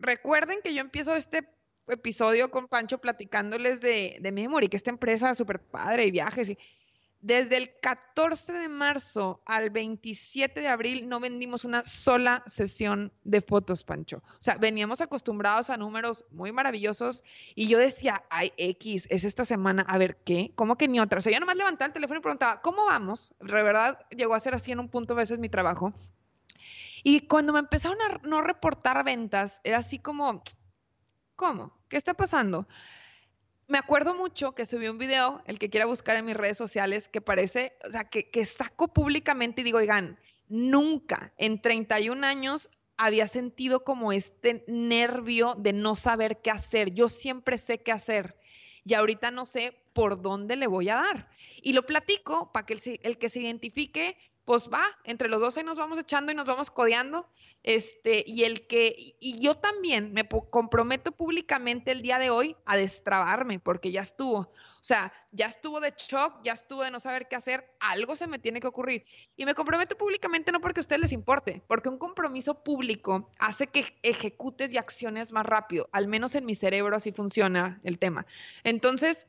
recuerden 0.00 0.60
que 0.62 0.74
yo 0.74 0.80
empiezo 0.80 1.16
este 1.16 1.48
episodio 1.88 2.50
con 2.50 2.68
Pancho 2.68 2.98
platicándoles 2.98 3.80
de, 3.80 4.18
de 4.20 4.32
Memory, 4.32 4.68
que 4.68 4.76
esta 4.76 4.90
empresa 4.90 5.34
súper 5.34 5.60
padre 5.60 6.06
y 6.06 6.10
viajes. 6.10 6.48
Y 6.50 6.58
desde 7.22 7.58
el 7.58 7.78
14 7.80 8.52
de 8.52 8.68
marzo 8.68 9.42
al 9.44 9.68
27 9.68 10.58
de 10.58 10.68
abril 10.68 11.06
no 11.06 11.20
vendimos 11.20 11.66
una 11.66 11.84
sola 11.84 12.42
sesión 12.46 13.12
de 13.24 13.42
fotos, 13.42 13.84
Pancho. 13.84 14.22
O 14.24 14.42
sea, 14.42 14.56
veníamos 14.56 15.02
acostumbrados 15.02 15.68
a 15.68 15.76
números 15.76 16.24
muy 16.30 16.50
maravillosos 16.50 17.22
y 17.54 17.68
yo 17.68 17.78
decía, 17.78 18.24
ay, 18.30 18.52
X, 18.56 19.06
es 19.10 19.24
esta 19.24 19.44
semana, 19.44 19.84
a 19.86 19.98
ver 19.98 20.16
qué, 20.24 20.52
¿cómo 20.54 20.76
que 20.76 20.88
ni 20.88 20.98
otra? 20.98 21.18
O 21.18 21.22
sea, 21.22 21.32
yo 21.32 21.40
nomás 21.40 21.56
levantaba 21.56 21.88
el 21.88 21.92
teléfono 21.92 22.20
y 22.20 22.22
preguntaba, 22.22 22.62
¿cómo 22.62 22.86
vamos? 22.86 23.34
De 23.40 23.62
verdad, 23.62 23.98
llegó 24.16 24.34
a 24.34 24.40
ser 24.40 24.54
así 24.54 24.72
en 24.72 24.80
un 24.80 24.88
punto 24.88 25.14
veces 25.14 25.38
mi 25.38 25.50
trabajo. 25.50 25.92
Y 27.02 27.20
cuando 27.20 27.52
me 27.52 27.58
empezaron 27.58 27.98
a 28.00 28.20
no 28.26 28.40
reportar 28.40 29.04
ventas, 29.04 29.60
era 29.64 29.78
así 29.78 29.98
como, 29.98 30.42
¿cómo? 31.40 31.72
¿Qué 31.88 31.96
está 31.96 32.12
pasando? 32.12 32.68
Me 33.66 33.78
acuerdo 33.78 34.14
mucho 34.14 34.54
que 34.54 34.66
subí 34.66 34.88
un 34.88 34.98
video, 34.98 35.42
el 35.46 35.58
que 35.58 35.70
quiera 35.70 35.86
buscar 35.86 36.16
en 36.16 36.26
mis 36.26 36.36
redes 36.36 36.58
sociales, 36.58 37.08
que 37.08 37.22
parece, 37.22 37.78
o 37.88 37.90
sea, 37.90 38.04
que, 38.10 38.30
que 38.30 38.44
saco 38.44 38.88
públicamente 38.88 39.62
y 39.62 39.64
digo, 39.64 39.78
oigan, 39.78 40.18
nunca 40.48 41.32
en 41.38 41.62
31 41.62 42.26
años 42.26 42.68
había 42.98 43.26
sentido 43.26 43.84
como 43.84 44.12
este 44.12 44.66
nervio 44.68 45.54
de 45.56 45.72
no 45.72 45.94
saber 45.94 46.42
qué 46.42 46.50
hacer. 46.50 46.92
Yo 46.92 47.08
siempre 47.08 47.56
sé 47.56 47.82
qué 47.82 47.92
hacer 47.92 48.36
y 48.84 48.92
ahorita 48.92 49.30
no 49.30 49.46
sé 49.46 49.82
por 49.94 50.20
dónde 50.20 50.56
le 50.56 50.66
voy 50.66 50.90
a 50.90 50.96
dar. 50.96 51.30
Y 51.62 51.72
lo 51.72 51.86
platico 51.86 52.52
para 52.52 52.66
que 52.66 52.74
el, 52.74 53.00
el, 53.02 53.16
que 53.16 53.30
se 53.30 53.40
identifique 53.40 54.18
pues 54.50 54.68
va, 54.68 54.82
entre 55.04 55.28
los 55.28 55.40
dos 55.40 55.56
ahí 55.56 55.62
nos 55.62 55.78
vamos 55.78 55.96
echando 55.96 56.32
y 56.32 56.34
nos 56.34 56.44
vamos 56.44 56.72
codeando. 56.72 57.24
Este, 57.62 58.24
y 58.26 58.42
el 58.42 58.66
que, 58.66 58.96
y 59.20 59.38
yo 59.38 59.54
también 59.54 60.12
me 60.12 60.26
comprometo 60.28 61.12
públicamente 61.12 61.92
el 61.92 62.02
día 62.02 62.18
de 62.18 62.30
hoy 62.30 62.56
a 62.66 62.76
destrabarme, 62.76 63.60
porque 63.60 63.92
ya 63.92 64.00
estuvo. 64.00 64.38
O 64.38 64.82
sea, 64.82 65.12
ya 65.30 65.46
estuvo 65.46 65.78
de 65.78 65.94
shock, 65.96 66.42
ya 66.42 66.54
estuvo 66.54 66.82
de 66.82 66.90
no 66.90 66.98
saber 66.98 67.28
qué 67.28 67.36
hacer, 67.36 67.76
algo 67.78 68.16
se 68.16 68.26
me 68.26 68.40
tiene 68.40 68.58
que 68.58 68.66
ocurrir. 68.66 69.04
Y 69.36 69.44
me 69.44 69.54
comprometo 69.54 69.96
públicamente 69.96 70.50
no 70.50 70.60
porque 70.60 70.80
a 70.80 70.82
ustedes 70.82 71.02
les 71.02 71.12
importe, 71.12 71.62
porque 71.68 71.88
un 71.88 71.98
compromiso 71.98 72.64
público 72.64 73.30
hace 73.38 73.68
que 73.68 74.00
ejecutes 74.02 74.72
y 74.72 74.78
acciones 74.78 75.30
más 75.30 75.46
rápido. 75.46 75.88
Al 75.92 76.08
menos 76.08 76.34
en 76.34 76.44
mi 76.44 76.56
cerebro 76.56 76.96
así 76.96 77.12
funciona 77.12 77.80
el 77.84 78.00
tema. 78.00 78.26
Entonces, 78.64 79.28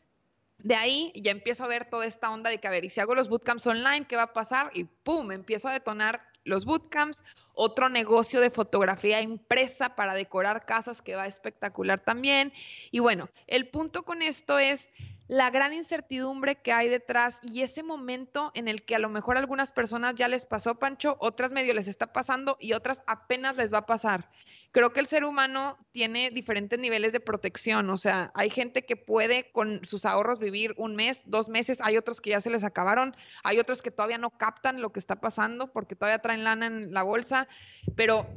de 0.63 0.75
ahí 0.75 1.11
ya 1.15 1.31
empiezo 1.31 1.63
a 1.63 1.67
ver 1.67 1.85
toda 1.85 2.05
esta 2.05 2.31
onda 2.31 2.49
de 2.49 2.59
que, 2.59 2.67
a 2.67 2.71
ver, 2.71 2.85
y 2.85 2.89
si 2.89 2.99
hago 2.99 3.15
los 3.15 3.29
bootcamps 3.29 3.67
online, 3.67 4.05
¿qué 4.07 4.15
va 4.15 4.23
a 4.23 4.33
pasar? 4.33 4.71
Y 4.73 4.85
pum, 4.85 5.31
empiezo 5.31 5.67
a 5.67 5.73
detonar 5.73 6.21
los 6.43 6.65
bootcamps, 6.65 7.23
otro 7.53 7.89
negocio 7.89 8.39
de 8.41 8.49
fotografía 8.49 9.21
impresa 9.21 9.95
para 9.95 10.13
decorar 10.13 10.65
casas 10.65 11.01
que 11.01 11.15
va 11.15 11.27
espectacular 11.27 11.99
también. 11.99 12.51
Y 12.89 12.99
bueno, 12.99 13.29
el 13.47 13.69
punto 13.69 14.03
con 14.03 14.21
esto 14.21 14.57
es 14.57 14.89
la 15.31 15.49
gran 15.49 15.71
incertidumbre 15.71 16.57
que 16.57 16.73
hay 16.73 16.89
detrás 16.89 17.39
y 17.41 17.61
ese 17.61 17.83
momento 17.83 18.51
en 18.53 18.67
el 18.67 18.83
que 18.83 18.95
a 18.95 18.99
lo 18.99 19.07
mejor 19.07 19.37
a 19.37 19.39
algunas 19.39 19.71
personas 19.71 20.13
ya 20.15 20.27
les 20.27 20.45
pasó, 20.45 20.75
Pancho, 20.75 21.15
otras 21.21 21.53
medio 21.53 21.73
les 21.73 21.87
está 21.87 22.11
pasando 22.11 22.57
y 22.59 22.73
otras 22.73 23.01
apenas 23.07 23.55
les 23.55 23.71
va 23.71 23.77
a 23.77 23.85
pasar. 23.85 24.29
Creo 24.73 24.91
que 24.91 24.99
el 24.99 25.07
ser 25.07 25.23
humano 25.23 25.77
tiene 25.93 26.31
diferentes 26.31 26.77
niveles 26.77 27.13
de 27.13 27.21
protección, 27.21 27.89
o 27.89 27.95
sea, 27.95 28.29
hay 28.33 28.49
gente 28.49 28.85
que 28.85 28.97
puede 28.97 29.49
con 29.53 29.85
sus 29.85 30.03
ahorros 30.03 30.37
vivir 30.37 30.73
un 30.75 30.97
mes, 30.97 31.23
dos 31.27 31.47
meses, 31.47 31.79
hay 31.79 31.95
otros 31.95 32.19
que 32.19 32.31
ya 32.31 32.41
se 32.41 32.49
les 32.49 32.65
acabaron, 32.65 33.15
hay 33.45 33.57
otros 33.57 33.81
que 33.81 33.89
todavía 33.89 34.17
no 34.17 34.31
captan 34.31 34.81
lo 34.81 34.91
que 34.91 34.99
está 34.99 35.21
pasando 35.21 35.71
porque 35.71 35.95
todavía 35.95 36.19
traen 36.19 36.43
lana 36.43 36.65
en 36.65 36.91
la 36.91 37.03
bolsa, 37.03 37.47
pero 37.95 38.27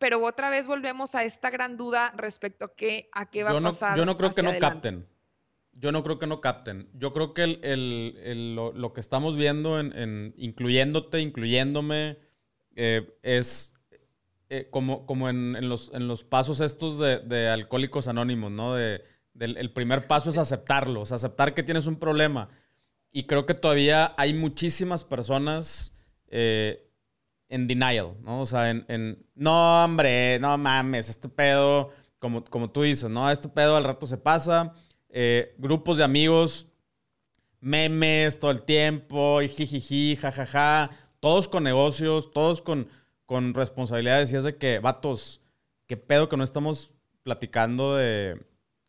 pero 0.00 0.20
otra 0.24 0.50
vez 0.50 0.66
volvemos 0.66 1.14
a 1.14 1.22
esta 1.22 1.48
gran 1.50 1.76
duda 1.76 2.12
respecto 2.16 2.64
a 2.64 2.74
qué, 2.74 3.08
a 3.12 3.30
qué 3.30 3.44
va 3.44 3.50
a 3.50 3.60
pasar. 3.60 3.96
Yo 3.96 4.04
no 4.04 4.16
creo 4.16 4.34
que 4.34 4.42
no 4.42 4.58
capten. 4.58 5.06
Yo 5.80 5.92
no 5.92 6.02
creo 6.02 6.18
que 6.18 6.26
no 6.26 6.42
capten. 6.42 6.90
Yo 6.92 7.14
creo 7.14 7.32
que 7.32 7.42
el, 7.62 8.54
lo, 8.54 8.92
que 8.92 9.00
estamos 9.00 9.36
viendo, 9.36 9.80
en, 9.80 10.34
incluyéndote, 10.36 11.20
incluyéndome, 11.20 12.18
eh, 12.76 13.16
es 13.22 13.72
eh, 14.50 14.68
como, 14.70 15.06
como 15.06 15.30
en, 15.30 15.68
los, 15.68 15.90
en 15.94 16.06
los 16.06 16.22
pasos 16.22 16.60
estos 16.60 16.98
de, 16.98 17.48
alcohólicos 17.48 18.08
anónimos, 18.08 18.50
¿no? 18.50 18.74
De, 18.74 19.02
el 19.38 19.72
primer 19.72 20.06
paso 20.06 20.28
es 20.28 20.36
aceptarlo, 20.36 21.02
es 21.02 21.12
aceptar 21.12 21.54
que 21.54 21.62
tienes 21.62 21.86
un 21.86 21.96
problema. 21.96 22.50
Y 23.10 23.24
creo 23.24 23.46
que 23.46 23.54
todavía 23.54 24.12
hay 24.18 24.34
muchísimas 24.34 25.02
personas 25.02 25.96
eh, 26.28 26.90
en 27.48 27.66
denial, 27.66 28.16
¿no? 28.22 28.42
O 28.42 28.46
sea, 28.46 28.68
en, 28.68 29.26
no, 29.34 29.82
hombre, 29.82 30.38
no 30.40 30.58
mames, 30.58 31.08
este 31.08 31.30
pedo, 31.30 31.90
como, 32.18 32.44
como 32.44 32.70
tú 32.70 32.82
dices, 32.82 33.08
¿no? 33.08 33.30
Este 33.30 33.48
pedo 33.48 33.78
al 33.78 33.84
rato 33.84 34.06
se 34.06 34.18
pasa 34.18 34.74
eh, 35.12 35.54
grupos 35.58 35.98
de 35.98 36.04
amigos, 36.04 36.68
memes 37.60 38.40
todo 38.40 38.50
el 38.50 38.62
tiempo, 38.62 39.42
y 39.42 39.48
jijiji, 39.48 40.16
jajaja, 40.16 40.90
todos 41.20 41.48
con 41.48 41.64
negocios, 41.64 42.32
todos 42.32 42.62
con, 42.62 42.88
con 43.26 43.54
responsabilidades. 43.54 44.32
Y 44.32 44.36
es 44.36 44.44
de 44.44 44.56
que, 44.56 44.78
vatos, 44.78 45.40
qué 45.86 45.96
pedo 45.96 46.28
que 46.28 46.36
no 46.36 46.44
estamos 46.44 46.92
platicando 47.22 47.96
de 47.96 48.40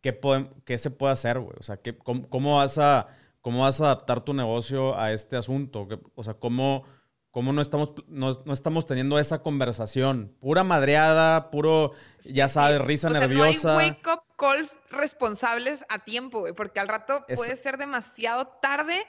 qué, 0.02 0.20
qué 0.66 0.78
se 0.78 0.92
puede 0.92 1.14
hacer, 1.14 1.40
güey. 1.40 1.56
O 1.60 1.64
sea, 1.64 1.78
qué, 1.78 1.98
cómo, 1.98 2.58
vas 2.58 2.78
a, 2.78 3.08
¿cómo 3.42 3.62
vas 3.62 3.82
a 3.82 3.86
adaptar 3.86 4.22
tu 4.24 4.34
negocio 4.34 4.98
a 4.98 5.12
este 5.12 5.36
asunto? 5.36 5.88
O 6.16 6.24
sea, 6.24 6.36
cómo 6.36 6.86
cómo 7.32 7.54
no 7.54 7.62
estamos, 7.62 7.94
no, 8.08 8.30
estamos 8.52 8.86
teniendo 8.86 9.18
esa 9.18 9.42
conversación. 9.42 10.36
Pura 10.40 10.64
madreada, 10.64 11.50
puro, 11.50 11.94
ya 12.24 12.50
sabes, 12.50 12.82
risa 12.82 13.10
nerviosa. 13.10 13.74
No 13.74 13.80
hay 13.80 13.90
wake 13.92 14.08
up 14.08 14.31
calls 14.42 14.76
responsables 14.90 15.86
a 15.88 16.00
tiempo, 16.00 16.40
güey, 16.40 16.54
porque 16.54 16.80
al 16.80 16.88
rato 16.88 17.24
puede 17.36 17.56
ser 17.56 17.78
demasiado 17.78 18.48
tarde. 18.48 19.08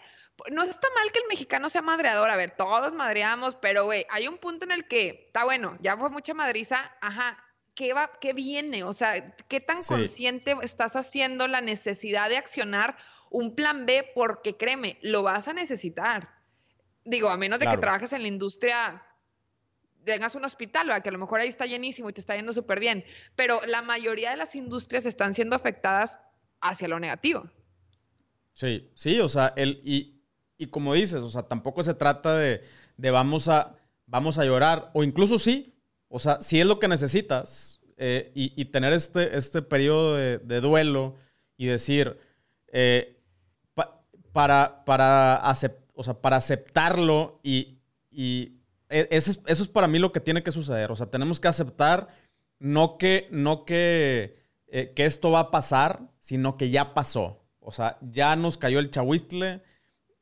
No 0.51 0.63
está 0.63 0.89
mal 0.95 1.11
que 1.11 1.21
el 1.21 1.29
mexicano 1.29 1.71
sea 1.71 1.81
madreador, 1.81 2.29
a 2.29 2.37
ver, 2.37 2.51
todos 2.51 2.93
madreamos, 2.95 3.57
pero 3.57 3.85
güey, 3.85 4.05
hay 4.11 4.29
un 4.29 4.37
punto 4.37 4.67
en 4.67 4.73
el 4.73 4.87
que 4.87 5.25
está 5.27 5.45
bueno, 5.45 5.79
ya 5.81 5.97
fue 5.97 6.11
mucha 6.11 6.35
madriza, 6.35 6.77
ajá, 7.01 7.37
¿qué 7.75 7.95
va, 7.95 8.11
qué 8.21 8.35
viene? 8.35 8.85
O 8.85 8.93
sea, 8.93 9.35
¿qué 9.49 9.61
tan 9.61 9.83
consciente 9.83 10.55
estás 10.63 10.97
haciendo 10.97 11.49
la 11.49 11.63
necesidad 11.63 12.29
de 12.29 12.37
accionar 12.37 12.97
un 13.31 13.55
plan 13.55 13.87
B? 13.87 14.11
Porque 14.15 14.57
créeme, 14.59 14.99
lo 15.01 15.23
vas 15.23 15.49
a 15.49 15.55
necesitar. 15.55 16.29
Digo, 17.05 17.31
a 17.31 17.37
menos 17.39 17.59
de 17.59 17.67
que 17.67 17.79
trabajes 17.79 18.13
en 18.13 18.23
la 18.23 18.29
industria, 18.29 19.03
tengas 20.05 20.35
un 20.35 20.45
hospital, 20.45 21.03
que 21.03 21.09
a 21.09 21.13
lo 21.13 21.19
mejor 21.19 21.41
ahí 21.41 21.49
está 21.49 21.67
llenísimo 21.67 22.11
y 22.11 22.13
te 22.13 22.21
está 22.21 22.37
yendo 22.37 22.53
súper 22.53 22.81
bien, 22.81 23.05
pero 23.37 23.59
la 23.69 23.83
mayoría 23.83 24.31
de 24.31 24.37
las 24.37 24.55
industrias 24.55 25.07
están 25.07 25.35
siendo 25.35 25.57
afectadas 25.57 26.19
hacia 26.61 26.89
lo 26.89 26.99
negativo. 26.99 27.51
Sí, 28.53 28.91
sí, 28.95 29.21
o 29.21 29.29
sea, 29.29 29.53
el, 29.57 29.81
y, 29.83 30.23
y 30.59 30.67
como 30.67 30.95
dices, 30.95 31.23
o 31.23 31.31
sea, 31.31 31.43
tampoco 31.43 31.83
se 31.83 31.95
trata 31.95 32.37
de, 32.37 32.63
de 32.97 33.11
vamos, 33.11 33.49
a, 33.49 33.77
vamos 34.07 34.39
a 34.39 34.45
llorar, 34.45 34.91
o 34.95 35.03
incluso 35.03 35.39
sí, 35.39 35.75
O 36.09 36.19
sea, 36.19 36.43
si 36.43 36.61
es 36.61 36.67
lo 36.67 36.79
que 36.79 36.89
necesitas 36.89 37.81
eh, 37.97 38.31
y, 38.35 38.65
tener 38.67 38.93
este, 38.93 39.37
este 39.37 39.63
periodo 39.63 40.17
de, 40.17 40.61
duelo 40.61 41.17
y 41.57 41.67
decir, 41.67 42.19
eh, 42.69 43.19
para, 44.33 44.85
para, 44.85 45.43
o 45.95 46.05
sea, 46.05 46.21
para 46.21 46.37
aceptarlo 46.37 47.41
y, 47.43 47.79
y 48.11 48.62
e, 48.93 49.09
eso, 49.11 49.41
es, 49.47 49.69
para 49.69 49.89
mí 49.89 49.99
lo 49.99 50.13
que 50.13 50.21
tiene 50.21 50.43
que 50.43 50.51
suceder. 50.51 50.93
O 50.93 50.97
sea, 50.97 51.07
tenemos 51.07 51.41
que 51.41 51.49
aceptar 51.49 52.09
no 52.59 52.99
que, 52.99 53.27
no 53.31 53.65
que, 53.65 54.45
eh, 54.69 54.93
que 54.95 55.07
esto 55.07 55.31
va 55.31 55.41
a 55.41 55.51
pasar, 55.51 56.03
sino 56.21 56.57
que 56.57 56.71
ya 56.71 56.95
pasó. 56.95 57.43
O 57.59 57.73
sea, 57.73 57.99
ya 58.03 58.37
nos 58.37 58.59
cayó 58.59 58.79
el 58.79 58.91
chahuistle, 58.91 59.63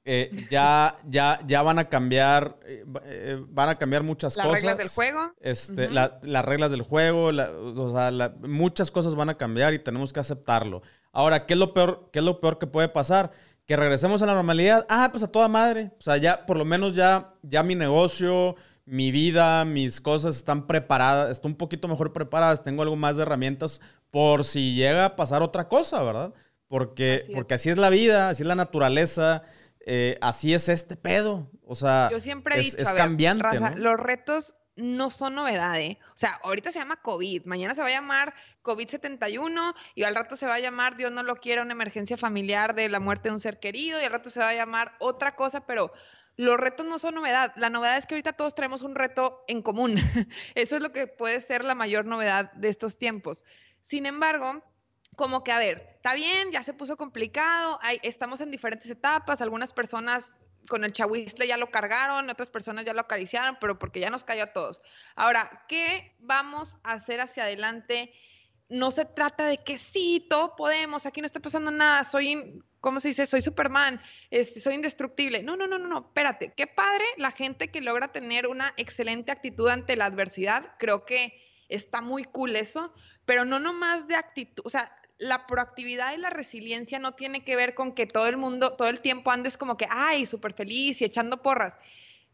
eh, 0.05 0.47
ya, 0.51 0.97
ya, 1.09 1.41
ya 1.47 1.63
van 1.63 1.79
a 1.79 1.89
cambiar, 1.89 2.59
eh, 2.65 3.43
van 3.49 3.69
a 3.71 3.79
cambiar 3.79 4.05
muchas 4.05 4.35
cosas. 4.35 4.53
Las 4.53 4.61
reglas 4.63 4.79
del 4.79 4.89
juego. 4.89 5.33
Este, 5.41 5.91
las 5.91 6.45
reglas 6.45 6.71
del 6.71 6.83
juego, 6.83 7.25
o 7.27 7.93
sea, 7.93 8.33
muchas 8.41 8.91
cosas 8.91 9.15
van 9.15 9.29
a 9.29 9.37
cambiar 9.37 9.75
y 9.75 9.79
tenemos 9.79 10.13
que 10.13 10.21
aceptarlo. 10.21 10.83
Ahora, 11.13 11.45
¿qué 11.45 11.55
es 11.55 11.59
lo 11.59 11.75
peor, 11.75 12.09
qué 12.13 12.21
es 12.21 12.25
lo 12.25 12.41
peor 12.41 12.59
que 12.59 12.67
puede 12.69 12.89
pasar? 12.89 13.33
Que 13.71 13.77
regresemos 13.77 14.21
a 14.21 14.27
la 14.27 14.35
normalidad. 14.35 14.85
Ah, 14.89 15.11
pues 15.13 15.23
a 15.23 15.29
toda 15.29 15.47
madre. 15.47 15.93
O 15.97 16.03
sea, 16.03 16.17
ya, 16.17 16.45
por 16.45 16.57
lo 16.57 16.65
menos 16.65 16.97
ya, 16.97 17.35
ya 17.45 17.63
mi 17.63 17.77
negocio, 17.77 18.57
mi 18.85 19.13
vida, 19.13 19.65
mis 19.65 20.01
cosas 20.01 20.35
están 20.35 20.67
preparadas, 20.67 21.31
están 21.31 21.53
un 21.53 21.57
poquito 21.57 21.87
mejor 21.87 22.13
preparadas, 22.13 22.65
tengo 22.65 22.83
algo 22.83 22.97
más 22.97 23.15
de 23.15 23.23
herramientas 23.23 23.81
por 24.11 24.45
si 24.45 24.75
llega 24.75 25.05
a 25.05 25.15
pasar 25.15 25.41
otra 25.43 25.69
cosa, 25.69 26.03
¿verdad? 26.03 26.35
Porque 26.67 27.21
así, 27.23 27.33
porque 27.33 27.55
así 27.55 27.71
es 27.71 27.77
la 27.77 27.91
vida, 27.91 28.31
así 28.31 28.43
es 28.43 28.49
la 28.49 28.57
naturaleza, 28.57 29.45
eh, 29.87 30.19
así 30.21 30.53
es 30.53 30.69
este 30.69 30.97
pedo. 30.97 31.49
O 31.65 31.77
sea, 31.77 32.09
Yo 32.11 32.19
siempre 32.19 32.57
he 32.57 32.63
dicho, 32.63 32.77
es, 32.77 32.93
cambiante. 32.93 33.61
Los 33.77 33.95
retos 33.99 34.57
no 34.77 35.11
son 35.11 35.35
novedad, 35.35 35.79
¿eh? 35.81 35.99
O 36.15 36.17
sea, 36.17 36.31
ahorita 36.45 36.73
se 36.73 36.79
llama 36.79 36.97
COVID, 36.97 37.47
mañana 37.47 37.75
se 37.75 37.83
va 37.83 37.89
a 37.89 37.93
llamar 37.93 38.35
COVID-71 38.63 39.75
y 39.95 40.05
al 40.05 40.15
rato 40.15 40.37
se 40.37 40.47
va 40.47 40.55
a 40.55 40.61
llamar, 40.61 40.97
Dios 40.97 41.13
no 41.13 41.23
lo 41.23 41.37
quiera, 41.37 41.63
una 41.63 41.73
emergencia 41.73 42.17
familiar 42.17 42.75
de 42.75 42.89
la 42.89 43.01
muerte 43.01 43.29
de 43.29 43.35
un 43.35 43.41
ser 43.41 43.61
querido 43.61 44.01
y 44.01 44.05
al 44.05 44.13
rato 44.13 44.31
se 44.31 44.41
va 44.41 44.49
a 44.49 44.55
llamar 44.55 44.93
otra 45.01 45.35
cosa, 45.37 45.67
pero 45.67 45.93
los 46.37 46.57
retos 46.57 46.87
no 46.87 46.99
son 46.99 47.17
novedad. 47.17 47.53
La 47.57 47.69
novedad 47.69 47.99
es 47.99 48.07
que 48.07 48.15
ahorita 48.15 48.33
todos 48.33 48.55
traemos 48.55 48.83
un 48.83 48.95
reto 48.95 49.45
en 49.47 49.63
común. 49.63 49.97
Eso 50.55 50.77
es 50.77 50.83
lo 50.83 50.93
que 50.93 51.07
puede 51.07 51.41
ser 51.41 51.65
la 51.65 51.75
mayor 51.75 52.07
novedad 52.07 52.53
de 52.53 52.69
estos 52.69 52.97
tiempos. 52.97 53.45
Sin 53.81 54.07
embargo, 54.07 54.63
como 55.17 55.45
que, 55.45 55.53
a 55.53 55.59
ver, 55.59 55.91
está 55.97 56.15
bien, 56.15 56.51
ya 56.51 56.63
se 56.63 56.73
puso 56.73 56.97
complicado, 56.97 57.79
estamos 58.03 58.41
en 58.41 58.51
diferentes 58.51 58.89
etapas, 58.89 59.43
algunas 59.43 59.75
personas 59.75 60.35
con 60.69 60.85
el 60.85 60.93
chahuistle 60.93 61.47
ya 61.47 61.57
lo 61.57 61.71
cargaron, 61.71 62.31
otras 62.31 62.51
personas 62.51 62.85
ya 62.85 62.95
lo 62.95 63.01
acariciaron, 63.01 63.59
pero 63.61 63.79
porque 63.79 64.01
ya 64.01 64.11
nos 64.11 64.25
cayó 64.25 64.45
a 64.45 64.53
todos. 64.53 64.83
Ahora, 65.17 65.65
¿qué 65.69 66.15
vamos 66.21 66.79
a 66.85 66.93
hacer 66.93 67.21
hacia 67.21 67.45
adelante? 67.45 68.13
No 68.69 68.91
se 68.91 69.05
trata 69.05 69.47
de 69.47 69.59
que 69.59 69.79
sí, 69.79 70.27
todo 70.31 70.55
podemos, 70.57 71.07
aquí 71.07 71.21
no 71.21 71.27
está 71.27 71.41
pasando 71.41 71.71
nada, 71.71 72.05
soy, 72.05 72.63
¿cómo 72.81 73.01
se 73.01 73.09
dice? 73.09 73.27
Soy 73.27 73.43
Superman, 73.43 74.01
este, 74.31 74.61
soy 74.61 74.75
indestructible. 74.75 75.43
No, 75.43 75.57
no, 75.57 75.67
no, 75.67 75.79
no, 75.79 75.89
no, 75.89 75.99
espérate, 76.07 76.53
qué 76.57 76.67
padre 76.67 77.05
la 77.17 77.33
gente 77.33 77.69
que 77.69 77.81
logra 77.81 78.13
tener 78.13 78.47
una 78.47 78.73
excelente 78.77 79.33
actitud 79.33 79.69
ante 79.69 79.97
la 79.97 80.07
adversidad, 80.07 80.75
creo 80.79 81.05
que 81.05 81.41
está 81.69 82.01
muy 82.01 82.25
cool 82.25 82.57
eso, 82.57 82.93
pero 83.25 83.45
no 83.45 83.59
nomás 83.59 84.07
de 84.07 84.17
actitud, 84.17 84.63
o 84.65 84.71
sea, 84.71 85.00
la 85.21 85.47
proactividad 85.47 86.15
y 86.15 86.17
la 86.17 86.31
resiliencia 86.31 86.99
no 86.99 87.13
tiene 87.13 87.45
que 87.45 87.55
ver 87.55 87.75
con 87.75 87.93
que 87.93 88.07
todo 88.07 88.27
el 88.27 88.39
mundo, 88.39 88.75
todo 88.75 88.89
el 88.89 89.01
tiempo 89.01 89.31
andes 89.31 89.57
como 89.57 89.77
que, 89.77 89.87
ay, 89.89 90.25
súper 90.25 90.55
feliz 90.55 91.01
y 91.01 91.05
echando 91.05 91.43
porras. 91.43 91.79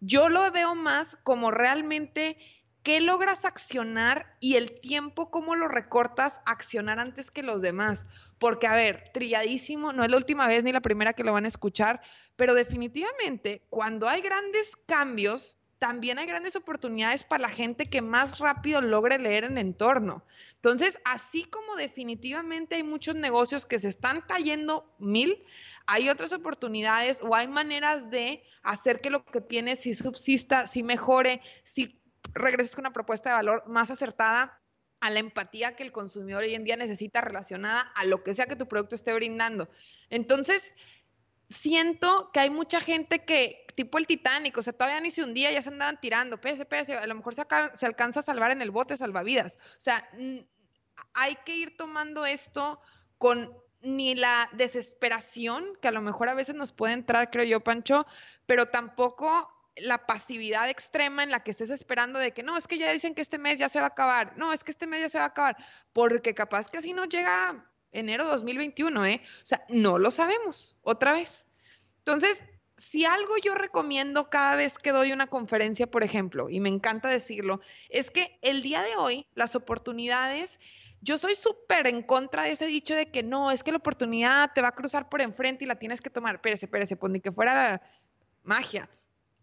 Yo 0.00 0.28
lo 0.28 0.50
veo 0.52 0.74
más 0.74 1.16
como 1.24 1.50
realmente 1.50 2.38
qué 2.84 3.00
logras 3.00 3.44
accionar 3.44 4.36
y 4.38 4.54
el 4.54 4.78
tiempo, 4.78 5.32
cómo 5.32 5.56
lo 5.56 5.66
recortas 5.66 6.40
accionar 6.46 7.00
antes 7.00 7.32
que 7.32 7.42
los 7.42 7.60
demás. 7.60 8.06
Porque, 8.38 8.68
a 8.68 8.76
ver, 8.76 9.10
trilladísimo, 9.12 9.92
no 9.92 10.04
es 10.04 10.10
la 10.10 10.16
última 10.16 10.46
vez 10.46 10.62
ni 10.62 10.70
la 10.70 10.80
primera 10.80 11.12
que 11.12 11.24
lo 11.24 11.32
van 11.32 11.44
a 11.44 11.48
escuchar, 11.48 12.00
pero 12.36 12.54
definitivamente 12.54 13.66
cuando 13.68 14.08
hay 14.08 14.20
grandes 14.20 14.76
cambios, 14.86 15.58
también 15.78 16.18
hay 16.18 16.26
grandes 16.26 16.56
oportunidades 16.56 17.24
para 17.24 17.42
la 17.42 17.48
gente 17.48 17.86
que 17.86 18.00
más 18.00 18.38
rápido 18.38 18.80
logre 18.80 19.18
leer 19.18 19.44
el 19.44 19.58
entorno. 19.58 20.24
Entonces, 20.54 20.98
así 21.04 21.44
como 21.44 21.76
definitivamente 21.76 22.76
hay 22.76 22.82
muchos 22.82 23.14
negocios 23.14 23.66
que 23.66 23.78
se 23.78 23.88
están 23.88 24.22
cayendo 24.22 24.90
mil, 24.98 25.44
hay 25.86 26.08
otras 26.08 26.32
oportunidades 26.32 27.20
o 27.22 27.34
hay 27.34 27.46
maneras 27.46 28.10
de 28.10 28.42
hacer 28.62 29.00
que 29.00 29.10
lo 29.10 29.24
que 29.24 29.40
tienes 29.40 29.80
si 29.80 29.94
subsista, 29.94 30.66
si 30.66 30.82
mejore, 30.82 31.40
si 31.62 32.00
regreses 32.32 32.74
con 32.74 32.82
una 32.82 32.92
propuesta 32.92 33.30
de 33.30 33.36
valor 33.36 33.68
más 33.68 33.90
acertada 33.90 34.60
a 35.00 35.10
la 35.10 35.20
empatía 35.20 35.76
que 35.76 35.82
el 35.82 35.92
consumidor 35.92 36.42
hoy 36.42 36.54
en 36.54 36.64
día 36.64 36.76
necesita 36.76 37.20
relacionada 37.20 37.80
a 37.94 38.04
lo 38.04 38.22
que 38.22 38.34
sea 38.34 38.46
que 38.46 38.56
tu 38.56 38.66
producto 38.66 38.94
esté 38.94 39.12
brindando. 39.12 39.68
Entonces, 40.10 40.72
siento 41.48 42.30
que 42.32 42.40
hay 42.40 42.50
mucha 42.50 42.80
gente 42.80 43.24
que, 43.24 43.65
tipo 43.76 43.98
el 43.98 44.06
Titanic, 44.06 44.56
o 44.58 44.62
sea, 44.62 44.72
todavía 44.72 45.00
ni 45.00 45.12
se 45.12 45.22
hundía, 45.22 45.52
ya 45.52 45.62
se 45.62 45.68
andaban 45.68 46.00
tirando, 46.00 46.40
pese, 46.40 46.64
pese, 46.64 46.96
a 46.96 47.06
lo 47.06 47.14
mejor 47.14 47.34
se, 47.34 47.46
se 47.74 47.86
alcanza 47.86 48.20
a 48.20 48.22
salvar 48.24 48.50
en 48.50 48.62
el 48.62 48.72
bote 48.72 48.96
salvavidas. 48.96 49.58
O 49.76 49.80
sea, 49.80 50.02
hay 51.14 51.36
que 51.44 51.54
ir 51.54 51.76
tomando 51.76 52.26
esto 52.26 52.80
con 53.18 53.54
ni 53.82 54.14
la 54.14 54.48
desesperación, 54.52 55.76
que 55.80 55.88
a 55.88 55.92
lo 55.92 56.00
mejor 56.00 56.28
a 56.28 56.34
veces 56.34 56.54
nos 56.54 56.72
puede 56.72 56.94
entrar, 56.94 57.30
creo 57.30 57.44
yo, 57.44 57.60
Pancho, 57.60 58.06
pero 58.46 58.66
tampoco 58.66 59.52
la 59.76 60.06
pasividad 60.06 60.70
extrema 60.70 61.22
en 61.22 61.30
la 61.30 61.40
que 61.40 61.50
estés 61.50 61.68
esperando 61.68 62.18
de 62.18 62.32
que 62.32 62.42
no, 62.42 62.56
es 62.56 62.66
que 62.66 62.78
ya 62.78 62.90
dicen 62.90 63.14
que 63.14 63.20
este 63.20 63.36
mes 63.36 63.58
ya 63.58 63.68
se 63.68 63.78
va 63.78 63.86
a 63.86 63.88
acabar, 63.88 64.32
no, 64.38 64.54
es 64.54 64.64
que 64.64 64.70
este 64.70 64.86
mes 64.86 65.02
ya 65.02 65.08
se 65.10 65.18
va 65.18 65.24
a 65.24 65.28
acabar, 65.28 65.56
porque 65.92 66.34
capaz 66.34 66.70
que 66.70 66.78
así 66.78 66.94
no 66.94 67.04
llega 67.04 67.70
enero 67.92 68.26
2021, 68.26 69.06
¿eh? 69.06 69.22
O 69.42 69.46
sea, 69.46 69.64
no 69.68 69.98
lo 69.98 70.10
sabemos, 70.10 70.74
otra 70.82 71.12
vez. 71.12 71.44
Entonces, 71.98 72.44
si 72.76 73.04
algo 73.04 73.36
yo 73.42 73.54
recomiendo 73.54 74.28
cada 74.28 74.56
vez 74.56 74.78
que 74.78 74.92
doy 74.92 75.12
una 75.12 75.26
conferencia, 75.26 75.86
por 75.86 76.04
ejemplo, 76.04 76.48
y 76.50 76.60
me 76.60 76.68
encanta 76.68 77.08
decirlo, 77.08 77.60
es 77.88 78.10
que 78.10 78.38
el 78.42 78.62
día 78.62 78.82
de 78.82 78.96
hoy 78.96 79.26
las 79.34 79.56
oportunidades, 79.56 80.60
yo 81.00 81.16
soy 81.16 81.34
súper 81.34 81.86
en 81.86 82.02
contra 82.02 82.42
de 82.42 82.50
ese 82.50 82.66
dicho 82.66 82.94
de 82.94 83.10
que 83.10 83.22
no, 83.22 83.50
es 83.50 83.62
que 83.62 83.72
la 83.72 83.78
oportunidad 83.78 84.52
te 84.54 84.60
va 84.60 84.68
a 84.68 84.74
cruzar 84.74 85.08
por 85.08 85.22
enfrente 85.22 85.64
y 85.64 85.68
la 85.68 85.78
tienes 85.78 86.00
que 86.00 86.10
tomar. 86.10 86.36
Espérese, 86.36 86.66
espérese, 86.66 86.96
pues 86.96 87.12
ni 87.12 87.20
que 87.20 87.32
fuera 87.32 87.80
magia 88.42 88.88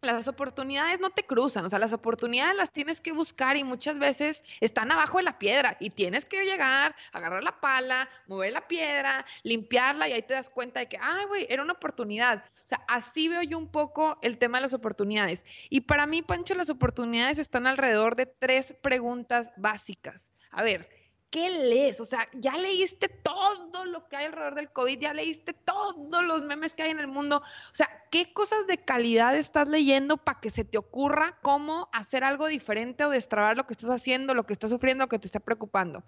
las 0.04 0.28
oportunidades 0.28 1.00
no 1.00 1.10
te 1.10 1.26
cruzan, 1.26 1.66
o 1.66 1.70
sea, 1.70 1.80
las 1.80 1.94
oportunidades 1.94 2.56
las 2.56 2.72
tienes 2.72 3.02
que 3.02 3.12
buscar 3.12 3.58
y 3.58 3.64
muchas 3.64 4.00
veces 4.00 4.44
están 4.60 4.92
abajo 4.92 5.18
de 5.18 5.24
la 5.24 5.40
piedra 5.40 5.78
y 5.80 5.90
tienes 5.90 6.26
que 6.26 6.44
llegar, 6.44 6.96
agarrar 7.12 7.44
la 7.44 7.60
pala, 7.60 8.10
mover 8.28 8.54
la 8.54 8.68
piedra, 8.68 9.26
limpiarla 9.44 10.10
y 10.10 10.14
ahí 10.14 10.22
te 10.22 10.34
das 10.34 10.50
cuenta 10.50 10.80
de 10.80 10.88
que, 10.88 10.98
ay, 11.02 11.26
güey, 11.26 11.48
era 11.50 11.64
una 11.64 11.74
oportunidad. 11.74 12.44
O 12.64 12.68
sea, 12.68 12.84
así 12.88 13.28
veo 13.28 13.42
yo 13.42 13.58
un 13.58 13.68
poco 13.68 14.18
el 14.22 14.38
tema 14.38 14.58
de 14.58 14.64
las 14.64 14.74
oportunidades. 14.74 15.46
Y 15.70 15.82
para 15.82 16.06
mí, 16.06 16.22
Pancho, 16.22 16.56
las 16.56 16.70
oportunidades 16.70 17.38
están 17.38 17.68
alrededor 17.68 18.16
de 18.16 18.26
tres 18.26 18.76
preguntas 18.82 19.52
básicas. 19.58 20.32
A 20.52 20.64
ver, 20.64 20.90
¿qué 21.34 21.50
lees? 21.50 22.00
O 22.00 22.06
sea, 22.06 22.20
ya 22.34 22.56
leíste 22.60 23.10
todo 23.10 23.86
lo 23.86 24.08
que 24.08 24.18
hay 24.18 24.26
alrededor 24.26 24.54
del 24.54 24.72
COVID, 24.72 25.00
ya 25.00 25.16
leíste 25.16 25.54
todos 25.54 26.24
los 26.24 26.44
memes 26.44 26.76
que 26.76 26.84
hay 26.84 26.92
en 26.92 27.00
el 27.00 27.08
mundo. 27.08 27.38
O 27.38 27.76
sea, 27.76 27.90
¿qué 28.12 28.32
cosas 28.34 28.68
de 28.68 28.78
calidad 28.78 29.36
estás 29.36 29.68
leyendo 29.68 30.18
para 30.18 30.40
que 30.40 30.52
se 30.52 30.64
te 30.64 30.78
ocurra 30.78 31.40
cómo 31.42 31.90
hacer 31.92 32.24
algo 32.24 32.46
diferente 32.46 33.04
o 33.04 33.10
destrabar 33.10 33.58
lo 33.58 33.66
que 33.66 33.74
estás 33.74 33.90
haciendo, 33.90 34.36
lo 34.36 34.46
que 34.46 34.54
estás 34.54 34.70
sufriendo, 34.70 35.06
lo 35.06 35.10
que 35.10 35.18
te 35.18 35.26
está 35.26 35.40
preocupando? 35.40 36.04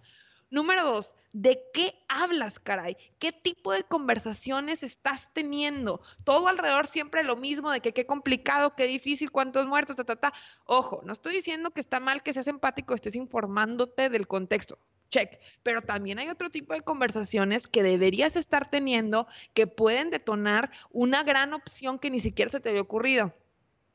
Número 0.52 0.84
dos, 0.84 1.16
¿de 1.34 1.60
qué 1.74 2.06
hablas, 2.08 2.60
caray? 2.60 2.96
¿Qué 3.18 3.32
tipo 3.32 3.74
de 3.74 3.84
conversaciones 3.84 4.84
estás 4.84 5.32
teniendo? 5.34 6.02
Todo 6.24 6.50
alrededor 6.50 6.86
siempre 6.86 7.24
lo 7.24 7.36
mismo, 7.36 7.72
de 7.72 7.82
que 7.82 7.94
qué 7.94 8.06
complicado, 8.06 8.76
qué 8.76 8.84
difícil, 8.86 9.32
cuántos 9.32 9.66
muertos, 9.66 9.96
ta, 9.96 10.04
ta, 10.04 10.18
ta. 10.18 10.34
Ojo, 10.66 11.02
no 11.04 11.14
estoy 11.14 11.34
diciendo 11.34 11.72
que 11.72 11.82
está 11.82 12.00
mal 12.00 12.22
que 12.22 12.32
seas 12.32 12.46
empático, 12.46 12.94
estés 12.94 13.16
informándote 13.16 14.10
del 14.10 14.28
contexto 14.28 14.78
check. 15.16 15.40
Pero 15.64 15.82
también 15.82 16.20
hay 16.20 16.30
otro 16.30 16.50
tipo 16.50 16.74
de 16.74 16.82
conversaciones 16.82 17.68
que 17.68 17.84
deberías 17.84 18.36
estar 18.36 18.70
teniendo 18.70 19.28
que 19.54 19.68
pueden 19.68 20.10
detonar 20.10 20.72
una 20.92 21.24
gran 21.24 21.54
opción 21.54 22.00
que 22.00 22.10
ni 22.10 22.20
siquiera 22.20 22.52
se 22.52 22.60
te 22.60 22.70
había 22.70 22.82
ocurrido. 22.82 23.34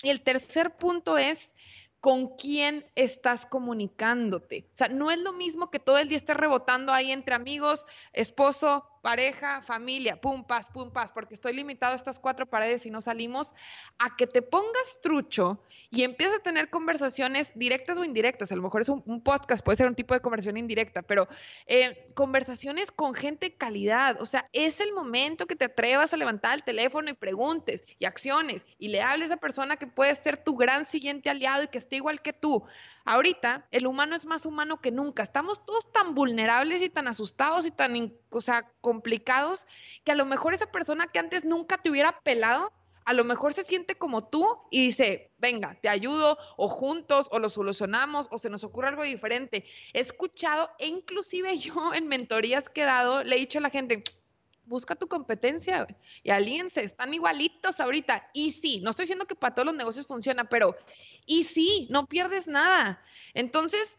Y 0.02 0.10
el 0.10 0.22
tercer 0.22 0.76
punto 0.76 1.18
es 1.18 1.52
con 2.00 2.36
quién 2.36 2.86
estás 2.94 3.44
comunicándote. 3.44 4.66
O 4.72 4.76
sea, 4.76 4.88
no 4.88 5.10
es 5.10 5.18
lo 5.18 5.34
mismo 5.34 5.70
que 5.70 5.78
todo 5.78 5.98
el 5.98 6.08
día 6.08 6.16
estés 6.16 6.36
rebotando 6.36 6.92
ahí 6.92 7.12
entre 7.12 7.34
amigos, 7.34 7.84
esposo, 8.14 8.86
pareja, 9.02 9.62
familia, 9.62 10.20
pum, 10.20 10.44
paz, 10.44 10.68
pum, 10.72 10.90
paz, 10.90 11.12
porque 11.12 11.34
estoy 11.34 11.54
limitado 11.54 11.92
a 11.92 11.96
estas 11.96 12.18
cuatro 12.18 12.46
paredes 12.46 12.86
y 12.86 12.90
no 12.90 13.00
salimos, 13.00 13.54
a 13.98 14.16
que 14.16 14.26
te 14.26 14.42
pongas 14.42 15.00
trucho 15.02 15.62
y 15.90 16.02
empieces 16.02 16.36
a 16.36 16.42
tener 16.42 16.70
conversaciones 16.70 17.52
directas 17.54 17.98
o 17.98 18.04
indirectas. 18.04 18.52
A 18.52 18.56
lo 18.56 18.62
mejor 18.62 18.82
es 18.82 18.88
un, 18.88 19.22
podcast, 19.22 19.64
puede 19.64 19.76
ser 19.76 19.86
un 19.86 19.94
tipo 19.94 20.14
de 20.14 20.20
conversación 20.20 20.56
indirecta, 20.56 21.02
pero 21.02 21.28
eh, 21.66 22.10
conversaciones 22.14 22.90
con 22.90 23.14
gente 23.14 23.50
de 23.50 23.54
calidad. 23.54 24.20
O 24.20 24.26
sea, 24.26 24.48
es 24.52 24.80
el 24.80 24.92
momento 24.92 25.46
que 25.46 25.56
te 25.56 25.66
atrevas 25.66 26.12
a 26.12 26.16
levantar 26.16 26.54
el 26.54 26.62
teléfono 26.62 27.10
y 27.10 27.14
preguntes 27.14 27.82
y 27.98 28.04
acciones 28.04 28.66
y 28.78 28.88
le 28.88 29.02
hables 29.02 29.30
a 29.30 29.34
esa 29.34 29.40
persona 29.40 29.76
que 29.76 29.86
puede 29.86 30.14
ser 30.14 30.36
tu 30.36 30.56
gran 30.56 30.84
siguiente 30.84 31.30
aliado 31.30 31.62
y 31.62 31.68
que 31.68 31.78
esté 31.78 31.96
igual 31.96 32.20
que 32.22 32.32
tú. 32.32 32.64
Ahorita, 33.04 33.66
el 33.70 33.86
humano 33.86 34.14
es 34.14 34.26
más 34.26 34.46
humano 34.46 34.80
que 34.80 34.90
nunca. 34.90 35.22
Estamos 35.22 35.64
todos 35.64 35.90
tan 35.92 36.14
vulnerables 36.14 36.82
y 36.82 36.88
tan 36.88 37.08
asustados 37.08 37.66
y 37.66 37.70
tan, 37.70 38.12
o 38.30 38.40
sea, 38.40 38.70
complicados, 38.80 39.66
que 40.04 40.12
a 40.12 40.14
lo 40.14 40.26
mejor 40.26 40.54
esa 40.54 40.70
persona 40.70 41.06
que 41.06 41.18
antes 41.18 41.44
nunca 41.44 41.78
te 41.78 41.90
hubiera 41.90 42.20
pelado, 42.20 42.72
a 43.04 43.12
lo 43.12 43.24
mejor 43.24 43.52
se 43.54 43.64
siente 43.64 43.96
como 43.96 44.28
tú 44.28 44.46
y 44.70 44.84
dice, 44.86 45.32
venga, 45.38 45.78
te 45.80 45.88
ayudo, 45.88 46.38
o 46.56 46.68
juntos, 46.68 47.28
o 47.32 47.38
lo 47.38 47.48
solucionamos, 47.48 48.28
o 48.30 48.38
se 48.38 48.50
nos 48.50 48.62
ocurre 48.62 48.88
algo 48.88 49.02
diferente. 49.02 49.64
He 49.92 50.00
escuchado, 50.00 50.70
e 50.78 50.86
inclusive 50.86 51.56
yo 51.58 51.92
en 51.94 52.08
mentorías 52.08 52.68
que 52.68 52.82
he 52.82 52.84
dado, 52.84 53.24
le 53.24 53.36
he 53.36 53.40
dicho 53.40 53.58
a 53.58 53.62
la 53.62 53.70
gente, 53.70 54.04
busca 54.64 54.94
tu 54.94 55.08
competencia 55.08 55.86
y 56.22 56.30
alíense, 56.30 56.84
están 56.84 57.12
igualitos 57.12 57.80
ahorita. 57.80 58.30
Y 58.32 58.52
sí, 58.52 58.80
no 58.82 58.90
estoy 58.90 59.04
diciendo 59.04 59.26
que 59.26 59.34
para 59.34 59.54
todos 59.54 59.66
los 59.66 59.74
negocios 59.74 60.06
funciona, 60.06 60.48
pero 60.48 60.76
y 61.26 61.44
sí, 61.44 61.88
no 61.90 62.06
pierdes 62.06 62.46
nada. 62.46 63.02
Entonces, 63.34 63.98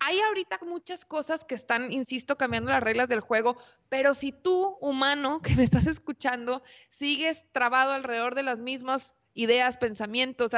hay 0.00 0.20
ahorita 0.20 0.58
muchas 0.66 1.04
cosas 1.04 1.44
que 1.44 1.54
están, 1.54 1.92
insisto, 1.92 2.36
cambiando 2.36 2.70
las 2.70 2.82
reglas 2.82 3.08
del 3.08 3.20
juego, 3.20 3.56
pero 3.88 4.14
si 4.14 4.32
tú, 4.32 4.76
humano, 4.80 5.40
que 5.42 5.54
me 5.54 5.64
estás 5.64 5.86
escuchando, 5.86 6.62
sigues 6.90 7.46
trabado 7.52 7.92
alrededor 7.92 8.34
de 8.34 8.42
las 8.42 8.58
mismas 8.58 9.14
ideas, 9.34 9.76
pensamientos, 9.76 10.50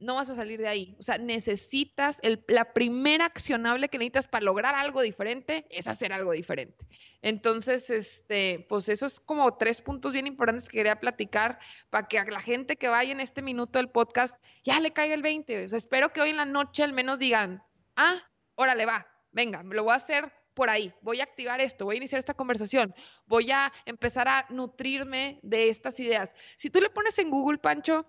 no 0.00 0.14
vas 0.14 0.30
a 0.30 0.34
salir 0.34 0.60
de 0.60 0.68
ahí. 0.68 0.96
O 0.98 1.02
sea, 1.02 1.18
necesitas, 1.18 2.20
la 2.46 2.72
primera 2.72 3.24
accionable 3.24 3.88
que 3.88 3.98
necesitas 3.98 4.28
para 4.28 4.44
lograr 4.44 4.74
algo 4.74 5.02
diferente 5.02 5.66
es 5.70 5.88
hacer 5.88 6.12
algo 6.12 6.32
diferente. 6.32 6.86
Entonces, 7.20 7.90
este, 7.90 8.66
pues 8.68 8.88
eso 8.88 9.06
es 9.06 9.20
como 9.20 9.56
tres 9.56 9.80
puntos 9.80 10.12
bien 10.12 10.26
importantes 10.26 10.68
que 10.68 10.78
quería 10.78 11.00
platicar 11.00 11.58
para 11.90 12.06
que 12.06 12.18
a 12.18 12.24
la 12.24 12.40
gente 12.40 12.76
que 12.76 12.88
vaya 12.88 13.12
en 13.12 13.20
este 13.20 13.42
minuto 13.42 13.78
del 13.78 13.90
podcast 13.90 14.36
ya 14.62 14.78
le 14.80 14.92
caiga 14.92 15.14
el 15.14 15.22
20. 15.22 15.66
O 15.66 15.68
sea, 15.68 15.78
espero 15.78 16.12
que 16.12 16.20
hoy 16.20 16.30
en 16.30 16.36
la 16.36 16.44
noche 16.44 16.82
al 16.84 16.92
menos 16.92 17.18
digan, 17.18 17.62
ah, 17.96 18.22
órale, 18.58 18.84
va, 18.86 19.06
venga, 19.30 19.62
lo 19.62 19.84
voy 19.84 19.92
a 19.92 19.96
hacer 19.96 20.32
por 20.52 20.68
ahí, 20.68 20.92
voy 21.00 21.20
a 21.20 21.22
activar 21.22 21.60
esto, 21.60 21.84
voy 21.84 21.94
a 21.94 21.98
iniciar 21.98 22.18
esta 22.18 22.34
conversación, 22.34 22.92
voy 23.26 23.52
a 23.52 23.72
empezar 23.86 24.26
a 24.26 24.46
nutrirme 24.50 25.38
de 25.44 25.68
estas 25.68 26.00
ideas. 26.00 26.32
Si 26.56 26.68
tú 26.68 26.80
le 26.80 26.90
pones 26.90 27.16
en 27.20 27.30
Google, 27.30 27.58
Pancho, 27.58 28.04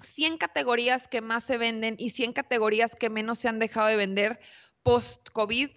100 0.00 0.38
categorías 0.38 1.08
que 1.08 1.20
más 1.20 1.42
se 1.42 1.58
venden 1.58 1.96
y 1.98 2.10
100 2.10 2.32
categorías 2.32 2.94
que 2.94 3.10
menos 3.10 3.40
se 3.40 3.48
han 3.48 3.58
dejado 3.58 3.88
de 3.88 3.96
vender 3.96 4.38
post-COVID, 4.84 5.70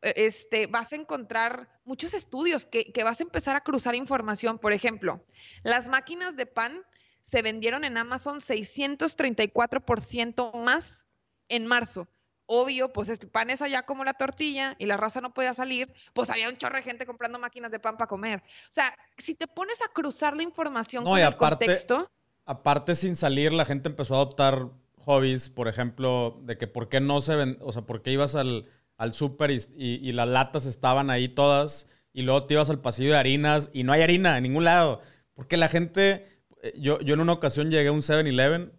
eh, 0.00 0.14
este, 0.16 0.68
vas 0.68 0.94
a 0.94 0.96
encontrar 0.96 1.68
muchos 1.84 2.14
estudios 2.14 2.64
que, 2.64 2.90
que 2.90 3.04
vas 3.04 3.20
a 3.20 3.24
empezar 3.24 3.56
a 3.56 3.60
cruzar 3.60 3.94
información. 3.94 4.58
Por 4.58 4.72
ejemplo, 4.72 5.22
las 5.64 5.88
máquinas 5.88 6.34
de 6.36 6.46
pan 6.46 6.82
se 7.20 7.42
vendieron 7.42 7.84
en 7.84 7.98
Amazon 7.98 8.40
634% 8.40 10.64
más 10.64 11.04
en 11.48 11.66
marzo 11.66 12.08
obvio, 12.46 12.92
pues 12.92 13.08
el 13.08 13.18
pan 13.28 13.50
es 13.50 13.60
allá 13.62 13.82
como 13.82 14.04
la 14.04 14.14
tortilla 14.14 14.74
y 14.78 14.86
la 14.86 14.96
raza 14.96 15.20
no 15.20 15.34
podía 15.34 15.54
salir, 15.54 15.92
pues 16.12 16.30
había 16.30 16.48
un 16.48 16.56
chorro 16.56 16.76
de 16.76 16.82
gente 16.82 17.06
comprando 17.06 17.38
máquinas 17.38 17.70
de 17.70 17.78
pan 17.78 17.96
para 17.96 18.08
comer. 18.08 18.42
O 18.44 18.72
sea, 18.72 18.84
si 19.18 19.34
te 19.34 19.46
pones 19.46 19.82
a 19.82 19.88
cruzar 19.92 20.36
la 20.36 20.42
información 20.42 21.04
con 21.04 21.18
el 21.18 21.36
contexto. 21.36 22.10
Aparte, 22.44 22.94
sin 22.94 23.16
salir, 23.16 23.52
la 23.52 23.64
gente 23.64 23.88
empezó 23.88 24.14
a 24.14 24.18
adoptar 24.18 24.68
hobbies, 24.98 25.50
por 25.50 25.68
ejemplo, 25.68 26.38
de 26.42 26.56
que 26.56 26.66
por 26.66 26.88
qué 26.88 27.00
no 27.00 27.20
se 27.20 27.34
ven, 27.34 27.58
o 27.60 27.72
sea, 27.72 27.82
por 27.82 28.02
qué 28.02 28.12
ibas 28.12 28.36
al, 28.36 28.68
al 28.96 29.12
súper 29.12 29.50
y, 29.50 30.12
las 30.12 30.28
latas 30.28 30.66
estaban 30.66 31.10
ahí 31.10 31.28
todas 31.28 31.88
y 32.12 32.22
luego 32.22 32.44
te 32.44 32.54
ibas 32.54 32.70
al 32.70 32.80
pasillo 32.80 33.10
de 33.10 33.18
harinas 33.18 33.70
y 33.72 33.82
no 33.82 33.92
hay 33.92 34.02
harina 34.02 34.36
en 34.36 34.44
ningún 34.44 34.64
lado. 34.64 35.02
Porque 35.34 35.56
la 35.56 35.68
gente, 35.68 36.26
eh, 36.62 36.72
yo, 36.76 37.00
yo 37.00 37.14
en 37.14 37.20
una 37.20 37.32
ocasión 37.32 37.70
llegué 37.70 37.88
a 37.88 37.92
un 37.92 38.00
7-Eleven 38.00 38.72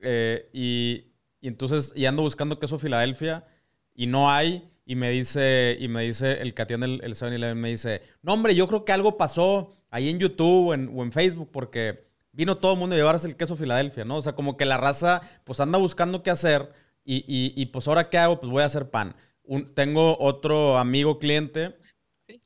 eh, 0.00 0.50
y 0.52 1.11
y 1.42 1.48
entonces, 1.48 1.92
y 1.96 2.06
ando 2.06 2.22
buscando 2.22 2.60
queso 2.60 2.78
Filadelfia 2.78 3.44
y 3.94 4.06
no 4.06 4.30
hay. 4.30 4.70
Y 4.86 4.94
me 4.94 5.10
dice, 5.10 5.76
y 5.78 5.88
me 5.88 6.02
dice 6.02 6.40
el 6.40 6.54
que 6.54 6.62
atiende 6.62 6.86
el, 6.86 7.14
7-Eleven, 7.14 7.56
me 7.56 7.68
dice, 7.68 8.02
no 8.22 8.32
hombre, 8.32 8.54
yo 8.54 8.66
creo 8.68 8.84
que 8.84 8.92
algo 8.92 9.16
pasó 9.16 9.74
ahí 9.90 10.08
en 10.08 10.18
YouTube 10.18 10.68
o 10.68 10.74
en, 10.74 11.12
Facebook 11.12 11.50
porque 11.52 12.04
vino 12.32 12.56
todo 12.56 12.72
el 12.72 12.78
mundo 12.78 12.94
a 12.94 12.98
llevarse 12.98 13.28
el 13.28 13.36
queso 13.36 13.56
Filadelfia, 13.56 14.04
¿no? 14.04 14.16
O 14.16 14.22
sea, 14.22 14.34
como 14.34 14.56
que 14.56 14.64
la 14.64 14.76
raza 14.76 15.20
pues 15.44 15.60
anda 15.60 15.78
buscando 15.78 16.22
qué 16.22 16.30
hacer 16.30 16.72
y, 17.04 17.24
y, 17.26 17.66
pues 17.66 17.88
ahora 17.88 18.08
qué 18.08 18.18
hago, 18.18 18.40
pues 18.40 18.50
voy 18.50 18.62
a 18.62 18.66
hacer 18.66 18.90
pan. 18.90 19.16
tengo 19.74 20.16
otro 20.20 20.78
amigo 20.78 21.18
cliente 21.18 21.76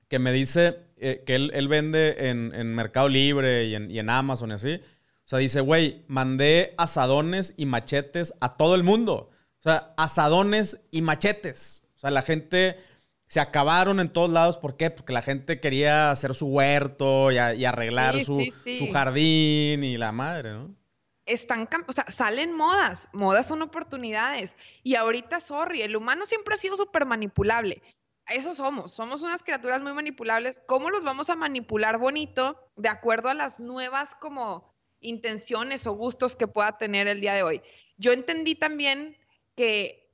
que 0.08 0.18
me 0.18 0.32
dice 0.32 0.78
eh, 0.96 1.22
que 1.26 1.34
él, 1.34 1.68
vende 1.68 2.30
en, 2.30 2.74
Mercado 2.74 3.08
Libre 3.10 3.66
y 3.66 3.74
en, 3.74 3.90
y 3.90 3.98
en 3.98 4.08
Amazon 4.08 4.50
y 4.50 4.54
así 4.54 4.80
o 5.26 5.28
sea, 5.28 5.40
dice, 5.40 5.60
güey, 5.60 6.04
mandé 6.06 6.72
asadones 6.78 7.52
y 7.56 7.66
machetes 7.66 8.32
a 8.40 8.56
todo 8.56 8.76
el 8.76 8.84
mundo. 8.84 9.32
O 9.58 9.62
sea, 9.62 9.92
asadones 9.96 10.80
y 10.92 11.02
machetes. 11.02 11.82
O 11.96 11.98
sea, 11.98 12.12
la 12.12 12.22
gente 12.22 12.80
se 13.26 13.40
acabaron 13.40 13.98
en 13.98 14.12
todos 14.12 14.30
lados. 14.30 14.56
¿Por 14.56 14.76
qué? 14.76 14.88
Porque 14.90 15.12
la 15.12 15.22
gente 15.22 15.58
quería 15.58 16.12
hacer 16.12 16.32
su 16.32 16.46
huerto 16.46 17.32
y, 17.32 17.38
arreglar 17.38 18.24
su, 18.24 18.40
su, 18.78 18.92
jardín 18.92 19.82
y 19.82 19.96
la 19.96 20.12
madre, 20.12 20.52
¿no? 20.52 20.76
Están, 21.24 21.68
o 21.88 21.92
sea, 21.92 22.04
salen 22.08 22.52
modas. 22.52 23.08
Modas 23.12 23.48
son 23.48 23.62
oportunidades. 23.62 24.54
Y 24.84 24.94
ahorita, 24.94 25.40
sorry, 25.40 25.82
el 25.82 25.96
humano 25.96 26.24
siempre 26.24 26.54
ha 26.54 26.58
sido 26.58 26.76
súper 26.76 27.04
manipulable. 27.04 27.82
Eso 28.28 28.54
somos, 28.54 28.92
somos 28.92 29.22
unas 29.22 29.42
criaturas 29.42 29.82
muy 29.82 29.92
manipulables. 29.92 30.60
¿Cómo 30.68 30.88
los 30.90 31.02
vamos 31.02 31.30
a 31.30 31.34
manipular 31.34 31.98
bonito 31.98 32.70
de 32.76 32.90
acuerdo 32.90 33.28
a 33.28 33.34
las 33.34 33.58
nuevas 33.58 34.14
como 34.14 34.75
intenciones 35.00 35.86
o 35.86 35.92
gustos 35.92 36.36
que 36.36 36.48
pueda 36.48 36.78
tener 36.78 37.08
el 37.08 37.20
día 37.20 37.34
de 37.34 37.42
hoy. 37.42 37.62
Yo 37.96 38.12
entendí 38.12 38.54
también 38.54 39.16
que 39.54 40.06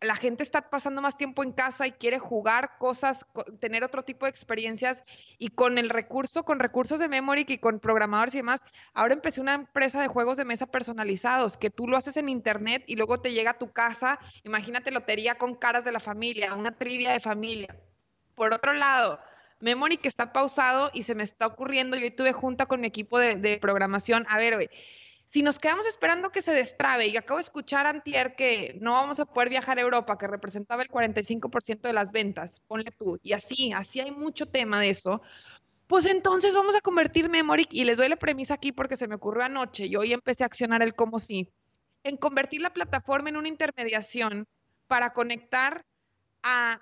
la 0.00 0.16
gente 0.16 0.42
está 0.42 0.70
pasando 0.70 1.02
más 1.02 1.16
tiempo 1.16 1.42
en 1.44 1.52
casa 1.52 1.86
y 1.86 1.92
quiere 1.92 2.18
jugar 2.18 2.78
cosas, 2.78 3.26
tener 3.60 3.84
otro 3.84 4.02
tipo 4.02 4.24
de 4.24 4.30
experiencias 4.30 5.02
y 5.38 5.48
con 5.48 5.76
el 5.76 5.90
recurso, 5.90 6.44
con 6.44 6.58
recursos 6.58 6.98
de 6.98 7.08
memory 7.08 7.44
y 7.46 7.58
con 7.58 7.80
programadores 7.80 8.34
y 8.34 8.38
demás, 8.38 8.64
ahora 8.94 9.12
empecé 9.12 9.42
una 9.42 9.54
empresa 9.54 10.00
de 10.00 10.08
juegos 10.08 10.38
de 10.38 10.46
mesa 10.46 10.66
personalizados 10.66 11.58
que 11.58 11.68
tú 11.68 11.86
lo 11.86 11.98
haces 11.98 12.16
en 12.16 12.30
internet 12.30 12.84
y 12.86 12.96
luego 12.96 13.20
te 13.20 13.32
llega 13.32 13.50
a 13.50 13.58
tu 13.58 13.72
casa, 13.72 14.18
imagínate 14.42 14.90
lotería 14.90 15.34
con 15.34 15.54
caras 15.54 15.84
de 15.84 15.92
la 15.92 16.00
familia, 16.00 16.54
una 16.54 16.72
trivia 16.72 17.12
de 17.12 17.20
familia. 17.20 17.76
Por 18.34 18.54
otro 18.54 18.72
lado, 18.72 19.20
Memory 19.60 19.98
que 19.98 20.08
está 20.08 20.32
pausado 20.32 20.90
y 20.92 21.02
se 21.02 21.14
me 21.14 21.22
está 21.22 21.46
ocurriendo, 21.46 21.96
yo 21.96 22.14
tuve 22.14 22.32
junta 22.32 22.66
con 22.66 22.80
mi 22.80 22.86
equipo 22.86 23.18
de, 23.18 23.58
programación, 23.60 24.24
a 24.28 24.38
ver, 24.38 24.54
güey, 24.54 24.70
si 25.26 25.42
nos 25.42 25.58
quedamos 25.58 25.86
esperando 25.86 26.30
que 26.30 26.42
se 26.42 26.52
destrabe, 26.52 27.06
y 27.06 27.16
acabo 27.16 27.38
de 27.38 27.44
escuchar 27.44 27.86
antier 27.86 28.34
que 28.34 28.76
no 28.80 28.92
vamos 28.92 29.20
a 29.20 29.26
poder 29.26 29.48
viajar 29.48 29.78
a 29.78 29.82
Europa, 29.82 30.18
que 30.18 30.26
representaba 30.26 30.82
el 30.82 30.88
45% 30.88 31.82
de 31.82 31.92
las 31.92 32.10
ventas, 32.10 32.60
ponle 32.66 32.90
tú, 32.90 33.18
y 33.22 33.32
así, 33.32 33.72
así 33.72 34.00
hay 34.00 34.10
mucho 34.10 34.46
tema 34.46 34.80
de 34.80 34.90
eso, 34.90 35.22
pues 35.86 36.06
entonces 36.06 36.54
vamos 36.54 36.74
a 36.74 36.80
convertir 36.80 37.28
Memory, 37.28 37.68
y 37.70 37.84
les 37.84 37.98
doy 37.98 38.08
la 38.08 38.16
premisa 38.16 38.54
aquí 38.54 38.72
porque 38.72 38.96
se 38.96 39.08
me 39.08 39.16
ocurrió 39.16 39.44
anoche, 39.44 39.86
y 39.86 39.94
hoy 39.96 40.12
empecé 40.12 40.42
a 40.42 40.46
accionar 40.46 40.82
el 40.82 40.94
cómo 40.94 41.18
sí, 41.20 41.48
en 42.02 42.16
convertir 42.16 42.62
la 42.62 42.72
plataforma 42.72 43.28
en 43.28 43.36
una 43.36 43.48
intermediación 43.48 44.46
para 44.86 45.10
conectar 45.10 45.84
a 46.42 46.80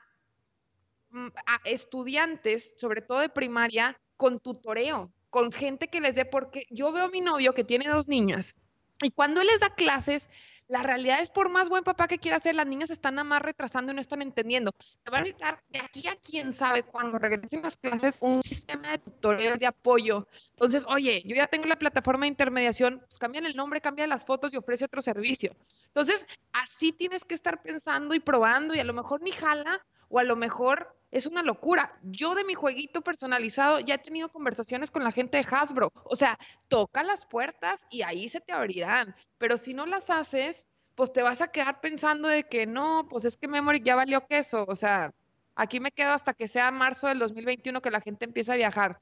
estudiantes, 1.65 2.75
sobre 2.77 3.03
todo 3.03 3.21
de 3.21 3.29
primaria, 3.29 4.01
con 4.17 4.41
tutoreo, 4.41 5.13
con 5.31 5.53
gente 5.53 5.89
que 5.89 6.01
les 6.01 6.17
dé, 6.17 6.25
porque 6.25 6.67
yo 6.71 6.93
veo 6.93 7.05
a 7.05 7.11
mi 7.11 7.21
novio 7.21 7.55
que 7.55 7.65
tiene 7.65 7.89
dos 7.89 8.09
niñas 8.09 8.55
y 9.03 9.11
cuando 9.11 9.41
él 9.41 9.47
les 9.47 9.61
da 9.61 9.71
clases, 9.71 10.29
la 10.67 10.83
realidad 10.83 11.21
es 11.21 11.31
por 11.31 11.49
más 11.49 11.69
buen 11.69 11.85
papá 11.85 12.09
que 12.09 12.19
quiera 12.19 12.41
ser, 12.41 12.57
las 12.57 12.67
niñas 12.67 12.91
están 12.91 13.15
nada 13.15 13.25
más 13.25 13.41
retrasando 13.41 13.93
y 13.93 13.95
no 13.95 14.01
están 14.01 14.23
entendiendo. 14.23 14.73
Se 14.81 15.11
van 15.11 15.21
a 15.21 15.23
necesitar 15.23 15.63
de 15.69 15.79
aquí 15.79 16.09
a 16.09 16.17
quién 16.17 16.53
sabe 16.53 16.83
cuando 16.83 17.19
regresen 17.19 17.63
las 17.63 17.77
clases 17.77 18.19
un 18.21 18.43
sistema 18.43 18.91
de 18.91 18.99
tutoreo 18.99 19.57
de 19.57 19.67
apoyo. 19.67 20.27
Entonces, 20.51 20.85
oye, 20.89 21.23
yo 21.25 21.37
ya 21.37 21.47
tengo 21.47 21.67
la 21.67 21.79
plataforma 21.79 22.25
de 22.25 22.31
intermediación, 22.31 23.01
pues 23.07 23.19
cambian 23.19 23.47
el 23.47 23.57
nombre, 23.57 23.81
cambian 23.81 24.09
las 24.09 24.25
fotos 24.25 24.53
y 24.53 24.57
ofrece 24.57 24.85
otro 24.85 25.01
servicio. 25.01 25.55
Entonces, 25.87 26.27
así 26.53 26.93
tienes 26.93 27.25
que 27.25 27.35
estar 27.35 27.63
pensando 27.63 28.15
y 28.15 28.21
probando 28.21 28.75
y 28.75 28.81
a 28.81 28.85
lo 28.85 28.93
mejor 28.93 29.23
ni 29.23 29.31
jala 29.31 29.81
o 30.09 30.19
a 30.19 30.25
lo 30.25 30.37
mejor 30.37 30.98
es 31.11 31.27
una 31.27 31.43
locura. 31.43 31.99
Yo 32.03 32.35
de 32.35 32.45
mi 32.45 32.55
jueguito 32.55 33.01
personalizado 33.01 33.81
ya 33.81 33.95
he 33.95 33.99
tenido 33.99 34.29
conversaciones 34.29 34.91
con 34.91 35.05
la 35.05 35.13
gente 35.13 35.39
de 35.39 35.47
Hasbro. 35.51 35.91
O 36.05 36.17
sea, 36.17 36.39
toca 36.69 37.03
las 37.03 37.25
puertas 37.25 37.87
y 37.91 38.03
ahí 38.03 38.29
se 38.29 38.41
te 38.41 38.53
abrirán. 38.53 39.15
Pero 39.39 39.57
si 39.57 39.73
no 39.75 39.87
las 39.87 40.11
haces, 40.11 40.69
pues 40.95 41.13
te 41.13 41.23
vas 41.23 41.41
a 41.41 41.49
quedar 41.49 41.81
pensando 41.81 42.29
de 42.29 42.45
que 42.45 42.67
no, 42.67 43.07
pues 43.09 43.25
es 43.25 43.37
que 43.37 43.49
Memory 43.49 43.81
ya 43.83 43.97
valió 43.97 44.27
queso. 44.27 44.67
O 44.69 44.77
sea, 44.77 45.15
aquí 45.55 45.81
me 45.81 45.93
quedo 45.93 46.13
hasta 46.13 46.35
que 46.35 46.49
sea 46.49 46.71
marzo 46.71 47.09
del 47.09 47.19
2021 47.21 47.81
que 47.81 47.91
la 47.91 48.01
gente 48.01 48.27
empiece 48.27 48.53
a 48.53 48.57
viajar. 48.57 49.01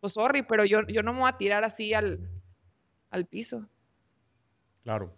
pues 0.00 0.12
sorry, 0.12 0.42
pero 0.42 0.64
yo, 0.64 0.86
yo 0.86 1.02
no 1.02 1.12
me 1.12 1.20
voy 1.20 1.28
a 1.28 1.38
tirar 1.38 1.64
así 1.64 1.92
al, 1.92 2.30
al 3.10 3.26
piso. 3.26 3.66
Claro. 4.84 5.17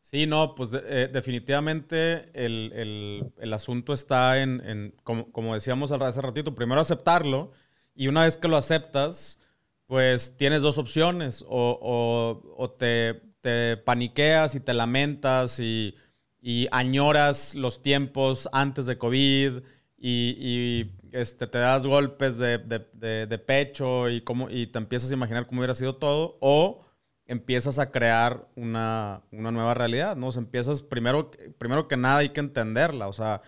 Sí, 0.00 0.26
no, 0.26 0.54
pues 0.54 0.70
eh, 0.74 1.08
definitivamente 1.12 2.30
el, 2.34 3.52
asunto 3.52 3.92
está 3.92 4.40
en, 4.40 4.94
como, 5.04 5.54
decíamos 5.54 5.92
hace 5.92 6.20
ratito, 6.20 6.54
primero 6.54 6.80
aceptarlo 6.80 7.52
y 7.94 8.08
una 8.08 8.24
vez 8.24 8.36
que 8.36 8.48
lo 8.48 8.56
aceptas, 8.56 9.38
pues 9.86 10.36
tienes 10.36 10.62
dos 10.62 10.78
opciones, 10.78 11.44
o, 11.46 12.76
te, 12.78 13.76
paniqueas 13.84 14.54
y 14.54 14.60
te 14.60 14.74
lamentas 14.74 15.60
y, 15.60 15.94
añoras 16.70 17.54
los 17.54 17.82
tiempos 17.82 18.48
antes 18.52 18.86
de 18.86 18.98
COVID 18.98 19.62
y, 19.98 20.90
este, 21.12 21.46
te 21.46 21.58
das 21.58 21.86
golpes 21.86 22.38
de, 22.38 23.42
pecho 23.46 24.08
y, 24.08 24.22
cómo, 24.22 24.48
y 24.50 24.66
te 24.66 24.78
empiezas 24.78 25.10
a 25.10 25.14
imaginar 25.14 25.46
cómo 25.46 25.60
hubiera 25.60 25.74
sido 25.74 25.96
todo, 25.96 26.38
o 26.40 26.89
empiezas 27.30 27.78
a 27.78 27.92
crear 27.92 28.48
una, 28.56 29.22
nueva 29.30 29.72
realidad, 29.72 30.16
¿no? 30.16 30.26
O 30.26 30.32
sea, 30.32 30.42
empiezas, 30.42 30.82
primero, 30.82 31.30
primero 31.58 31.86
que 31.86 31.96
nada 31.96 32.18
hay 32.18 32.30
que 32.30 32.40
entenderla, 32.40 33.06
o 33.06 33.12
sea, 33.12 33.40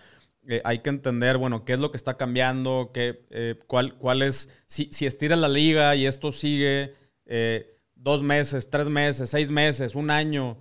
eh, 0.47 0.61
hay 0.63 0.79
que 0.79 0.89
entender, 0.89 1.37
bueno, 1.37 1.65
qué 1.65 1.73
es 1.73 1.81
lo 1.81 1.91
que 1.91 1.97
está 1.97 2.15
cambiando, 2.15 2.91
qué, 2.93 3.25
eh, 3.29 3.59
cuál, 3.67 3.97
cuál 3.97 4.21
es, 4.21 4.49
si, 4.67 4.87
si 4.93 5.05
estira 5.05 5.35
la 5.35 5.49
liga 5.49 5.97
y 5.97 6.05
esto 6.05 6.31
sigue 6.31 6.95
eh, 7.25 7.77
dos 7.93 8.23
meses, 8.23 8.69
tres 8.69 8.87
meses, 8.87 9.29
seis 9.29 9.51
meses, 9.51 9.95
un 9.95 10.11
año, 10.11 10.59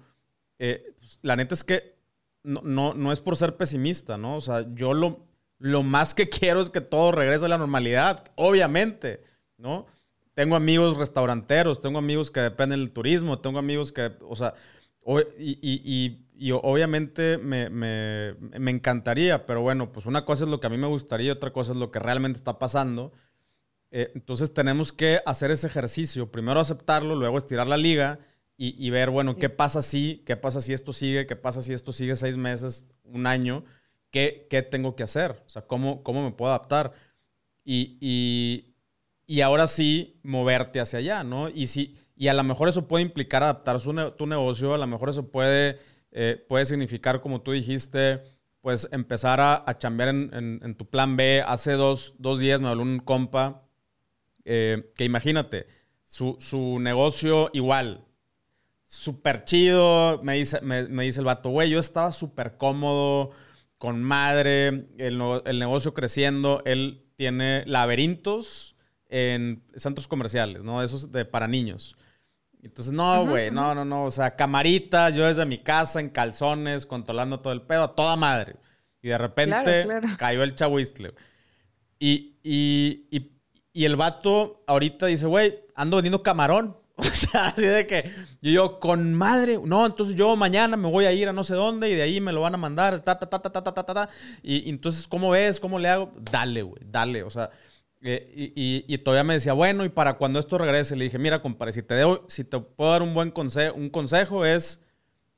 pues, 0.59 1.21
la 1.23 1.37
neta 1.37 1.55
es 1.55 1.63
que 1.63 1.95
no, 2.43 2.61
no, 2.65 2.93
no, 2.93 3.13
es 3.13 3.21
por 3.21 3.37
ser 3.37 3.57
pesimista, 3.57 4.19
¿no? 4.19 4.35
O 4.35 4.41
sea, 4.41 4.67
yo 4.75 4.95
lo, 4.95 5.29
lo 5.59 5.85
más 5.85 6.13
que 6.13 6.29
quiero 6.29 6.61
es 6.61 6.71
que 6.71 6.81
todo 6.81 7.13
regrese 7.13 7.45
a 7.45 7.49
la 7.49 7.59
normalidad, 7.59 8.25
obviamente, 8.35 9.23
¿no? 9.59 9.87
Tengo 10.35 10.57
amigos 10.57 10.97
restauranteros, 10.97 11.81
tengo 11.81 11.99
amigos 11.99 12.31
que 12.31 12.41
dependen 12.41 12.81
del 12.81 12.93
turismo, 12.93 13.39
tengo 13.39 13.59
amigos 13.59 13.93
que, 13.93 14.13
o 14.23 14.37
sea, 14.37 14.55
y, 15.39 16.53
obviamente 16.53 17.39
me, 17.39 18.71
encantaría, 18.71 19.47
pero 19.47 19.63
bueno, 19.63 19.93
pues 19.93 20.07
una 20.07 20.25
cosa 20.25 20.45
es 20.45 20.51
lo 20.51 20.61
que 20.61 20.67
a 20.67 20.71
mí 20.71 20.79
me 20.79 20.87
gustaría, 20.87 21.33
otra 21.33 21.53
cosa 21.53 21.73
es 21.73 21.79
lo 21.79 21.91
que 21.91 21.99
realmente 21.99 22.39
está 22.39 22.59
pasando. 22.59 23.13
Eh, 23.91 24.11
entonces 24.15 24.55
tenemos 24.55 24.93
que 24.93 25.21
hacer 25.27 25.51
ese 25.51 25.67
ejercicio, 25.67 26.31
primero 26.31 26.61
aceptarlo, 26.61 27.15
luego 27.15 27.37
estirar 27.37 27.67
la 27.67 27.77
liga 27.77 28.21
y, 28.57 28.91
ver, 28.91 29.11
bueno, 29.11 29.37
qué 29.37 29.49
pasa 29.49 29.83
si, 29.83 30.23
qué 30.25 30.37
pasa 30.37 30.61
si 30.61 30.73
esto 30.73 30.93
sigue, 30.93 31.27
qué 31.27 31.35
pasa 31.35 31.63
si 31.63 31.73
esto 31.73 31.91
sigue 31.91 32.15
seis 32.15 32.37
meses, 32.37 32.87
un 33.03 33.27
año, 33.27 33.65
qué, 34.13 34.47
qué 34.49 34.63
tengo 34.63 34.95
que 34.95 35.03
hacer, 35.03 35.43
o 35.45 35.49
sea, 35.49 35.63
cómo, 35.63 36.05
cómo 36.05 36.23
me 36.23 36.31
puedo 36.31 36.53
adaptar. 36.53 36.93
y, 37.65 38.72
y 39.27 39.41
ahora 39.41 39.67
sí 39.67 40.19
moverte 40.23 40.81
hacia 40.81 40.99
allá, 40.99 41.25
¿no? 41.25 41.49
Y, 41.49 41.67
si, 41.67 41.97
y 42.17 42.29
a 42.29 42.35
lo 42.35 42.43
mejor 42.45 42.69
eso 42.69 42.89
puede 42.89 43.03
implicar 43.03 43.43
adaptar 43.43 43.81
tu 43.81 44.27
negocio, 44.27 44.75
a 44.75 44.79
lo 44.79 44.87
mejor 44.87 45.11
eso 45.11 45.31
puede, 45.31 45.79
eh, 46.11 46.45
puede 46.49 46.67
significar, 46.67 47.21
como 47.21 47.41
tú 47.41 47.53
dijiste, 47.53 48.23
pues 48.61 48.89
empezar 48.93 49.41
a, 49.41 49.65
a 49.67 49.79
chambear 49.79 50.09
en, 50.11 50.75
tu 50.77 50.89
plan 50.89 51.17
B. 51.17 51.43
Hace 51.45 51.73
dos, 51.73 52.15
días 52.39 52.61
me 52.61 52.69
habló 52.69 52.83
un 52.83 53.01
compa 53.01 53.67
eh, 54.45 54.93
que 54.97 55.05
imagínate, 55.05 55.67
su, 56.05 56.79
negocio 56.81 57.51
igual, 57.53 58.05
súper 58.85 59.45
chido, 59.45 60.21
me 60.23 60.35
dice, 60.35 60.61
me, 60.61 60.85
dice 60.85 61.21
el 61.21 61.27
vato, 61.27 61.51
güey, 61.51 61.71
yo 61.71 61.79
estaba 61.79 62.13
súper 62.13 62.57
cómodo, 62.57 63.31
con 63.79 64.03
madre, 64.03 64.87
el 64.99 65.59
negocio 65.59 65.95
creciendo, 65.95 66.63
él 66.65 67.03
tiene 67.17 67.65
laberintos 67.67 68.72
en 69.13 69.63
centros 69.77 70.09
comerciales, 70.09 70.63
¿no? 70.63 70.83
Esos 70.83 71.13
de 71.13 71.27
para 71.27 71.47
niños. 71.47 71.97
Entonces, 72.63 72.95
no, 72.95 73.27
güey, 73.27 73.51
no, 73.51 73.75
no, 73.75 73.85
no. 73.85 74.05
O 74.05 74.11
sea, 74.11 74.37
camaritas, 74.37 75.15
yo 75.15 75.27
desde 75.27 75.45
mi 75.45 75.59
casa, 75.59 76.01
en 76.01 76.09
calzones, 76.09 76.87
controlando 76.87 77.41
todo 77.41 77.53
el 77.53 77.61
pedo, 77.61 77.85
a 77.85 77.95
toda 77.95 78.17
madre. 78.17 78.57
Y 79.03 79.09
de 79.09 79.19
repente 79.19 79.87
cayó 80.19 80.43
el 80.43 80.55
chahuistle. 80.55 81.13
Y, 81.99 82.39
y, 82.43 83.07
y, 83.11 83.33
y, 83.75 83.85
el 83.85 83.97
vato 83.97 84.65
ahorita 84.67 85.07
dice, 85.07 85.27
güey, 85.27 85.61
ando 85.75 85.99
vendiendo 85.99 86.23
camarón. 86.23 86.77
O 86.95 87.05
sea, 87.05 87.49
así 87.49 87.63
de 87.63 87.87
que 87.87 88.13
yo, 88.43 88.51
yo, 88.51 88.79
con 88.79 89.13
madre, 89.15 89.59
no, 89.65 89.85
entonces 89.85 90.15
yo 90.15 90.37
mañana 90.37 90.77
me 90.77 90.89
voy 90.89 91.07
a 91.07 91.13
ir 91.13 91.27
a 91.29 91.33
no 91.33 91.43
sé 91.43 91.55
dónde 91.55 91.91
y 91.91 91.95
de 91.95 92.03
ahí 92.03 92.21
me 92.21 92.33
lo 92.33 92.43
van 92.43 92.55
a 92.55 92.59
mandar, 92.59 93.03
ta, 93.03 93.19
ta, 93.19 93.29
ta, 93.29 93.41
ta, 93.41 93.51
ta, 93.51 93.63
ta, 93.65 93.73
ta, 93.73 93.95
ta. 93.95 94.09
Y, 94.43 94.69
y 94.69 94.71
entonces, 94.71 95.09
¿cómo 95.09 95.31
ves? 95.31 95.59
¿Cómo 95.59 95.79
le 95.79 95.89
hago? 95.89 96.13
Dale, 96.31 96.63
güey, 96.63 96.83
dale. 96.85 97.23
O 97.25 97.31
sea, 97.31 97.51
eh, 98.05 98.53
y, 98.87 98.99
todavía 98.99 99.23
me 99.23 99.35
decía, 99.35 99.53
bueno, 99.53 99.85
y 99.85 99.89
para 99.89 100.15
cuando 100.15 100.41
esto 100.41 100.59
regrese, 100.59 100.97
le 100.97 101.05
dije, 101.05 101.19
mira, 101.19 101.41
compadre, 101.41 101.73
si 101.73 101.83
te, 101.83 101.95
debo, 101.95 102.25
si 102.29 102.43
te 102.43 102.59
puedo 102.59 102.91
dar 102.91 103.03
un 103.03 103.15
buen 103.15 103.31
consejo, 103.31 103.77
un 103.77 103.91
consejo 103.91 104.45
es, 104.45 104.83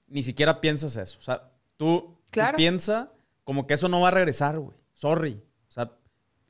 ni 0.07 0.23
siquiera 0.23 0.61
piensas 0.61 0.97
eso. 0.97 1.19
O 1.19 1.23
sea, 1.23 1.51
tú, 1.77 2.19
piensa 2.57 3.13
como 3.45 3.67
que 3.67 3.75
eso 3.75 3.89
no 3.89 4.01
va 4.01 4.09
a 4.09 4.13
regresar, 4.13 4.59
güey. 4.59 4.77
Sorry. 4.95 5.43
O 5.69 5.73
sea, 5.73 5.93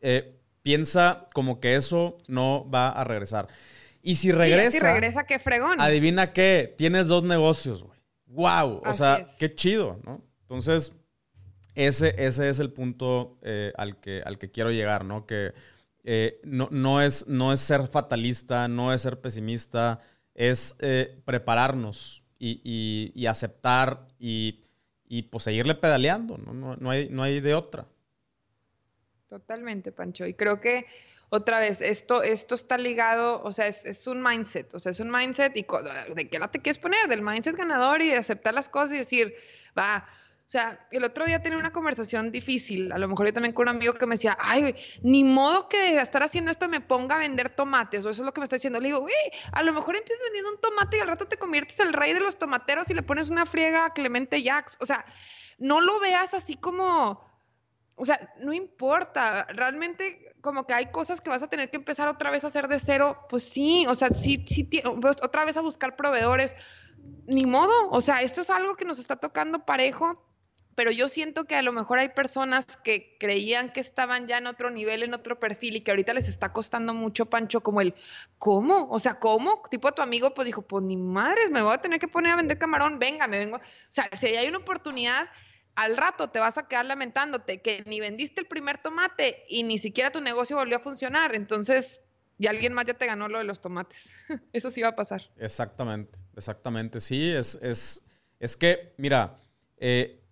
eh, 0.01 0.39
piensa 0.63 1.29
como 1.35 1.59
que 1.59 1.75
eso 1.75 2.17
no 2.29 2.69
va 2.71 2.91
a 2.91 3.03
regresar. 3.03 3.49
Y 4.01 4.17
si 4.17 4.31
regresa... 4.31 4.71
si 4.71 4.79
regresa, 4.79 5.25
qué 5.27 5.41
fregón. 5.41 5.81
Adivina 5.81 6.33
qué, 6.33 6.75
tienes 6.79 7.09
dos 7.09 7.25
negocios, 7.25 7.83
güey. 7.83 7.99
¡Wow! 8.27 8.83
O 8.85 8.93
sea, 8.93 9.27
qué 9.39 9.53
chido, 9.55 9.99
¿no? 10.05 10.23
Entonces, 10.43 10.93
ese, 11.75 12.15
ese 12.19 12.49
es 12.49 12.61
el 12.61 12.71
punto 12.71 13.39
eh, 13.43 13.73
al, 13.77 13.99
que, 13.99 14.23
al 14.25 14.39
que 14.39 14.51
quiero 14.51 14.71
llegar, 14.71 15.05
¿no? 15.05 15.27
Que 15.27 15.53
eh, 16.05 16.41
no, 16.45 16.69
no, 16.71 17.01
es, 17.01 17.27
no 17.27 17.53
es 17.53 17.61
ser 17.61 17.87
fatalista, 17.89 18.69
no 18.69 18.93
es 18.93 19.03
ser 19.03 19.21
pesimista, 19.21 20.01
es 20.35 20.77
eh, 20.81 21.21
prepararnos 21.25 22.23
y, 22.39 23.27
aceptar 23.27 24.07
y, 24.19 24.63
pues 25.31 25.45
seguirle 25.45 25.75
pedaleando, 25.75 26.37
¿no? 26.37 26.77
No, 26.77 26.91
hay, 26.91 27.09
no 27.09 27.23
hay 27.23 27.41
de 27.41 27.55
otra. 27.55 27.87
Totalmente, 29.27 29.93
Pancho. 29.93 30.27
Y 30.27 30.35
creo 30.35 30.61
que 30.61 30.87
otra 31.31 31.59
vez, 31.59 31.81
esto, 31.81 32.23
esto 32.23 32.55
está 32.55 32.77
ligado, 32.77 33.43
o 33.43 33.51
sea, 33.51 33.67
es, 33.67 34.07
un 34.07 34.23
mindset, 34.23 34.75
o 34.75 34.79
sea, 34.79 34.93
es 34.93 35.01
un 35.01 35.11
mindset 35.11 35.57
y 35.57 35.67
de 36.15 36.29
qué 36.29 36.39
la 36.39 36.49
te 36.49 36.61
quieres 36.61 36.79
poner, 36.79 37.09
del 37.09 37.23
mindset 37.23 37.57
ganador 37.57 38.03
y 38.03 38.09
de 38.09 38.17
aceptar 38.17 38.53
las 38.53 38.69
cosas 38.69 38.93
y 38.93 38.99
decir, 38.99 39.35
va, 39.77 40.07
o 40.47 40.51
sea, 40.55 40.87
el 40.91 41.03
otro 41.05 41.25
día 41.25 41.43
tenía 41.43 41.59
una 41.59 41.73
conversación 41.73 42.31
difícil, 42.31 42.93
a 42.93 42.99
lo 42.99 43.09
mejor 43.09 43.27
yo 43.27 43.33
también 43.33 43.55
con 43.55 43.63
un 43.63 43.77
amigo 43.77 43.95
que 43.95 44.07
me 44.07 44.17
decía, 44.17 44.37
ay, 44.39 44.61
güey, 44.61 44.77
ni 45.03 45.25
modo 45.25 45.71
que 45.71 45.79
de 45.79 46.01
estar 46.01 46.23
haciendo 46.23 46.51
esto 46.51 46.69
me 46.69 46.83
ponga 46.83 47.17
a 47.17 47.21
vender 47.21 47.49
tomates, 47.49 48.05
o 48.05 48.11
eso 48.11 48.21
es 48.23 48.27
lo 48.27 48.35
que 48.35 48.41
me 48.41 48.45
está 48.45 48.57
diciendo. 48.57 48.79
Le 48.79 48.89
digo, 48.89 49.01
güey, 49.01 49.15
a 49.53 49.63
lo 49.63 49.73
mejor 49.73 49.97
empiezas 49.97 50.23
vendiendo 50.25 50.51
un 50.51 50.61
tomate 50.61 50.99
y 50.99 51.01
al 51.01 51.09
rato 51.09 51.27
te 51.27 51.39
conviertes 51.39 51.81
el 51.81 51.95
rey 51.95 52.13
de 52.13 52.21
los 52.21 52.39
tomateros 52.39 52.91
y 52.91 52.95
le 52.95 53.03
pones 53.03 53.31
una 53.31 53.47
friega 53.47 53.87
a 53.87 53.95
Clemente 53.95 54.43
Jax. 54.45 54.77
O 54.81 54.87
sea, 54.87 55.07
no 55.59 55.81
lo 55.81 55.99
veas 55.99 56.35
así 56.35 56.57
como, 56.57 57.27
o 57.95 58.05
sea, 58.05 58.35
no 58.41 58.53
importa, 58.53 59.47
realmente 59.49 60.35
como 60.43 60.67
que 60.67 60.75
hay 60.75 60.91
cosas 60.91 61.23
que 61.23 61.31
vas 61.31 61.43
a 61.43 61.49
tener 61.49 61.71
que 61.71 61.79
empezar 61.79 62.07
otra 62.07 62.31
vez 62.31 62.45
a 62.45 62.49
hacer 62.49 62.69
de 62.69 62.79
cero, 62.79 63.27
pues 63.31 63.45
sí, 63.45 63.87
o 63.89 63.95
sea, 63.95 64.11
sí, 64.11 64.45
sí, 64.47 64.69
pues 65.01 65.17
otra 65.23 65.47
vez 65.47 65.57
a 65.57 65.63
buscar 65.63 65.97
proveedores, 65.97 66.55
ni 67.27 67.47
modo, 67.47 67.73
o 67.91 68.03
sea, 68.03 68.21
esto 68.21 68.43
es 68.43 68.51
algo 68.51 68.77
que 68.77 68.85
nos 68.85 68.99
está 68.99 69.17
tocando 69.17 69.65
parejo 69.65 70.23
pero 70.75 70.91
yo 70.91 71.09
siento 71.09 71.45
que 71.45 71.55
a 71.57 71.63
lo 71.63 71.73
mejor 71.73 71.99
hay 71.99 72.11
personas 72.11 72.77
que 72.77 73.17
creían 73.19 73.73
que 73.73 73.81
estaban 73.81 74.27
ya 74.27 74.39
en 74.39 74.47
otro 74.47 74.71
nivel, 74.71 75.03
en 75.03 75.15
otro 75.15 75.39
perfil 75.39 75.77
y 75.77 75.81
que 75.81 75.91
ahorita 75.91 76.15
les 76.15 76.29
está 76.29 76.53
costando 76.53 76.95
mucho, 76.95 77.27
Pancho, 77.27 77.63
como 77.63 77.81
el, 77.81 77.95
¿cómo? 78.39 78.89
O 78.91 78.99
sea, 78.99 79.19
¿cómo? 79.19 79.63
Tipo 79.71 79.93
tu 79.93 80.03
amigo, 80.03 80.35
pues 80.35 80.47
dijo, 80.47 80.63
pues 80.63 80.85
ni 80.85 80.97
madres, 80.97 81.51
me 81.51 81.63
voy 81.63 81.75
a 81.75 81.79
tener 81.79 82.01
que 82.01 82.09
poner 82.09 82.33
a 82.33 82.37
vender 82.37 82.59
camarón, 82.59 82.99
venga, 82.99 83.27
me 83.27 83.39
vengo. 83.39 83.57
O 83.57 83.61
sea, 83.89 84.05
si 84.13 84.27
hay 84.27 84.49
una 84.49 84.59
oportunidad, 84.59 85.29
al 85.77 85.97
rato 85.97 86.31
te 86.31 86.39
vas 86.39 86.59
a 86.59 86.69
quedar 86.69 86.87
lamentándote 86.87 87.61
que 87.61 87.83
ni 87.87 88.01
vendiste 88.01 88.41
el 88.41 88.47
primer 88.47 88.79
tomate 88.79 89.45
y 89.49 89.63
ni 89.63 89.79
siquiera 89.79 90.11
tu 90.11 90.21
negocio 90.21 90.57
volvió 90.57 90.77
a 90.77 90.81
funcionar. 90.81 91.35
Entonces, 91.35 92.01
y 92.39 92.47
alguien 92.47 92.73
más 92.73 92.85
ya 92.85 92.95
te 92.95 93.07
ganó 93.07 93.29
lo 93.29 93.39
de 93.39 93.45
los 93.45 93.61
tomates. 93.61 94.11
Eso 94.53 94.71
sí 94.71 94.83
va 94.83 94.89
a 94.89 94.97
pasar. 94.97 95.23
Exactamente, 95.37 96.19
exactamente. 96.37 97.01
Sí, 97.01 97.31
es, 97.31 97.57
es, 97.57 98.05
es 98.41 98.57
que, 98.57 98.95
mira, 98.97 99.39
eh, 99.79 100.24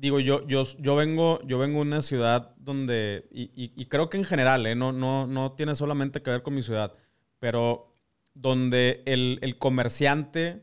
digo, 0.00 0.18
yo, 0.18 0.46
yo, 0.46 0.64
yo, 0.78 0.96
vengo, 0.96 1.40
yo 1.44 1.58
vengo 1.58 1.76
de 1.76 1.82
una 1.82 2.00
ciudad 2.00 2.54
donde, 2.56 3.28
y, 3.30 3.84
creo 3.86 4.08
que 4.08 4.16
en 4.16 4.24
general, 4.24 4.66
¿eh? 4.66 4.74
no, 4.74 4.92
no, 4.92 5.26
no 5.26 5.52
tiene 5.52 5.74
solamente 5.74 6.22
que 6.22 6.30
ver 6.30 6.42
con 6.42 6.54
mi 6.54 6.62
ciudad, 6.62 6.94
pero 7.38 7.94
donde 8.32 9.02
el, 9.04 9.56
comerciante 9.58 10.62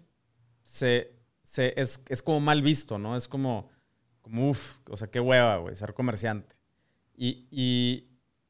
se, 0.63 1.13
se 1.43 1.79
es, 1.79 2.03
es, 2.07 2.21
como 2.23 2.39
mal 2.39 2.63
visto, 2.63 2.97
¿no? 2.97 3.15
Es 3.15 3.27
como, 3.27 3.69
como 4.21 4.49
uff, 4.49 4.79
o 4.89 4.97
sea, 4.97 5.09
qué 5.09 5.19
hueva, 5.19 5.57
güey, 5.57 5.75
ser 5.75 5.93
comerciante. 5.93 6.55
Y, 7.15 7.47
y, 7.51 8.07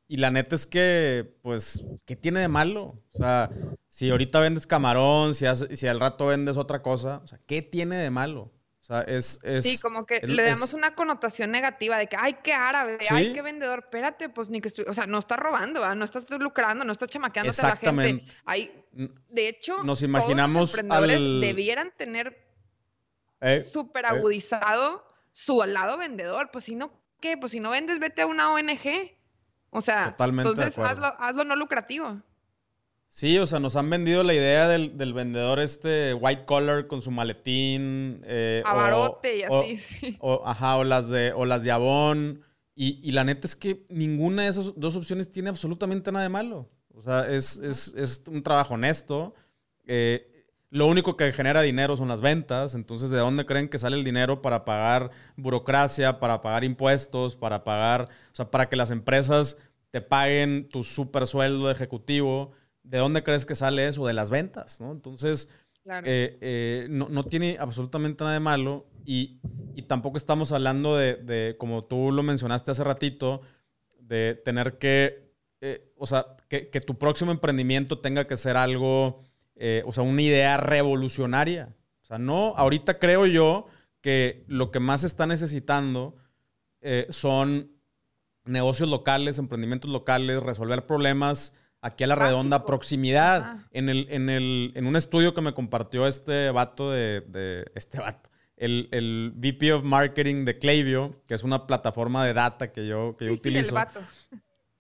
y, 0.08 0.18
la 0.18 0.32
neta 0.32 0.56
es 0.56 0.66
que, 0.66 1.36
pues, 1.42 1.86
¿qué 2.06 2.16
tiene 2.16 2.40
de 2.40 2.48
malo? 2.48 3.02
O 3.12 3.18
sea, 3.18 3.50
si 3.90 4.10
ahorita 4.10 4.40
vendes 4.40 4.66
camarón, 4.66 5.36
si, 5.36 5.46
si 5.76 5.88
al 5.88 6.00
rato 6.00 6.28
vendes 6.28 6.56
otra 6.56 6.82
cosa, 6.82 7.20
o 7.26 7.28
sea, 7.28 7.42
¿qué 7.46 7.62
tiene 7.62 7.98
de 7.98 8.10
malo? 8.10 8.54
O 8.88 8.94
sea, 8.94 9.02
es, 9.02 9.42
sí, 9.64 9.78
como 9.80 10.06
que 10.06 10.22
le 10.26 10.44
damos 10.44 10.72
una 10.74 10.96
connotación 10.96 11.52
negativa 11.52 11.98
de 11.98 12.08
que, 12.08 12.16
ay, 12.18 12.38
qué 12.42 12.54
árabe, 12.54 12.98
ay, 13.10 13.34
qué 13.34 13.42
vendedor. 13.42 13.80
Espérate, 13.80 14.30
pues 14.30 14.50
ni 14.50 14.62
que 14.62 14.70
estoy, 14.70 14.86
o 14.88 14.94
sea, 14.94 15.06
no 15.08 15.20
estás 15.20 15.38
robando, 15.38 15.94
no 15.94 16.06
estás 16.06 16.30
lucrando, 16.30 16.86
no 16.86 16.94
estás 16.94 17.10
chamaqueándote 17.10 17.60
a 17.64 17.68
la 17.68 17.76
gente. 17.76 18.24
Hay, 18.46 18.72
de 18.94 19.50
hecho, 19.50 19.84
nos 19.84 20.04
imaginamos 20.04 20.72
todos 20.72 20.86
los 20.86 20.90
emprendedores 21.10 21.42
debieran 21.42 21.92
tener 21.98 22.48
eh, 23.42 23.60
súper 23.60 24.06
eh. 24.06 24.08
agudizado 24.08 25.06
su 25.34 25.62
lado 25.66 25.98
vendedor. 25.98 26.50
Pues 26.54 26.64
si 26.64 26.76
no, 26.76 26.94
¿qué? 27.20 27.36
Pues 27.36 27.52
si 27.52 27.60
no 27.60 27.72
vendes, 27.72 28.00
vete 28.00 28.22
a 28.22 28.28
una 28.28 28.54
ONG. 28.54 29.12
O 29.70 29.82
sea, 29.82 30.16
entonces 30.18 30.78
hazlo, 30.78 31.08
hazlo 31.20 31.44
no 31.44 31.58
lucrativo. 31.58 32.22
Sí, 33.10 33.38
o 33.40 33.48
sea, 33.48 33.60
nos 33.60 33.76
han 33.76 33.90
vendido 33.90 34.24
la 34.24 34.34
idea 34.34 34.68
del, 34.68 34.92
vendedor 35.14 35.60
este 35.60 36.14
white 36.14 36.46
collar 36.46 36.88
con 36.88 37.02
su 37.02 37.10
maletín. 37.10 38.22
Eh, 38.26 38.62
Avarote 38.66 39.38
y 39.38 39.44
así, 39.44 39.78
sí. 39.78 40.18
O, 40.20 40.44
ajá, 40.46 40.78
o 40.78 40.84
las 40.84 41.10
de, 41.10 41.34
o 41.34 41.46
las 41.46 41.64
de 41.64 41.72
Avon. 41.72 42.42
Y, 42.80 43.12
la 43.12 43.24
neta 43.24 43.48
es 43.48 43.56
que 43.56 43.88
ninguna 43.90 44.44
de 44.44 44.50
esas 44.50 44.72
dos 44.76 44.96
opciones 44.96 45.32
tiene 45.32 45.50
absolutamente 45.50 46.12
nada 46.12 46.22
de 46.22 46.30
malo. 46.30 46.70
O 46.94 47.02
sea, 47.02 47.28
es, 47.28 47.60
un 48.28 48.44
trabajo 48.44 48.76
honesto. 48.76 49.34
Eh, 49.88 50.46
lo 50.70 50.86
único 50.86 51.18
que 51.18 51.34
genera 51.34 51.64
dinero 51.64 51.98
son 51.98 52.08
las 52.08 52.22
ventas. 52.22 52.76
Entonces, 52.76 53.10
¿de 53.10 53.18
dónde 53.18 53.48
creen 53.48 53.68
que 53.68 53.80
sale 53.80 53.98
el 53.98 54.04
dinero 54.04 54.44
para 54.44 54.64
pagar 54.64 55.10
burocracia, 55.38 56.20
para 56.20 56.44
pagar 56.44 56.64
impuestos, 56.64 57.36
para 57.36 57.64
pagar, 57.64 58.10
o 58.32 58.36
sea, 58.36 58.52
para 58.52 58.70
que 58.70 58.76
las 58.76 58.92
empresas 58.92 59.58
te 59.90 60.02
paguen 60.02 60.70
tu 60.70 60.84
super 60.84 61.26
sueldo 61.26 61.72
ejecutivo? 61.72 62.52
¿De 62.90 62.98
dónde 62.98 63.24
crees 63.24 63.46
que 63.46 63.56
sale 63.56 63.88
eso? 63.88 64.08
De 64.08 64.14
las 64.14 64.30
ventas, 64.30 64.80
¿no? 64.82 64.92
Entonces, 64.92 65.50
eh, 66.04 66.38
eh, 66.42 66.88
no, 66.90 67.24
tiene 67.24 67.58
absolutamente 67.60 68.24
nada 68.24 68.34
de 68.34 68.40
malo 68.40 68.88
y, 69.06 69.40
tampoco 69.88 70.18
estamos 70.18 70.52
hablando 70.52 70.98
de, 70.98 71.56
como 71.58 71.86
tú 71.86 72.12
lo 72.12 72.24
mencionaste 72.24 72.72
hace 72.72 72.84
ratito, 72.84 73.42
de 74.00 74.36
tener 74.36 74.78
que, 74.78 75.32
eh, 75.62 75.94
o 75.96 76.06
sea, 76.06 76.26
que, 76.50 76.82
tu 76.82 76.98
próximo 76.98 77.32
emprendimiento 77.32 78.00
tenga 78.00 78.28
que 78.28 78.36
ser 78.36 78.58
algo, 78.58 79.24
o 79.86 79.94
sea, 79.94 80.04
una 80.04 80.22
idea 80.22 80.58
revolucionaria. 80.58 81.74
O 82.04 82.06
sea, 82.06 82.18
no, 82.18 82.54
ahorita 82.58 83.00
creo 83.00 83.26
yo 83.26 83.68
que 84.02 84.44
lo 84.48 84.72
que 84.72 84.80
más 84.80 85.04
está 85.04 85.26
necesitando 85.26 86.16
son 87.10 87.72
negocios 88.44 88.90
locales, 88.90 89.38
emprendimientos 89.38 89.90
locales, 89.90 90.42
resolver 90.42 90.86
problemas 90.86 91.54
aquí 91.88 92.04
a 92.04 92.08
la 92.08 92.16
redonda, 92.16 92.64
proximidad. 92.64 93.66
En, 93.72 93.90
el, 93.90 94.08
en, 94.10 94.30
el, 94.30 94.72
en 94.76 94.86
un 94.86 94.96
estudio 94.96 95.34
que 95.34 95.42
me 95.42 95.54
compartió 95.54 96.08
este 96.08 96.52
vato 96.52 96.92
de, 96.92 97.66
este 97.76 98.00
vato, 98.00 98.30
el, 98.56 98.90
el, 98.92 99.34
VP 99.36 99.74
of 99.74 99.84
Marketing 99.84 100.46
de 100.46 100.58
Klaviyo, 100.58 101.22
que 101.28 101.34
es 101.34 101.44
una 101.44 101.66
plataforma 101.68 102.26
de 102.26 102.34
data 102.34 102.72
que 102.72 102.88
yo, 102.88 103.16
que 103.18 103.26
yo 103.26 103.34
utilizo. 103.34 103.70
el 103.70 103.76
vato. 103.76 104.02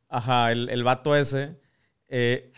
Ajá, 0.09 0.51
el, 0.51 0.69
el 0.69 0.83
vato 0.83 1.15
ese. 1.15 1.59
Eh, 2.07 2.51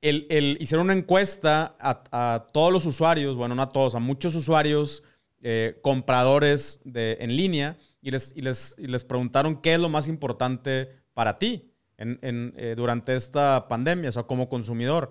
el, 0.00 0.56
hicieron 0.60 0.86
una 0.86 0.94
encuesta 0.94 1.76
a, 1.78 2.46
todos 2.52 2.72
los 2.72 2.86
usuarios, 2.86 3.36
bueno, 3.36 3.54
no 3.54 3.62
a 3.62 3.68
todos, 3.68 3.94
a 3.94 4.00
muchos 4.00 4.34
usuarios 4.34 5.04
eh, 5.40 5.78
compradores 5.82 6.80
de, 6.84 7.18
en 7.20 7.36
línea 7.36 7.76
y 8.00 8.10
les, 8.10 8.32
y, 8.36 8.42
les, 8.42 8.74
y 8.78 8.86
les 8.86 9.04
preguntaron 9.04 9.60
qué 9.60 9.74
es 9.74 9.80
lo 9.80 9.88
más 9.88 10.08
importante 10.08 10.90
para 11.14 11.38
ti 11.38 11.71
en, 11.98 12.54
eh, 12.56 12.74
durante 12.76 13.14
esta 13.14 13.68
pandemia, 13.68 14.08
o 14.08 14.12
sea, 14.12 14.22
como 14.24 14.48
consumidor. 14.48 15.10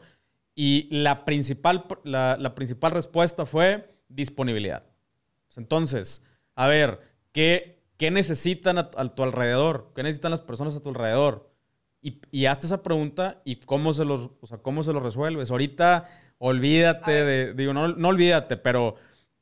Y 0.55 0.87
la 0.91 1.23
principal, 1.25 1.85
la, 2.03 2.55
principal 2.55 2.91
respuesta 2.91 3.45
fue 3.45 3.95
disponibilidad. 4.09 4.83
Entonces, 5.55 6.23
a 6.55 6.67
ver, 6.67 6.99
¿qué, 7.31 7.81
qué 7.97 8.11
necesitan 8.11 8.77
a, 8.77 8.89
tu 8.89 9.23
alrededor? 9.23 9.91
¿Qué 9.95 10.03
necesitan 10.03 10.31
las 10.31 10.41
personas 10.41 10.75
a 10.75 10.81
tu 10.81 10.89
alrededor? 10.89 11.49
Y, 12.01 12.19
y 12.31 12.45
hazte 12.45 12.65
esa 12.65 12.83
pregunta 12.83 13.41
y 13.45 13.57
cómo 13.57 13.93
se 13.93 14.05
los, 14.05 14.31
o 14.41 14.47
sea, 14.47 14.57
cómo 14.57 14.83
se 14.83 14.91
lo 14.91 14.99
resuelves. 14.99 15.51
Ahorita, 15.51 16.09
olvídate 16.37 17.11
de, 17.11 17.53
digo, 17.53 17.73
no, 17.73 17.89
no 17.89 18.07
olvídate, 18.09 18.57
pero 18.57 18.95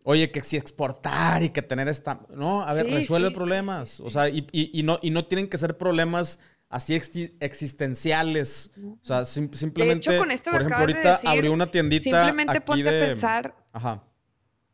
oye, 0.04 0.32
que 0.32 0.42
si 0.42 0.58
exportar 0.58 1.44
y 1.44 1.50
que 1.50 1.62
tener 1.62 1.88
esta. 1.88 2.22
No, 2.30 2.64
a 2.64 2.74
ver, 2.74 2.88
resuelve 2.88 3.32
problemas. 3.32 4.00
o 4.00 4.10
sea, 4.10 4.30
y, 4.30 4.48
y, 4.52 4.84
no, 4.84 5.00
y 5.02 5.12
no 5.12 5.26
tienen 5.26 5.50
que 5.50 5.58
ser 5.58 5.78
problemas 5.78 6.40
así 6.70 6.94
existenciales. 7.40 8.72
O 9.02 9.06
sea, 9.06 9.26
simplemente. 9.26 9.84
De 9.84 9.92
hecho, 9.94 10.18
con 10.18 10.32
esto 10.32 10.52
por 10.52 10.62
ejemplo, 10.62 10.78
ahorita 10.78 11.12
decir, 11.12 11.30
abrió 11.30 11.52
una 11.52 11.70
tiendita. 11.70 12.04
Simplemente 12.04 12.62
ponte 12.62 12.88
a 12.88 13.06
pensar. 13.08 13.56
Ajá. 13.74 14.04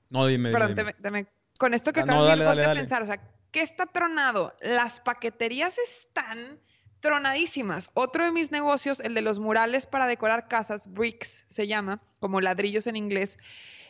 No, 0.09 0.27
dime. 0.27 0.51
Perdón, 0.51 0.93
dime, 0.99 1.27
con 1.57 1.73
esto 1.73 1.91
que 1.93 2.01
ah, 2.01 2.03
acabas 2.03 2.37
de 2.37 2.43
decir, 2.43 2.45
ponte 2.45 2.69
a 2.69 2.73
pensar. 2.73 3.01
O 3.01 3.05
sea, 3.05 3.21
¿qué 3.51 3.61
está 3.61 3.85
tronado? 3.85 4.53
Las 4.61 4.99
paqueterías 4.99 5.77
están 5.77 6.59
tronadísimas. 6.99 7.89
Otro 7.93 8.25
de 8.25 8.31
mis 8.31 8.51
negocios, 8.51 8.99
el 8.99 9.13
de 9.13 9.21
los 9.21 9.39
murales 9.39 9.85
para 9.85 10.07
decorar 10.07 10.47
casas, 10.47 10.91
bricks 10.91 11.45
se 11.47 11.67
llama, 11.67 12.01
como 12.19 12.41
ladrillos 12.41 12.87
en 12.87 12.95
inglés. 12.95 13.37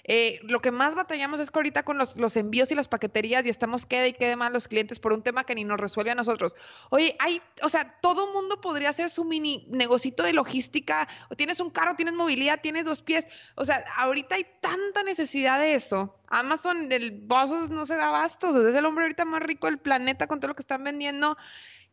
Eh, 0.07 0.39
lo 0.43 0.59
que 0.59 0.71
más 0.71 0.93
batallamos 0.93 1.39
es 1.39 1.49
que 1.49 1.57
ahorita 1.57 1.81
con 1.83 1.97
los, 1.97 2.37
envíos 2.37 2.71
y 2.71 2.75
las 2.75 2.87
paqueterías 2.87 3.43
y 3.45 3.49
estamos 3.49 3.87
quede 3.87 4.09
y 4.09 4.13
quede 4.13 4.35
mal 4.35 4.53
los 4.53 4.67
clientes 4.67 4.99
por 4.99 5.13
un 5.13 5.23
tema 5.23 5.45
que 5.45 5.55
ni 5.55 5.63
nos 5.63 5.79
resuelve 5.79 6.11
a 6.11 6.15
nosotros. 6.15 6.55
Oye, 6.91 7.15
hay, 7.19 7.41
o 7.63 7.69
sea, 7.69 7.99
todo 8.01 8.31
mundo 8.31 8.61
podría 8.61 8.91
hacer 8.91 9.09
su 9.09 9.25
mini 9.25 9.65
negocito 9.71 10.21
de 10.21 10.33
logística. 10.33 11.07
O 11.29 11.35
tienes 11.35 11.59
un 11.59 11.71
carro, 11.71 11.95
tienes 11.95 12.13
movilidad, 12.13 12.61
tienes 12.61 12.85
dos 12.85 13.01
pies. 13.01 13.27
O 13.55 13.65
sea, 13.65 13.83
ahorita 13.97 14.35
hay 14.35 14.45
tanta 14.61 15.01
necesidad 15.01 15.59
de 15.59 15.73
eso. 15.73 16.15
Amazon, 16.27 16.91
el 16.91 17.11
Bossos 17.11 17.71
no 17.71 17.87
se 17.87 17.95
da 17.95 18.11
bastos. 18.11 18.55
Es 18.63 18.77
el 18.77 18.85
hombre 18.85 19.05
ahorita 19.05 19.25
más 19.25 19.41
rico 19.41 19.65
del 19.65 19.79
planeta 19.79 20.27
con 20.27 20.39
todo 20.39 20.49
lo 20.49 20.55
que 20.55 20.61
están 20.61 20.83
vendiendo. 20.83 21.35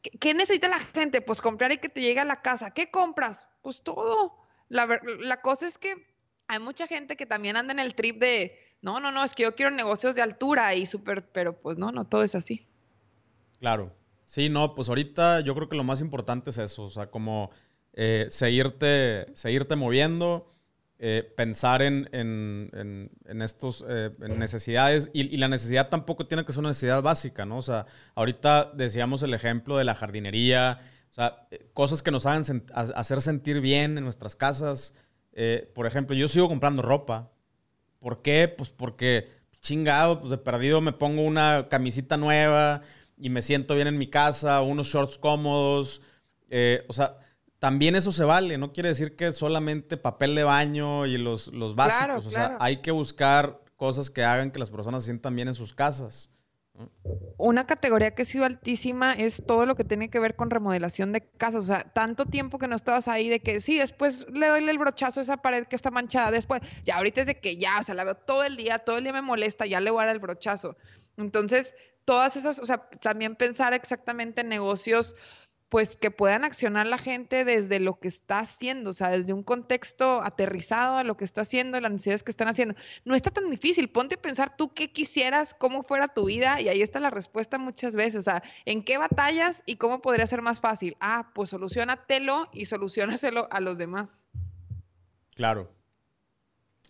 ¿Qué, 0.03 0.35
necesita 0.35 0.69
la 0.69 0.81
gente? 0.81 1.23
Pues 1.23 1.41
comprar 1.41 1.73
y 1.73 1.79
que 1.79 1.89
te 1.89 2.03
llegue 2.03 2.21
a 2.21 2.27
la 2.27 2.43
casa. 2.43 2.73
¿Qué 2.73 2.91
compras? 2.91 3.49
Pues 3.63 3.83
todo. 3.83 4.37
La, 4.69 5.01
la 5.21 5.37
cosa 5.39 5.67
es 5.67 5.79
que 5.79 6.12
hay 6.53 6.61
mucha 6.61 6.87
gente 6.87 7.17
que 7.17 7.25
también 7.25 7.57
anda 7.57 7.73
en 7.73 7.79
el 7.79 7.95
trip 7.95 8.21
de, 8.21 8.59
no, 8.83 9.01
no, 9.01 9.11
no, 9.11 9.25
es 9.25 9.35
que 9.35 9.45
yo 9.45 9.55
quiero 9.55 9.71
negocios 9.71 10.15
de 10.15 10.23
altura 10.23 10.75
y 10.75 10.85
súper, 10.85 11.27
pero 11.33 11.57
pues 11.57 11.79
no, 11.79 11.91
no, 11.93 12.05
todo 12.05 12.23
es 12.23 12.35
así. 12.35 12.67
Claro. 13.59 13.95
Sí, 14.27 14.49
no, 14.49 14.75
pues 14.75 14.89
ahorita 14.89 15.41
yo 15.41 15.55
creo 15.55 15.69
que 15.69 15.77
lo 15.77 15.85
más 15.85 16.01
importante 16.01 16.51
es 16.51 16.59
eso, 16.59 16.85
o 16.85 16.91
sea, 16.91 17.07
como 17.11 17.51
eh, 17.95 18.27
seguirte, 18.31 19.27
seguirte 19.35 19.77
moviendo, 19.77 20.55
eh, 20.99 21.33
pensar 21.37 21.83
en, 21.83 22.09
en, 22.13 22.71
en, 22.75 23.11
eh, 23.27 24.11
necesidades 24.19 25.11
y, 25.13 25.37
la 25.37 25.49
necesidad 25.49 25.89
tampoco 25.89 26.27
tiene 26.27 26.45
que 26.45 26.53
ser 26.53 26.61
una 26.61 26.71
necesidad 26.71 27.03
básica, 27.03 27.45
¿no? 27.45 27.59
O 27.59 27.63
sea, 27.63 27.87
ahorita 28.15 28.73
decíamos 28.75 29.23
el 29.23 29.35
ejemplo 29.35 29.77
de 29.77 29.85
la 29.85 29.95
jardinería, 29.95 30.81
o 31.11 31.13
sea, 31.13 31.47
cosas 31.73 32.03
que 32.03 32.11
nos 32.11 32.27
hagan 32.27 32.65
hacer 32.75 33.21
sentir 33.21 33.61
bien 33.61 33.99
en 33.99 34.05
nuestras 34.05 34.37
casas, 34.37 34.95
eh, 35.33 35.71
por 35.75 35.87
ejemplo, 35.87 36.15
yo 36.15 36.29
sigo 36.29 36.49
comprando 36.49 36.83
ropa. 36.83 37.31
¿Por 37.99 38.23
qué? 38.23 38.49
Pues 38.49 38.71
porque 38.71 39.29
chingado, 39.61 40.21
pues 40.21 40.31
de 40.31 40.39
perdido 40.39 40.81
me 40.81 40.93
pongo 40.93 41.23
una 41.23 41.69
camisita 41.71 42.17
nueva 42.17 42.83
y 43.17 43.31
me 43.31 43.43
siento 43.43 43.75
bien 43.75 43.87
en 43.87 43.99
mi 43.99 44.09
casa, 44.09 44.61
unos 44.63 44.89
shorts 44.89 45.19
cómodos. 45.19 46.03
Eh, 46.51 46.85
o 46.89 46.93
sea, 46.93 47.19
también 47.59 47.95
eso 47.95 48.11
se 48.11 48.25
vale. 48.25 48.59
No 48.59 48.73
quiere 48.73 48.89
decir 48.89 49.15
que 49.15 49.33
solamente 49.33 49.97
papel 49.97 50.35
de 50.35 50.45
baño 50.45 51.07
y 51.07 51.17
los, 51.17 51.49
los 51.49 51.77
básicos. 51.77 52.27
o 52.27 52.31
sea, 52.31 52.57
hay 52.61 52.79
que 52.79 52.91
buscar 52.91 53.61
cosas 53.77 54.11
que 54.11 54.25
hagan 54.25 54.51
que 54.51 54.59
las 54.59 54.71
personas 54.71 55.03
se 55.03 55.07
sientan 55.07 55.37
bien 55.37 55.49
en 55.49 55.55
sus 55.55 55.73
casas. 55.73 56.32
Una 57.37 57.67
categoría 57.67 58.15
que 58.15 58.23
ha 58.23 58.27
sido 58.27 58.45
altísima 58.45 59.13
es 59.13 59.43
todo 59.47 59.67
lo 59.67 59.75
que 59.75 59.85
tiene 59.85 60.11
que 60.11 60.19
ver 60.19 60.37
con 60.37 60.51
remodelación 60.51 61.13
de 61.13 61.21
casas. 61.21 61.61
O 61.61 61.67
sea, 61.67 61.81
tanto 61.81 62.27
tiempo 62.27 62.59
que 62.59 62.69
no 62.69 62.77
estabas 62.77 63.09
ahí 63.09 63.29
de 63.29 63.41
que 63.41 63.61
sí, 63.61 63.79
después 63.79 64.27
le 64.31 64.47
doy 64.47 64.69
el 64.69 64.79
brochazo 64.79 65.21
a 65.21 65.23
esa 65.23 65.37
pared 65.39 65.67
que 65.67 65.77
está 65.77 65.91
manchada. 65.91 66.31
Después, 66.31 66.61
ya 66.85 66.97
ahorita 66.97 67.23
es 67.23 67.27
de 67.27 67.41
que 67.41 67.57
ya, 67.57 67.79
o 67.81 67.83
sea, 67.83 67.95
la 67.95 68.05
veo 68.05 68.15
todo 68.15 68.45
el 68.45 68.57
día, 68.57 68.79
todo 68.79 68.99
el 68.99 69.05
día 69.05 69.13
me 69.13 69.23
molesta, 69.23 69.67
ya 69.67 69.81
le 69.81 69.91
voy 69.91 70.03
a 70.03 70.07
dar 70.07 70.15
el 70.15 70.21
brochazo. 70.21 70.77
Entonces, 71.17 71.75
todas 72.05 72.37
esas, 72.37 72.59
o 72.59 72.67
sea, 72.67 72.89
también 73.01 73.37
pensar 73.37 73.75
exactamente 73.75 74.41
en 74.41 74.49
negocios 74.49 75.15
pues 75.73 75.97
que 75.97 76.11
puedan 76.11 76.45
accionar 76.45 76.87
la 76.87 76.99
gente 76.99 77.47
desde 77.47 77.81
lo 77.81 77.99
que 77.99 78.07
está 78.07 78.41
haciendo, 78.41 78.91
o 78.91 78.93
sea, 78.93 79.09
desde 79.09 79.33
un 79.33 79.43
contexto 79.43 80.23
aterrizado 80.23 80.99
a 80.99 81.03
lo 81.03 81.17
que 81.17 81.25
está 81.25 81.41
haciendo, 81.41 81.81
las 81.81 81.91
necesidades 81.91 82.23
que 82.23 82.31
están 82.31 82.49
haciendo. 82.49 82.75
No 83.07 83.15
está 83.15 83.31
tan 83.31 83.49
difícil, 83.51 83.89
ponte 83.89 84.17
a 84.17 84.21
pensar 84.21 84.55
tú 84.55 84.75
qué 84.75 84.93
quisieras, 84.93 85.55
cómo 85.55 85.83
fuera 85.83 86.09
tu 86.09 86.27
vida, 86.27 86.61
y 86.61 86.69
ahí 86.69 86.83
está 86.83 87.01
la 87.01 87.09
respuesta 87.09 87.57
muchas 87.57 87.97
veces, 87.97 88.17
o 88.17 88.23
sea, 88.23 88.43
¿en 88.67 88.85
qué 88.85 88.99
batallas 88.99 89.63
y 89.65 89.77
cómo 89.77 90.03
podría 90.03 90.27
ser 90.27 90.43
más 90.43 90.61
fácil? 90.61 90.95
Ah, 91.01 91.31
pues 91.35 91.49
solucionatelo 91.49 92.51
y 92.53 92.67
solucionaselo 92.67 93.49
a 93.51 93.61
los 93.61 93.79
demás. 93.79 94.27
Claro, 95.35 95.73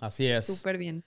así 0.00 0.26
es. 0.26 0.46
Súper 0.46 0.76
bien. 0.76 1.04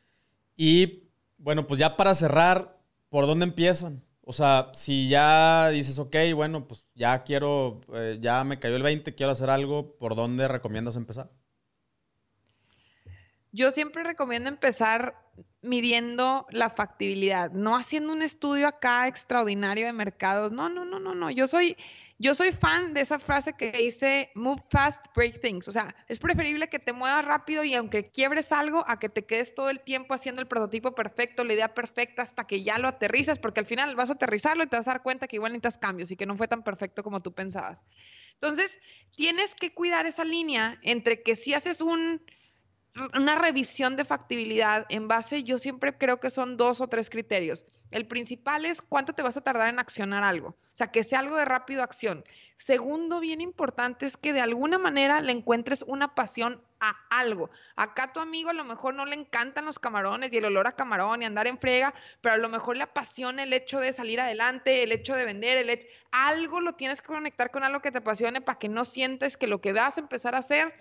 Y 0.56 1.10
bueno, 1.38 1.68
pues 1.68 1.78
ya 1.82 1.98
para 1.98 2.16
cerrar, 2.16 2.80
¿por 3.10 3.28
dónde 3.28 3.44
empiezan? 3.44 4.02
O 4.26 4.34
sea, 4.34 4.72
si 4.74 5.08
ya 5.08 5.70
dices, 5.70 6.00
ok, 6.00 6.16
bueno, 6.36 6.68
pues 6.68 6.86
ya 6.96 7.24
quiero, 7.24 7.82
eh, 7.94 8.18
ya 8.20 8.44
me 8.44 8.60
cayó 8.60 8.76
el 8.76 8.84
20, 8.84 9.16
quiero 9.16 9.32
hacer 9.32 9.50
algo, 9.50 9.98
¿por 9.98 10.16
dónde 10.16 10.48
recomiendas 10.48 10.96
empezar? 10.96 11.30
yo 13.56 13.72
siempre 13.72 14.04
recomiendo 14.04 14.50
empezar 14.50 15.16
midiendo 15.62 16.46
la 16.50 16.70
factibilidad, 16.70 17.52
no 17.52 17.78
haciendo 17.78 18.12
un 18.12 18.22
estudio 18.22 18.68
acá 18.68 19.08
extraordinario 19.08 19.86
de 19.86 19.94
mercados. 19.94 20.52
No, 20.52 20.68
no, 20.68 20.84
no, 20.84 21.00
no, 21.00 21.16
no. 21.16 21.32
Yo 21.32 21.48
soy, 21.48 21.78
yo 22.18 22.34
soy 22.34 22.52
fan 22.54 22.94
de 22.94 23.02
esa 23.02 23.20
frase 23.20 23.54
que 23.54 23.72
dice 23.72 24.32
move 24.36 24.62
fast, 24.70 25.06
break 25.16 25.42
things. 25.42 25.68
O 25.68 25.72
sea, 25.72 25.94
es 26.08 26.20
preferible 26.20 26.70
que 26.70 26.80
te 26.80 26.94
muevas 26.94 27.26
rápido 27.26 27.64
y 27.64 27.74
aunque 27.74 28.10
quiebres 28.10 28.52
algo, 28.52 28.86
a 28.88 29.00
que 29.00 29.10
te 29.10 29.26
quedes 29.26 29.54
todo 29.54 29.70
el 29.70 29.82
tiempo 29.82 30.14
haciendo 30.14 30.42
el 30.42 30.48
prototipo 30.48 30.96
perfecto, 30.96 31.44
la 31.44 31.54
idea 31.54 31.74
perfecta 31.74 32.24
hasta 32.24 32.48
que 32.48 32.64
ya 32.64 32.78
lo 32.78 32.88
aterrizas, 32.88 33.38
porque 33.38 33.60
al 33.60 33.66
final 33.66 33.96
vas 33.96 34.10
a 34.10 34.14
aterrizarlo 34.14 34.64
y 34.64 34.68
te 34.68 34.78
vas 34.78 34.88
a 34.88 34.92
dar 34.92 35.04
cuenta 35.04 35.28
que 35.28 35.36
igual 35.36 35.52
necesitas 35.52 35.78
cambios 35.78 36.10
y 36.12 36.16
que 36.16 36.26
no 36.26 36.38
fue 36.38 36.48
tan 36.48 36.64
perfecto 36.64 37.04
como 37.04 37.20
tú 37.20 37.34
pensabas. 37.34 37.84
Entonces, 38.34 38.80
tienes 39.12 39.54
que 39.56 39.74
cuidar 39.74 40.06
esa 40.06 40.24
línea 40.24 40.80
entre 40.84 41.22
que 41.22 41.36
si 41.36 41.54
haces 41.54 41.82
un 41.82 42.22
una 43.14 43.36
revisión 43.36 43.96
de 43.96 44.06
factibilidad 44.06 44.86
en 44.90 45.08
base, 45.08 45.44
yo 45.44 45.58
siempre 45.58 45.98
creo 45.98 46.20
que 46.20 46.30
son 46.30 46.56
dos 46.58 46.80
o 46.80 46.88
tres 46.88 47.10
criterios. 47.10 47.66
El 47.92 48.08
principal 48.08 48.66
es 48.66 48.82
cuánto 48.82 49.14
te 49.14 49.22
vas 49.22 49.36
a 49.36 49.42
tardar 49.42 49.70
en 49.70 49.80
accionar 49.80 50.24
algo, 50.24 50.50
o 50.50 50.56
sea, 50.72 50.92
que 50.92 51.04
sea 51.04 51.20
algo 51.20 51.36
de 51.36 51.46
rápido 51.46 51.84
acción. 51.84 52.24
Segundo, 52.56 53.20
bien 53.20 53.42
importante, 53.42 54.06
es 54.06 54.16
que 54.16 54.34
de 54.34 54.42
alguna 54.42 54.78
manera 54.78 55.20
le 55.20 55.34
encuentres 55.34 55.84
una 55.88 56.16
pasión 56.16 56.62
a 56.80 56.96
algo. 57.10 57.50
Acá 57.76 58.12
tu 58.14 58.20
amigo 58.20 58.50
a 58.50 58.54
lo 58.54 58.64
mejor 58.64 58.94
no 58.94 59.06
le 59.06 59.16
encantan 59.16 59.66
los 59.66 59.80
camarones 59.80 60.32
y 60.32 60.38
el 60.38 60.46
olor 60.46 60.68
a 60.68 60.74
camarón 60.74 61.22
y 61.22 61.26
andar 61.26 61.48
en 61.48 61.58
frega, 61.58 61.94
pero 62.22 62.36
a 62.36 62.38
lo 62.38 62.50
mejor 62.50 62.78
le 62.78 62.84
apasiona 62.84 63.44
el 63.44 63.54
hecho 63.54 63.80
de 63.80 63.94
salir 63.94 64.22
adelante, 64.22 64.84
el 64.84 64.92
hecho 64.92 65.16
de 65.16 65.26
vender, 65.26 65.58
el 65.58 65.88
algo 66.12 66.62
lo 66.62 66.76
tienes 66.76 67.02
que 67.02 67.08
conectar 67.08 67.52
con 67.52 67.64
algo 67.64 67.82
que 67.82 67.92
te 67.92 67.98
apasione 67.98 68.40
para 68.40 68.58
que 68.58 68.70
no 68.70 68.86
sientes 68.86 69.36
que 69.36 69.48
lo 69.48 69.60
que 69.60 69.74
vas 69.74 69.98
a 69.98 70.02
empezar 70.02 70.36
a 70.36 70.40
hacer 70.40 70.74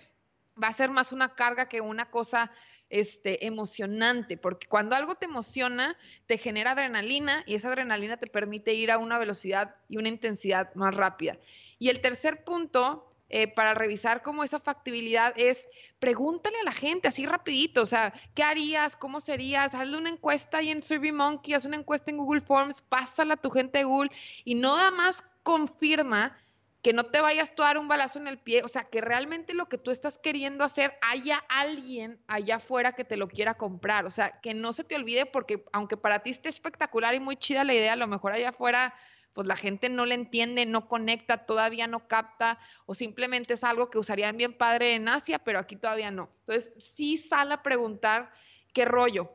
va 0.61 0.69
a 0.69 0.73
ser 0.73 0.89
más 0.89 1.11
una 1.11 1.35
carga 1.35 1.67
que 1.67 1.81
una 1.81 2.09
cosa 2.09 2.51
este, 2.89 3.45
emocionante, 3.45 4.37
porque 4.37 4.67
cuando 4.67 4.95
algo 4.95 5.15
te 5.15 5.25
emociona, 5.25 5.97
te 6.27 6.37
genera 6.37 6.71
adrenalina 6.71 7.43
y 7.45 7.55
esa 7.55 7.69
adrenalina 7.69 8.17
te 8.17 8.27
permite 8.27 8.73
ir 8.73 8.91
a 8.91 8.97
una 8.97 9.17
velocidad 9.17 9.75
y 9.89 9.97
una 9.97 10.09
intensidad 10.09 10.73
más 10.75 10.95
rápida. 10.95 11.37
Y 11.79 11.89
el 11.89 11.99
tercer 12.01 12.43
punto 12.43 13.11
eh, 13.29 13.47
para 13.47 13.73
revisar 13.73 14.21
cómo 14.21 14.43
esa 14.43 14.59
factibilidad 14.59 15.33
es, 15.35 15.67
pregúntale 15.97 16.59
a 16.59 16.63
la 16.63 16.71
gente 16.71 17.07
así 17.07 17.25
rapidito, 17.25 17.81
o 17.81 17.85
sea, 17.87 18.13
¿qué 18.35 18.43
harías? 18.43 18.95
¿Cómo 18.95 19.19
serías? 19.19 19.73
Hazle 19.73 19.97
una 19.97 20.11
encuesta 20.11 20.59
ahí 20.59 20.69
en 20.69 20.83
SurveyMonkey, 20.83 21.55
haz 21.55 21.65
una 21.65 21.77
encuesta 21.77 22.11
en 22.11 22.17
Google 22.17 22.41
Forms, 22.41 22.83
pásala 22.83 23.33
a 23.33 23.37
tu 23.37 23.49
gente 23.49 23.83
Google 23.83 24.11
y 24.43 24.53
nada 24.53 24.91
más 24.91 25.23
confirma 25.41 26.37
que 26.85 26.93
no 26.93 27.07
te 27.07 27.19
vayas 27.19 27.49
a 27.49 27.63
dar 27.63 27.79
un 27.79 27.87
balazo 27.87 28.19
en 28.19 28.27
el 28.27 28.37
pie, 28.37 28.61
o 28.63 28.67
sea, 28.67 28.83
que 28.83 29.01
realmente 29.01 29.55
lo 29.55 29.67
que 29.67 29.79
tú 29.79 29.89
estás 29.89 30.19
queriendo 30.19 30.63
hacer 30.63 30.95
haya 31.01 31.43
alguien 31.49 32.21
allá 32.27 32.57
afuera 32.57 32.91
que 32.91 33.03
te 33.03 33.17
lo 33.17 33.27
quiera 33.27 33.55
comprar, 33.55 34.05
o 34.05 34.11
sea, 34.11 34.39
que 34.39 34.53
no 34.53 34.71
se 34.71 34.83
te 34.83 34.95
olvide 34.95 35.25
porque 35.25 35.65
aunque 35.73 35.97
para 35.97 36.19
ti 36.19 36.29
esté 36.29 36.49
espectacular 36.49 37.15
y 37.15 37.19
muy 37.19 37.37
chida 37.37 37.63
la 37.63 37.73
idea, 37.73 37.93
a 37.93 37.95
lo 37.95 38.05
mejor 38.05 38.33
allá 38.33 38.49
afuera 38.49 38.93
pues 39.33 39.47
la 39.47 39.57
gente 39.57 39.89
no 39.89 40.05
le 40.05 40.13
entiende, 40.13 40.67
no 40.67 40.87
conecta, 40.87 41.47
todavía 41.47 41.87
no 41.87 42.07
capta, 42.07 42.59
o 42.85 42.93
simplemente 42.93 43.55
es 43.55 43.63
algo 43.63 43.89
que 43.89 43.97
usarían 43.97 44.37
bien 44.37 44.53
padre 44.53 44.93
en 44.93 45.09
Asia, 45.09 45.39
pero 45.39 45.57
aquí 45.57 45.77
todavía 45.77 46.11
no. 46.11 46.29
Entonces, 46.41 46.71
sí 46.77 47.17
sale 47.17 47.55
a 47.55 47.63
preguntar 47.63 48.31
qué 48.73 48.85
rollo. 48.85 49.31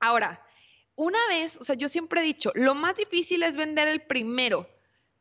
Ahora, 0.00 0.46
una 0.96 1.18
vez, 1.30 1.56
o 1.56 1.64
sea, 1.64 1.76
yo 1.76 1.88
siempre 1.88 2.20
he 2.20 2.24
dicho, 2.24 2.52
lo 2.54 2.74
más 2.74 2.96
difícil 2.96 3.42
es 3.42 3.56
vender 3.56 3.88
el 3.88 4.02
primero. 4.02 4.68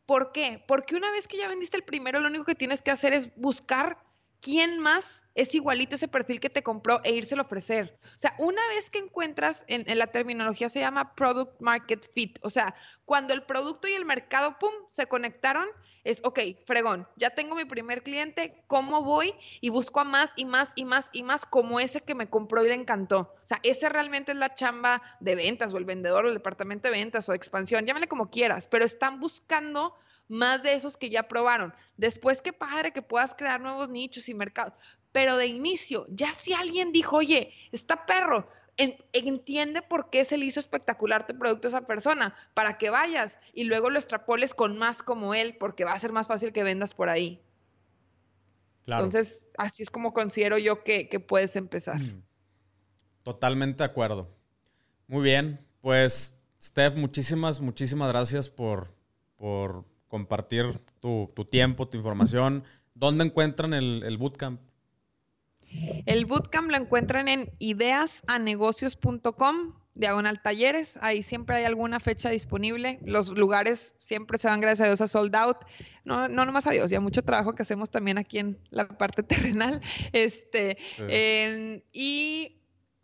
¿Por 0.09 0.31
qué? 0.31 0.59
Porque 0.65 0.95
una 0.95 1.11
vez 1.11 1.27
que 1.27 1.37
ya 1.37 1.47
vendiste 1.47 1.77
el 1.77 1.83
primero, 1.83 2.19
lo 2.19 2.29
único 2.29 2.43
que 2.43 2.55
tienes 2.55 2.81
que 2.81 2.89
hacer 2.89 3.13
es 3.13 3.29
buscar 3.35 3.99
quién 4.41 4.79
más 4.79 5.23
es 5.35 5.55
igualito 5.55 5.95
ese 5.95 6.07
perfil 6.07 6.39
que 6.39 6.49
te 6.49 6.63
compró 6.63 7.01
e 7.03 7.13
írselo 7.13 7.43
a 7.43 7.45
ofrecer. 7.45 7.97
O 8.03 8.19
sea, 8.19 8.35
una 8.39 8.65
vez 8.67 8.89
que 8.89 8.99
encuentras, 8.99 9.63
en, 9.67 9.85
la 9.97 10.07
terminología 10.07 10.69
se 10.69 10.81
llama 10.81 11.15
product 11.15 11.61
market 11.61 12.11
fit, 12.13 12.39
o 12.41 12.49
sea, 12.49 12.75
cuando 13.05 13.33
el 13.33 13.43
producto 13.43 13.87
y 13.87 13.93
el 13.93 14.05
mercado, 14.05 14.57
¡pum!, 14.59 14.73
se 14.87 15.07
conectaron, 15.07 15.67
es, 16.03 16.21
ok, 16.23 16.39
fregón, 16.65 17.07
ya 17.15 17.29
tengo 17.29 17.55
mi 17.55 17.65
primer 17.65 18.03
cliente, 18.03 18.63
¿cómo 18.67 19.03
voy? 19.03 19.33
Y 19.61 19.69
busco 19.69 19.99
a 19.99 20.03
más 20.03 20.31
y 20.35 20.45
más 20.45 20.71
y 20.75 20.85
más 20.85 21.09
y 21.13 21.23
más 21.23 21.45
como 21.45 21.79
ese 21.79 22.01
que 22.01 22.15
me 22.15 22.29
compró 22.29 22.65
y 22.65 22.69
le 22.69 22.75
encantó. 22.75 23.33
O 23.41 23.45
sea, 23.45 23.59
ese 23.63 23.89
realmente 23.89 24.31
es 24.31 24.37
la 24.37 24.55
chamba 24.55 25.01
de 25.19 25.35
ventas 25.35 25.73
o 25.73 25.77
el 25.77 25.85
vendedor 25.85 26.25
o 26.25 26.27
el 26.29 26.33
departamento 26.33 26.87
de 26.89 26.97
ventas 26.97 27.29
o 27.29 27.33
de 27.33 27.37
expansión, 27.37 27.85
llámale 27.85 28.07
como 28.07 28.29
quieras, 28.29 28.67
pero 28.67 28.85
están 28.85 29.19
buscando 29.19 29.95
más 30.29 30.63
de 30.63 30.73
esos 30.73 30.95
que 30.95 31.09
ya 31.09 31.27
probaron. 31.27 31.73
Después, 31.97 32.41
qué 32.41 32.53
padre 32.53 32.93
que 32.93 33.01
puedas 33.01 33.35
crear 33.35 33.59
nuevos 33.59 33.89
nichos 33.89 34.29
y 34.29 34.33
mercados. 34.33 34.73
Pero 35.11 35.35
de 35.35 35.47
inicio, 35.47 36.05
ya 36.09 36.33
si 36.33 36.53
alguien 36.53 36.93
dijo, 36.93 37.17
oye, 37.17 37.51
está 37.71 38.05
perro, 38.05 38.47
entiende 38.77 39.81
por 39.81 40.09
qué 40.09 40.23
se 40.23 40.37
le 40.37 40.45
hizo 40.45 40.59
espectacular 40.59 41.27
tu 41.27 41.37
producto 41.37 41.67
a 41.67 41.71
esa 41.71 41.87
persona, 41.87 42.35
para 42.53 42.77
que 42.77 42.89
vayas 42.89 43.39
y 43.53 43.65
luego 43.65 43.89
lo 43.89 43.99
extrapoles 43.99 44.53
con 44.53 44.77
más 44.77 45.03
como 45.03 45.33
él, 45.33 45.57
porque 45.59 45.83
va 45.83 45.91
a 45.91 45.99
ser 45.99 46.13
más 46.13 46.27
fácil 46.27 46.53
que 46.53 46.63
vendas 46.63 46.93
por 46.93 47.09
ahí. 47.09 47.41
Entonces, 48.85 49.49
así 49.57 49.83
es 49.83 49.89
como 49.89 50.13
considero 50.13 50.57
yo 50.57 50.83
que, 50.83 51.09
que 51.09 51.19
puedes 51.19 51.55
empezar. 51.55 51.99
Mm. 51.99 52.23
Totalmente 53.23 53.83
de 53.83 53.89
acuerdo. 53.89 54.29
Muy 55.07 55.23
bien, 55.23 55.59
pues, 55.81 56.35
Steph, 56.61 56.95
muchísimas, 56.95 57.59
muchísimas 57.59 58.09
gracias 58.09 58.49
por, 58.49 58.93
por 59.37 59.85
compartir 60.09 60.81
tu, 60.99 61.31
tiempo, 61.49 61.87
tu 61.87 61.97
información. 61.97 62.65
¿Dónde 62.93 63.23
encuentran 63.23 63.73
el, 63.73 64.17
bootcamp? 64.17 64.59
El 66.05 66.25
bootcamp 66.25 66.69
lo 66.69 66.75
encuentran 66.77 67.29
en 67.29 67.49
ideasanegocios.com, 67.59 69.75
diagonal 69.93 70.41
talleres. 70.41 70.99
Ahí 71.01 71.23
siempre 71.23 71.55
hay 71.57 71.63
alguna 71.63 72.01
fecha 72.01 72.29
disponible. 72.29 72.99
Los 73.05 73.29
lugares 73.29 73.93
siempre 73.97 74.37
se 74.39 74.47
van, 74.47 74.59
gracias 74.59 74.81
a 74.81 74.87
Dios, 74.89 74.99
a 74.99 75.07
sold 75.07 75.33
out. 75.35 75.59
No, 76.03 76.27
no 76.27 76.43
nomás 76.43 76.67
a 76.67 76.71
Dios, 76.71 76.89
ya 76.89 76.99
mucho 76.99 77.23
trabajo 77.23 77.55
que 77.55 77.61
hacemos 77.61 77.89
también 77.89 78.17
aquí 78.17 78.39
en 78.39 78.59
la 78.71 78.89
parte 78.89 79.23
terrenal. 79.23 79.81
Este, 80.11 80.77
y 81.93 82.58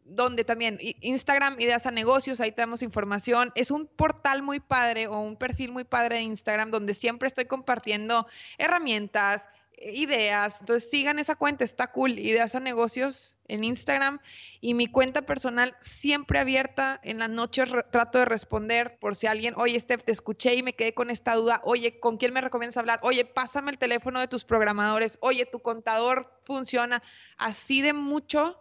donde 0.05 0.43
también 0.43 0.77
Instagram, 1.01 1.59
ideas 1.59 1.85
a 1.85 1.91
negocios, 1.91 2.39
ahí 2.39 2.51
tenemos 2.51 2.83
información. 2.83 3.51
Es 3.55 3.71
un 3.71 3.87
portal 3.87 4.43
muy 4.43 4.59
padre 4.59 5.07
o 5.07 5.19
un 5.19 5.35
perfil 5.35 5.71
muy 5.71 5.83
padre 5.83 6.17
de 6.17 6.21
Instagram 6.21 6.71
donde 6.71 6.93
siempre 6.93 7.27
estoy 7.27 7.45
compartiendo 7.45 8.27
herramientas, 8.57 9.49
eh, 9.77 9.93
ideas. 9.93 10.59
Entonces 10.59 10.89
sigan 10.89 11.17
esa 11.17 11.35
cuenta, 11.35 11.63
está 11.63 11.87
cool, 11.87 12.19
ideas 12.19 12.53
a 12.53 12.59
negocios 12.59 13.37
en 13.47 13.63
Instagram. 13.63 14.19
Y 14.61 14.75
mi 14.75 14.87
cuenta 14.87 15.23
personal 15.23 15.75
siempre 15.81 16.39
abierta. 16.39 16.99
En 17.03 17.17
las 17.17 17.29
noches 17.29 17.69
trato 17.91 18.19
de 18.19 18.25
responder 18.25 18.97
por 18.99 19.15
si 19.15 19.25
alguien, 19.25 19.55
oye, 19.57 19.79
Steph, 19.79 20.03
te 20.03 20.11
escuché 20.11 20.53
y 20.53 20.61
me 20.61 20.73
quedé 20.73 20.93
con 20.93 21.09
esta 21.09 21.33
duda. 21.33 21.61
Oye, 21.63 21.99
¿con 21.99 22.17
quién 22.17 22.31
me 22.31 22.41
recomiendas 22.41 22.77
hablar? 22.77 22.99
Oye, 23.01 23.25
pásame 23.25 23.71
el 23.71 23.79
teléfono 23.79 24.19
de 24.19 24.27
tus 24.27 24.45
programadores. 24.45 25.17
Oye, 25.21 25.47
tu 25.47 25.59
contador 25.59 26.31
funciona. 26.43 27.01
Así 27.37 27.81
de 27.81 27.93
mucho 27.93 28.59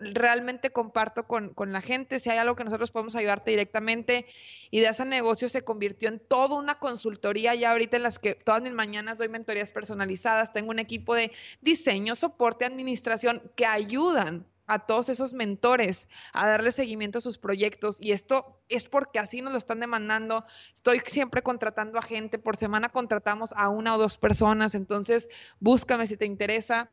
realmente 0.00 0.70
comparto 0.70 1.26
con, 1.26 1.52
la 1.72 1.80
gente, 1.80 2.20
si 2.20 2.30
hay 2.30 2.38
algo 2.38 2.56
que 2.56 2.64
nosotros 2.64 2.90
podemos 2.90 3.14
ayudarte 3.14 3.50
directamente. 3.50 4.26
Y 4.70 4.80
de 4.80 4.88
ese 4.88 5.04
negocio 5.04 5.48
se 5.48 5.62
convirtió 5.62 6.08
en 6.08 6.18
toda 6.18 6.56
una 6.56 6.76
consultoría 6.76 7.54
ya 7.54 7.70
ahorita 7.70 7.96
en 7.96 8.02
las 8.02 8.18
que 8.18 8.34
todas 8.34 8.62
mis 8.62 8.72
mañanas 8.72 9.18
doy 9.18 9.28
mentorías 9.28 9.72
personalizadas. 9.72 10.52
Tengo 10.52 10.70
un 10.70 10.78
equipo 10.78 11.14
de 11.14 11.32
diseño, 11.60 12.14
soporte, 12.14 12.64
administración 12.64 13.42
que 13.56 13.66
ayudan 13.66 14.46
a 14.68 14.80
todos 14.80 15.08
esos 15.08 15.32
mentores 15.32 16.08
a 16.32 16.46
darle 16.46 16.70
seguimiento 16.70 17.18
a 17.18 17.22
sus 17.22 17.38
proyectos 17.38 17.96
y 18.00 18.12
esto 18.12 18.60
es 18.68 18.88
porque 18.88 19.18
así 19.18 19.40
nos 19.40 19.52
lo 19.52 19.58
están 19.58 19.80
demandando. 19.80 20.44
Estoy 20.74 21.00
siempre 21.06 21.42
contratando 21.42 21.98
a 21.98 22.02
gente, 22.02 22.38
por 22.38 22.56
semana 22.56 22.90
contratamos 22.90 23.52
a 23.56 23.70
una 23.70 23.96
o 23.96 23.98
dos 23.98 24.18
personas, 24.18 24.74
entonces 24.74 25.28
búscame 25.58 26.06
si 26.06 26.16
te 26.16 26.26
interesa. 26.26 26.90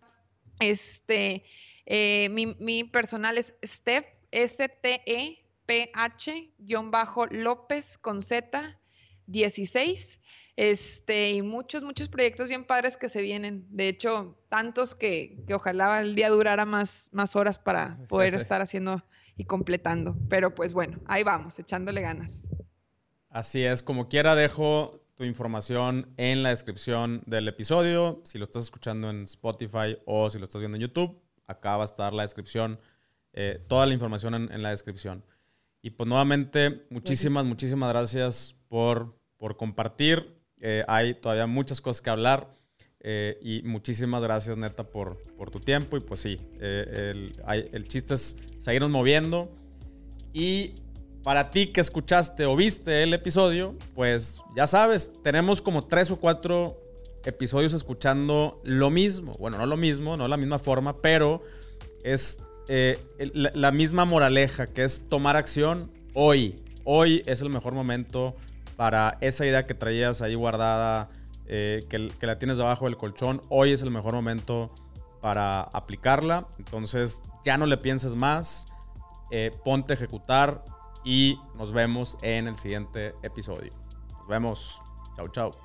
Este, 0.62 1.44
eh, 1.86 2.30
mi, 2.30 2.84
personal 2.86 3.38
es 3.38 3.54
Steph, 3.64 4.06
S-T-E-P-H-López 4.32 5.08
con 8.00 8.22
Z 8.22 8.80
16. 9.28 10.20
Este, 10.58 11.32
y 11.32 11.42
muchos, 11.42 11.84
muchos 11.84 12.08
proyectos 12.08 12.48
bien 12.48 12.64
padres 12.66 12.96
que 12.98 13.10
se 13.10 13.22
vienen. 13.22 13.68
De 13.70 13.90
hecho, 13.90 14.38
tantos 14.50 14.96
que, 14.96 15.44
ojalá 15.54 16.00
el 16.00 16.16
día 16.16 16.30
durara 16.30 16.66
más, 16.66 17.10
más 17.12 17.36
horas 17.36 17.60
para 17.60 17.98
poder 18.10 18.34
estar 18.34 18.62
haciendo 18.62 19.04
y 19.38 19.46
completando. 19.46 20.16
Pero 20.30 20.56
pues 20.56 20.74
bueno, 20.74 21.00
ahí 21.06 21.24
vamos, 21.24 21.60
echándole 21.60 22.02
ganas. 22.02 22.46
Así 23.30 23.64
es, 23.64 23.84
como 23.84 24.08
quiera 24.08 24.34
dejo 24.36 25.02
tu 25.16 25.26
información 25.26 26.14
en 26.18 26.42
la 26.44 26.50
descripción 26.50 27.22
del 27.26 27.48
episodio, 27.48 28.22
si 28.24 28.38
lo 28.38 28.46
estás 28.46 28.64
escuchando 28.64 29.10
en 29.10 29.24
Spotify 29.24 29.98
o 30.06 30.30
si 30.30 30.40
lo 30.40 30.46
estás 30.46 30.60
viendo 30.60 30.78
en 30.78 30.82
YouTube 30.84 31.25
acá 31.48 31.78
va 31.78 31.84
a 31.84 31.86
estar 31.86 32.14
la 32.14 32.24
descripción, 32.24 32.80
eh, 33.34 33.64
toda 33.68 33.86
la 33.86 33.94
información 33.94 34.34
en, 34.36 34.62
la 34.62 34.70
descripción. 34.70 35.24
Y 35.82 35.92
pues 35.92 36.08
nuevamente, 36.08 36.86
muchísimas, 36.90 37.46
muchísimas 37.46 37.90
gracias 37.90 38.56
por, 38.68 39.18
por 39.38 39.58
compartir. 39.58 40.40
Eh, 40.62 40.84
hay 40.88 41.16
todavía 41.16 41.48
muchas 41.48 41.82
cosas 41.82 42.02
que 42.02 42.10
hablar. 42.10 42.50
Eh, 43.08 43.38
y 43.42 43.62
muchísimas 43.62 44.24
gracias, 44.24 44.58
neta, 44.58 44.84
por, 44.90 45.22
por 45.38 45.52
tu 45.52 45.60
tiempo. 45.60 45.98
Y 45.98 46.00
pues 46.00 46.22
sí, 46.22 46.38
el, 46.60 47.34
el, 47.48 47.88
chiste 47.88 48.16
es 48.16 48.36
seguirnos 48.58 48.90
moviendo. 48.90 49.54
Y 50.34 50.74
para 51.24 51.52
ti 51.52 51.68
que 51.68 51.82
escuchaste 51.82 52.46
o 52.46 52.56
viste 52.56 53.04
el 53.04 53.14
episodio, 53.14 53.76
pues 53.94 54.42
ya 54.56 54.66
sabes, 54.66 55.12
tenemos 55.24 55.62
como 55.62 55.84
tres 55.84 56.10
o 56.10 56.20
cuatro 56.20 56.85
episodios 57.26 57.74
escuchando 57.74 58.62
lo 58.64 58.90
mismo. 58.90 59.34
Bueno, 59.40 59.58
no 59.58 59.66
lo 59.66 59.78
mismo, 59.78 60.16
no 60.18 60.28
la 60.28 60.38
misma 60.38 60.60
forma, 60.60 61.02
pero 61.02 61.44
es 62.04 62.40
eh, 62.68 63.00
la, 63.34 63.72
misma 63.72 64.06
moraleja, 64.06 64.68
que 64.68 64.84
es 64.84 65.08
tomar 65.10 65.36
acción 65.36 65.92
hoy. 66.14 66.56
Hoy 66.84 67.24
es 67.26 67.42
el 67.42 67.50
mejor 67.50 67.74
momento 67.74 68.36
para 68.76 69.18
esa 69.22 69.46
idea 69.46 69.66
que 69.66 69.74
traías 69.74 70.22
ahí 70.22 70.36
guardada, 70.36 71.10
eh, 71.48 71.84
que, 71.90 72.12
la 72.26 72.38
tienes 72.38 72.58
debajo 72.58 72.86
del 72.86 72.98
colchón. 72.98 73.42
Hoy 73.50 73.72
es 73.72 73.82
el 73.82 73.92
mejor 73.92 74.14
momento 74.14 74.74
para 75.22 75.62
aplicarla. 75.62 76.48
Entonces 76.60 77.22
ya 77.44 77.58
no 77.58 77.66
le 77.66 77.78
pienses 77.78 78.16
más, 78.16 78.68
eh, 79.32 79.52
ponte 79.64 79.94
a 79.94 79.96
ejecutar 79.96 80.64
y 81.04 81.38
nos 81.56 81.72
vemos 81.72 82.18
en 82.22 82.48
el 82.48 82.58
siguiente 82.58 83.16
episodio. 83.24 83.72
Nos 84.20 84.28
vemos. 84.28 84.82
Chau, 85.16 85.28
chau. 85.30 85.65